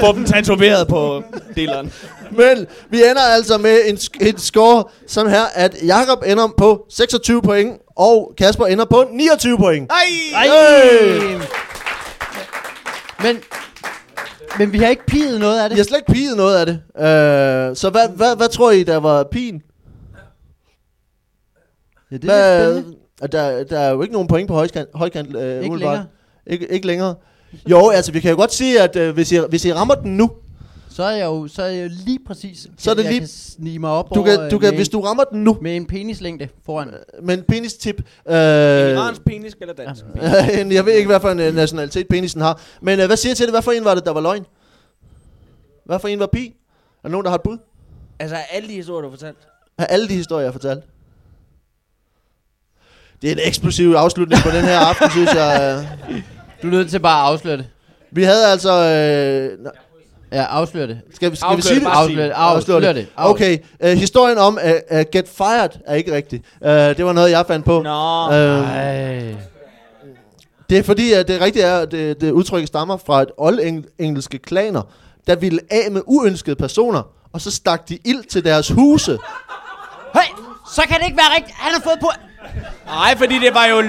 få 0.00 0.12
dem 0.12 0.24
tatoveret 0.24 0.88
på 0.88 1.22
dilleren. 1.56 1.92
Men 2.30 2.66
vi 2.90 2.96
ender 3.10 3.22
altså 3.22 3.58
med 3.58 3.78
en, 3.86 3.94
sk- 3.96 4.26
et 4.28 4.40
score 4.40 4.84
sådan 5.06 5.30
her, 5.30 5.42
at 5.54 5.76
Jakob 5.86 6.22
ender 6.26 6.48
på 6.58 6.86
26 6.90 7.42
point, 7.42 7.76
og 7.96 8.32
Kasper 8.38 8.66
ender 8.66 8.84
på 8.84 9.04
29 9.12 9.58
point. 9.58 9.90
Ej! 9.92 10.46
Hey! 10.46 11.38
Men, 13.22 13.36
men 14.58 14.72
vi 14.72 14.78
har 14.78 14.88
ikke 14.88 15.06
piget 15.06 15.40
noget 15.40 15.60
af 15.62 15.68
det. 15.70 15.76
Jeg 15.76 15.82
har 15.82 15.86
slet 15.86 15.98
ikke 15.98 16.12
piget 16.12 16.36
noget 16.36 16.56
af 16.58 16.66
det. 16.66 16.74
Øh, 16.96 17.76
så 17.76 17.90
hvad, 17.90 18.08
hvad, 18.16 18.36
hvad 18.36 18.48
tror 18.48 18.70
I, 18.70 18.82
der 18.82 18.96
var 18.96 19.22
pigen? 19.32 19.62
Ja, 22.10 22.16
det 22.16 22.24
er 22.24 22.26
Hvad, 22.34 22.72
spændende. 22.72 22.96
og 23.20 23.32
der, 23.32 23.64
der 23.64 23.78
er 23.78 23.90
jo 23.90 24.02
ikke 24.02 24.12
nogen 24.12 24.28
point 24.28 24.48
på 24.48 24.54
højkant, 24.54 24.88
højkant 24.94 25.36
øh, 25.36 25.62
Ikke 25.64 25.76
længere. 25.76 26.04
Ikke, 26.48 26.66
ikke 26.72 26.86
længere. 26.86 27.14
Jo, 27.70 27.88
altså 27.88 28.12
vi 28.12 28.20
kan 28.20 28.30
jo 28.30 28.36
godt 28.36 28.52
sige, 28.54 28.80
at 28.82 28.96
øh, 28.96 29.14
hvis, 29.14 29.32
I, 29.32 29.38
hvis 29.48 29.64
I 29.64 29.72
rammer 29.72 29.94
den 29.94 30.16
nu, 30.16 30.30
så 30.90 31.02
er 31.02 31.10
jeg 31.16 31.24
jo, 31.24 31.48
så 31.48 31.62
er 31.62 31.66
jeg 31.66 31.84
jo 31.84 31.90
lige 32.06 32.18
præcis... 32.26 32.66
Så 32.78 32.90
er 32.90 32.94
det 32.94 33.02
jeg 33.02 33.10
lige- 33.10 33.20
kan 33.20 33.28
snige 33.28 33.78
mig 33.78 33.90
op 33.90 34.08
Du 34.14 34.20
over, 34.20 34.26
kan, 34.36 34.50
du 34.50 34.56
øh, 34.56 34.60
kan, 34.62 34.74
hvis 34.74 34.88
du 34.88 35.00
rammer 35.00 35.24
den 35.24 35.44
nu, 35.44 35.58
med 35.62 35.76
en 35.76 35.86
penislængde 35.86 36.48
foran. 36.66 36.90
med 37.22 37.38
en 37.38 37.44
penistip, 37.48 38.00
øh, 38.28 38.34
Iransk 38.34 39.24
penis 39.24 39.52
eller 39.60 39.74
dansk 39.74 40.04
penis? 40.14 40.74
jeg 40.76 40.86
ved 40.86 40.92
ikke, 40.92 41.06
hvad 41.06 41.20
for 41.20 41.30
en 41.30 41.40
øh, 41.40 41.54
nationalitet 41.54 42.08
penisen 42.08 42.40
har, 42.40 42.60
men 42.82 43.00
øh, 43.00 43.06
hvad 43.06 43.16
siger 43.16 43.30
jeg 43.30 43.36
til 43.36 43.46
det? 43.46 43.52
Hvad 43.52 43.62
for 43.62 43.72
en 43.72 43.84
var 43.84 43.94
det, 43.94 44.04
der 44.04 44.10
var 44.12 44.20
løgn? 44.20 44.44
Hvad 45.84 45.98
for 45.98 46.08
en 46.08 46.18
var 46.20 46.26
pi? 46.32 46.46
Er 46.46 46.52
der 47.02 47.08
nogen, 47.08 47.24
der 47.24 47.30
har 47.30 47.36
et 47.36 47.42
bud? 47.42 47.58
Altså, 48.18 48.36
alle 48.50 48.68
de 48.68 48.74
historier, 48.74 49.02
du 49.02 49.08
har 49.10 49.16
fortalt. 49.16 49.38
Af 49.78 49.86
alle 49.88 50.08
de 50.08 50.14
historier, 50.14 50.42
jeg 50.42 50.48
har 50.48 50.52
fortalt. 50.52 50.84
Det 53.22 53.28
er 53.28 53.32
en 53.32 53.40
eksplosiv 53.44 53.92
afslutning 53.92 54.42
på 54.42 54.48
den 54.50 54.64
her 54.64 54.78
aften, 54.78 55.10
synes 55.10 55.34
jeg. 55.34 55.84
øh. 56.10 56.22
Du 56.62 56.66
er 56.66 56.70
nødt 56.70 56.90
til 56.90 57.00
bare 57.00 57.26
at 57.26 57.32
afsløre 57.32 57.56
det. 57.56 57.66
Vi 58.10 58.22
havde 58.22 58.46
altså... 58.46 58.72
Øh, 58.72 59.64
nå, 59.64 59.70
Ja, 60.32 60.42
afslør 60.44 60.86
det. 60.86 61.00
skal 61.14 61.30
vi, 61.30 61.36
skal 61.36 61.46
Afslør 61.46 61.56
vi 61.56 61.62
sige 61.62 61.74
det, 61.74 61.80
det? 61.82 61.92
bare 61.92 62.02
Afslør 62.02 62.22
det. 62.24 62.30
Afslør 62.30 62.74
Afslør 62.76 62.92
det. 62.92 62.96
det. 62.96 63.08
Afslør 63.16 63.30
Okay, 63.34 63.58
øh, 63.80 63.96
historien 63.98 64.38
om 64.38 64.58
at 64.60 64.82
uh, 64.90 64.98
Get 65.12 65.28
Fired 65.36 65.68
er 65.86 65.94
ikke 65.94 66.14
rigtig. 66.14 66.42
Uh, 66.60 66.68
det 66.70 67.04
var 67.04 67.12
noget, 67.12 67.30
jeg 67.30 67.44
fandt 67.46 67.64
på. 67.66 67.82
Nå. 67.82 68.32
Øh, 68.32 68.70
Ej. 68.74 69.34
det 70.70 70.78
er 70.78 70.82
fordi, 70.82 71.12
at 71.12 71.28
det 71.28 71.40
rigtige 71.40 71.64
er, 71.64 71.78
at 71.78 71.90
det, 71.90 72.20
det 72.20 72.30
udtryk 72.30 72.66
stammer 72.66 72.96
fra 72.96 73.22
et 73.22 73.28
old-engelske 73.36 74.38
klaner, 74.38 74.82
der 75.26 75.36
ville 75.36 75.60
af 75.70 75.90
med 75.90 76.02
uønskede 76.06 76.56
personer, 76.56 77.02
og 77.32 77.40
så 77.40 77.50
stak 77.50 77.88
de 77.88 77.98
ild 78.04 78.24
til 78.30 78.44
deres 78.44 78.68
huse. 78.68 79.18
Hey, 80.14 80.34
så 80.74 80.82
kan 80.88 80.98
det 81.00 81.04
ikke 81.06 81.16
være 81.18 81.36
rigtigt. 81.36 81.56
Han 81.56 81.72
har 81.72 81.80
fået 81.80 81.98
på... 82.00 82.08
Nej, 82.86 83.16
fordi 83.16 83.34
det 83.34 83.54
var 83.54 83.66
jo... 83.66 83.82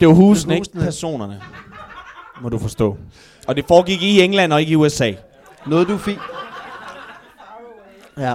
Det 0.00 0.08
var 0.08 0.14
husene. 0.14 0.54
Ikke 0.54 0.66
husene. 0.66 0.84
personerne. 0.84 1.40
Må 2.42 2.48
du 2.48 2.58
forstå. 2.58 2.96
Og 3.46 3.56
det 3.56 3.64
foregik 3.68 4.02
i 4.02 4.20
England 4.20 4.52
og 4.52 4.60
ikke 4.60 4.72
i 4.72 4.76
USA. 4.76 5.12
Noget 5.66 5.88
du 5.88 5.98
fik. 5.98 6.18
Ja. 8.18 8.34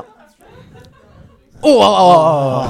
Oh, 1.65 1.75
oh, 1.75 2.59
oh. 2.59 2.65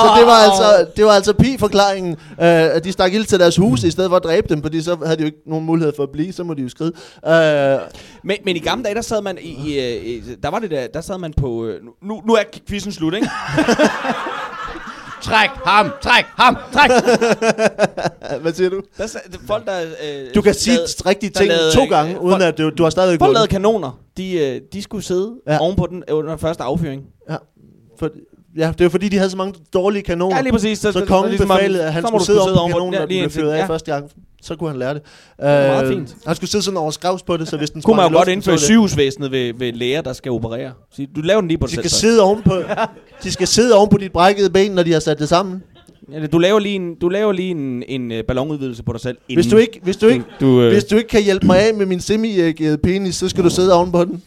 Så 0.00 0.14
det 0.18 0.26
var 0.26 0.32
altså, 0.44 0.86
det 0.96 1.04
var 1.04 1.10
altså 1.12 1.32
pi-forklaringen, 1.32 2.12
øh, 2.12 2.76
at 2.76 2.84
de 2.84 2.92
stak 2.92 3.12
ild 3.14 3.24
til 3.24 3.40
deres 3.40 3.56
huse, 3.56 3.86
i 3.86 3.90
stedet 3.90 4.10
for 4.10 4.16
at 4.16 4.24
dræbe 4.24 4.48
dem, 4.48 4.62
fordi 4.62 4.82
så 4.82 4.96
havde 5.04 5.16
de 5.16 5.22
jo 5.22 5.26
ikke 5.26 5.38
nogen 5.46 5.64
mulighed 5.66 5.92
for 5.96 6.02
at 6.02 6.08
blive, 6.12 6.32
så 6.32 6.44
må 6.44 6.54
de 6.54 6.62
jo 6.62 6.68
skride. 6.68 6.92
Øh, 7.26 7.80
Men, 8.24 8.36
men 8.44 8.56
i 8.56 8.58
gamle 8.58 8.84
dage, 8.84 8.94
der 8.94 9.02
sad 9.02 9.22
man 9.22 9.38
i, 9.40 9.70
i, 9.70 9.78
øh, 9.78 10.04
i 10.04 10.34
der 10.42 10.48
var 10.50 10.58
det 10.58 10.70
der, 10.70 10.86
der 10.94 11.00
sad 11.00 11.18
man 11.18 11.32
på, 11.32 11.64
øh, 11.64 11.80
nu, 12.02 12.22
nu 12.26 12.34
er 12.34 12.42
quizzen 12.68 12.92
slut, 12.92 13.14
ikke? 13.14 13.28
Træk 15.22 15.50
ham, 15.64 15.90
træk 16.02 16.24
ham, 16.36 16.56
træk. 16.72 16.90
hvad 18.42 18.52
siger 18.52 18.70
du? 18.70 18.82
Der 18.98 19.06
sad, 19.06 19.20
folk, 19.46 19.66
der... 19.66 19.80
Øh, 19.80 20.34
Du 20.34 20.42
kan 20.42 20.54
sige 20.54 20.76
lavede- 20.76 20.92
rigtige 21.06 21.30
der 21.30 21.38
ting 21.40 21.48
lavede- 21.48 21.72
to 21.74 21.84
gange, 21.84 22.14
øh, 22.14 22.20
uden 22.20 22.32
folk- 22.32 22.42
at 22.44 22.58
du, 22.58 22.70
du 22.70 22.82
har 22.82 22.90
stadigvæk 22.90 23.18
Folk 23.18 23.34
lavede 23.34 23.48
kanoner. 23.48 23.98
De, 24.16 24.32
øh, 24.38 24.60
de 24.72 24.82
skulle 24.82 25.04
sidde 25.04 25.32
Ja. 25.46 25.58
ovenpå 25.58 25.86
den 25.90 26.02
øh, 26.08 26.16
under 26.16 26.36
første 26.36 26.62
affyring. 26.64 27.02
Ja, 27.30 27.36
for, 27.98 28.08
ja, 28.56 28.72
det 28.78 28.84
var 28.84 28.90
fordi, 28.90 29.08
de 29.08 29.16
havde 29.16 29.30
så 29.30 29.36
mange 29.36 29.54
dårlige 29.74 30.02
kanoner. 30.02 30.36
Ja, 30.36 30.42
lige 30.42 30.52
præcis. 30.52 30.78
så 30.78 30.92
det- 30.92 31.08
kongen 31.08 31.30
ligesom 31.30 31.50
om- 31.50 31.56
befalede, 31.56 31.84
at 31.84 31.92
han 31.92 32.02
så 32.02 32.06
skulle 32.08 32.24
sidde 32.26 32.38
kunne 32.40 32.60
oven 32.60 32.72
på 32.72 32.76
kanonen, 32.78 32.92
når 32.92 33.00
den 33.00 33.08
lige 33.08 33.20
blev 33.22 33.30
fyret 33.30 33.52
af 33.52 33.58
ja. 33.58 33.66
første 33.66 33.92
gang. 33.92 34.10
Så 34.42 34.56
kunne 34.56 34.70
han 34.70 34.78
lære 34.78 34.94
det. 34.94 35.02
er 35.38 35.66
meget 35.72 35.86
Øh, 35.90 35.94
fint. 35.96 36.14
Han 36.26 36.36
skulle 36.36 36.50
sidde 36.50 36.64
sådan 36.64 36.78
over 36.78 36.90
skravs 36.90 37.22
på 37.22 37.36
det, 37.36 37.48
så 37.48 37.56
hvis 37.56 37.70
den 37.70 37.82
Kunne 37.82 37.96
man 37.96 38.10
jo 38.12 38.16
godt 38.16 38.28
indføre 38.28 38.58
så 38.58 38.60
det- 38.60 38.66
sygehusvæsenet 38.66 39.30
ved, 39.30 39.52
ved 39.58 39.72
læger, 39.72 40.00
der 40.02 40.12
skal 40.12 40.32
operere. 40.32 40.72
Sige, 40.96 41.08
du 41.16 41.20
laver 41.20 41.40
den 41.40 41.48
lige 41.48 41.58
på 41.58 41.66
De 41.66 41.70
dig 41.70 41.78
skal 41.78 41.90
selv. 41.90 41.96
så. 41.96 42.00
sidde 42.00 42.22
oven 42.22 42.42
på, 42.42 42.54
de 43.22 43.32
skal 43.32 43.46
sidde 43.46 43.74
oven 43.76 43.90
på 43.90 43.96
dit 43.98 44.12
brækkede 44.12 44.50
ben, 44.50 44.72
når 44.72 44.82
de 44.82 44.92
har 44.92 45.00
sat 45.00 45.18
det 45.18 45.28
sammen. 45.28 45.62
Ja, 46.12 46.26
du 46.26 46.38
laver 46.38 46.58
lige 46.58 46.74
en, 46.74 46.94
du 46.94 47.08
laver 47.08 47.32
lige 47.32 47.50
en, 47.50 47.82
en 47.88 48.12
øh, 48.12 48.24
ballonudvidelse 48.24 48.82
på 48.82 48.92
dig 48.92 49.00
selv. 49.00 49.18
Hvis 49.34 49.46
du 49.46 49.56
ikke, 49.56 49.80
hvis 49.82 49.96
du 49.96 50.06
ikke, 50.06 50.24
du, 50.40 50.62
øh, 50.62 50.72
hvis 50.72 50.84
du 50.84 50.96
ikke 50.96 51.08
kan 51.08 51.22
hjælpe 51.22 51.46
mig 51.46 51.58
af 51.58 51.74
med 51.74 51.86
min 51.86 52.00
semi 52.00 52.52
penis, 52.82 53.14
så 53.16 53.28
skal 53.28 53.44
du 53.44 53.50
sidde 53.50 53.72
oven 53.74 53.92
på 53.92 54.04
den. 54.04 54.22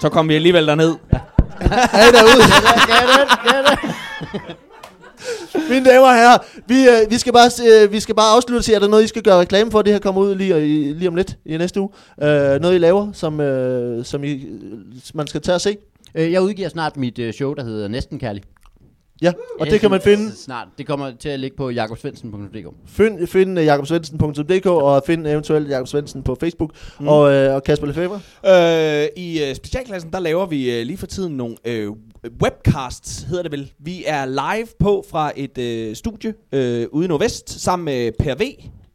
så 0.00 0.08
kommer 0.08 0.28
vi 0.32 0.34
alligevel 0.34 0.66
derned. 0.66 0.94
Er 1.92 2.08
I 2.08 2.12
derude? 2.12 2.42
Mine 5.70 5.84
damer 5.84 6.06
og 6.08 6.14
herrer, 6.14 6.38
vi, 6.66 6.74
øh, 6.88 7.10
vi, 7.10 7.18
skal 7.18 7.32
bare, 7.32 7.50
øh, 7.84 7.92
vi 7.92 8.00
skal 8.00 8.14
bare 8.14 8.36
afslutte 8.36 8.60
og 8.60 8.64
sige, 8.64 8.74
er 8.76 8.78
der 8.80 8.88
noget, 8.88 9.04
I 9.04 9.06
skal 9.06 9.22
gøre 9.22 9.40
reklame 9.40 9.70
for? 9.70 9.82
Det 9.82 9.92
her 9.92 10.00
kommer 10.00 10.20
ud 10.20 10.34
lige, 10.34 10.66
i- 10.66 10.92
lige 10.92 11.08
om 11.08 11.14
lidt 11.14 11.36
i 11.46 11.56
næste 11.56 11.80
uge. 11.80 11.88
Øh, 12.22 12.60
noget, 12.60 12.74
I 12.74 12.78
laver, 12.78 13.12
som, 13.12 13.40
øh, 13.40 14.04
som 14.04 14.24
I, 14.24 14.32
øh, 14.32 14.78
man 15.14 15.26
skal 15.26 15.40
tage 15.40 15.54
og 15.54 15.60
se. 15.60 15.76
Øh, 16.14 16.32
Jeg 16.32 16.42
udgiver 16.42 16.68
snart 16.68 16.96
mit 16.96 17.18
øh, 17.18 17.32
show, 17.32 17.54
der 17.54 17.64
hedder 17.64 17.88
Næsten 17.88 18.18
Kærlig. 18.18 18.42
Ja, 19.22 19.32
og 19.60 19.66
det 19.66 19.80
kan 19.80 19.90
man 19.90 20.00
finde. 20.00 20.32
Snart. 20.36 20.68
Det 20.78 20.86
kommer 20.86 21.12
til 21.20 21.28
at 21.28 21.40
ligge 21.40 21.56
på 21.56 21.70
jakobsvendsen.dk. 21.70 22.66
Find, 22.86 23.26
find 23.26 23.58
uh, 23.58 23.64
jakobsvendsen.dk 23.64 24.66
og 24.66 25.02
find 25.06 25.26
eventuelt 25.26 25.68
Jakob 25.70 25.88
Svendsen 25.88 26.22
på 26.22 26.36
Facebook. 26.40 26.70
Mm. 27.00 27.08
Og, 27.08 27.32
øh, 27.32 27.54
og 27.54 27.62
Kasper 27.64 27.86
Lefebvre. 27.86 28.20
Øh, 29.02 29.08
I 29.16 29.42
øh, 29.44 29.54
specialklassen, 29.54 30.12
der 30.12 30.18
laver 30.18 30.46
vi 30.46 30.78
øh, 30.80 30.86
lige 30.86 30.96
for 30.96 31.06
tiden 31.06 31.36
nogle 31.36 31.56
øh, 31.64 31.90
webcasts, 32.42 33.22
hedder 33.22 33.42
det 33.42 33.52
vel. 33.52 33.72
Vi 33.78 34.04
er 34.06 34.26
live 34.26 34.68
på 34.78 35.04
fra 35.10 35.32
et 35.36 35.58
øh, 35.58 35.96
studie 35.96 36.34
øh, 36.52 36.86
ude 36.92 37.04
i 37.04 37.08
Nordvest, 37.08 37.50
sammen 37.50 37.84
med 37.84 38.12
Per 38.18 38.34
V, 38.34 38.42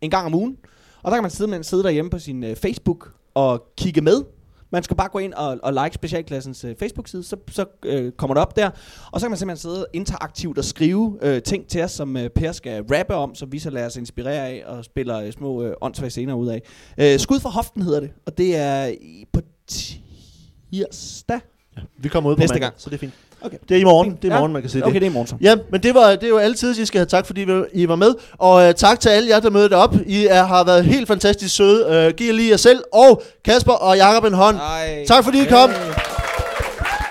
en 0.02 0.10
gang 0.10 0.26
om 0.26 0.36
ugen. 0.36 0.58
Og 1.04 1.12
der 1.12 1.18
kan 1.18 1.24
man 1.24 1.32
sidde, 1.32 1.50
man 1.50 1.64
sidde 1.64 1.84
derhjemme 1.84 2.12
på 2.12 2.20
sin 2.20 2.44
øh, 2.44 2.56
Facebook 2.56 3.12
og 3.34 3.64
kigge 3.78 4.02
med. 4.02 4.24
Man 4.72 4.84
skal 4.84 4.98
bare 4.98 5.10
gå 5.10 5.20
ind 5.20 5.34
og, 5.34 5.60
og 5.64 5.74
like 5.74 5.94
specialklassens 5.94 6.64
øh, 6.64 6.76
Facebook-side, 6.80 7.24
så, 7.24 7.36
så 7.52 7.66
øh, 7.86 8.12
kommer 8.12 8.34
det 8.34 8.42
op 8.42 8.56
der. 8.56 8.70
Og 9.12 9.20
så 9.20 9.26
kan 9.26 9.32
man 9.32 9.38
simpelthen 9.38 9.62
sidde 9.62 9.86
interaktivt 9.94 10.58
og 10.58 10.66
skrive 10.66 11.18
øh, 11.22 11.42
ting 11.42 11.68
til 11.68 11.84
os, 11.84 11.92
som 11.92 12.18
øh, 12.18 12.30
Per 12.30 12.52
skal 12.52 12.84
rappe 12.92 13.16
om, 13.16 13.36
som 13.36 13.52
vi 13.52 13.60
så 13.60 13.70
lader 13.70 13.86
os 13.86 13.96
inspirere 13.96 14.48
af 14.48 14.64
og 14.66 14.86
spiller 14.86 15.20
øh, 15.20 15.32
små 15.32 15.64
øh, 15.64 15.74
åndssvage 15.82 16.10
scener 16.10 16.34
ud 16.34 16.48
af. 16.48 16.62
Øh, 16.98 17.20
Skud 17.20 17.40
for 17.40 17.50
hoften 17.50 17.82
hedder 17.82 18.00
det, 18.00 18.12
og 18.26 18.38
det 18.38 18.56
er 18.56 18.86
i, 18.86 19.26
på 19.34 19.42
tirsdag. 19.68 21.40
Vi 21.98 22.10
kommer 22.10 22.30
ud 22.30 22.36
på 22.36 22.40
Næste 22.40 22.54
mandag, 22.54 22.62
gang. 22.70 22.74
så 22.78 22.90
det 22.90 22.96
er 22.96 23.00
fint. 23.00 23.14
Okay. 23.42 23.58
Det 23.70 23.78
er 23.78 23.82
i 23.82 23.84
morgen, 23.84 24.10
det 24.12 24.24
er 24.24 24.28
i 24.28 24.32
Ja. 24.34 24.38
morgen, 24.40 24.54
man 24.54 24.62
kan 24.62 24.72
sige 24.72 24.84
Okay, 24.84 24.94
det. 24.94 25.02
det 25.02 25.08
er 25.08 25.12
i 25.12 25.14
morgen 25.14 25.28
så. 25.28 25.36
Ja, 25.42 25.56
men 25.72 25.84
det, 25.84 25.96
var, 25.96 26.10
det 26.10 26.24
er 26.24 26.28
jo 26.28 26.38
altid, 26.38 26.78
I 26.80 26.86
skal 26.86 27.00
have 27.00 27.06
tak, 27.06 27.26
fordi 27.26 27.46
I 27.74 27.88
var 27.88 27.96
med. 27.96 28.14
Og 28.38 28.68
uh, 28.68 28.72
tak 28.72 29.00
til 29.00 29.10
alle 29.10 29.30
jer, 29.30 29.40
der 29.40 29.50
mødte 29.50 29.74
op. 29.74 29.96
I 30.06 30.28
er, 30.30 30.44
har 30.44 30.64
været 30.64 30.86
helt 30.86 31.08
fantastisk 31.08 31.56
søde. 31.56 32.08
Uh, 32.08 32.14
giv 32.16 32.34
lige 32.34 32.50
jer 32.52 32.58
selv. 32.58 32.80
Og 32.94 33.24
Kasper 33.46 33.74
og 33.74 33.98
Jakob 33.98 34.24
en 34.24 34.34
hånd. 34.34 34.58
Ej. 34.58 35.06
Tak 35.08 35.24
fordi 35.24 35.42
I 35.42 35.46
kom. 35.46 35.70
Hey. 35.70 36.09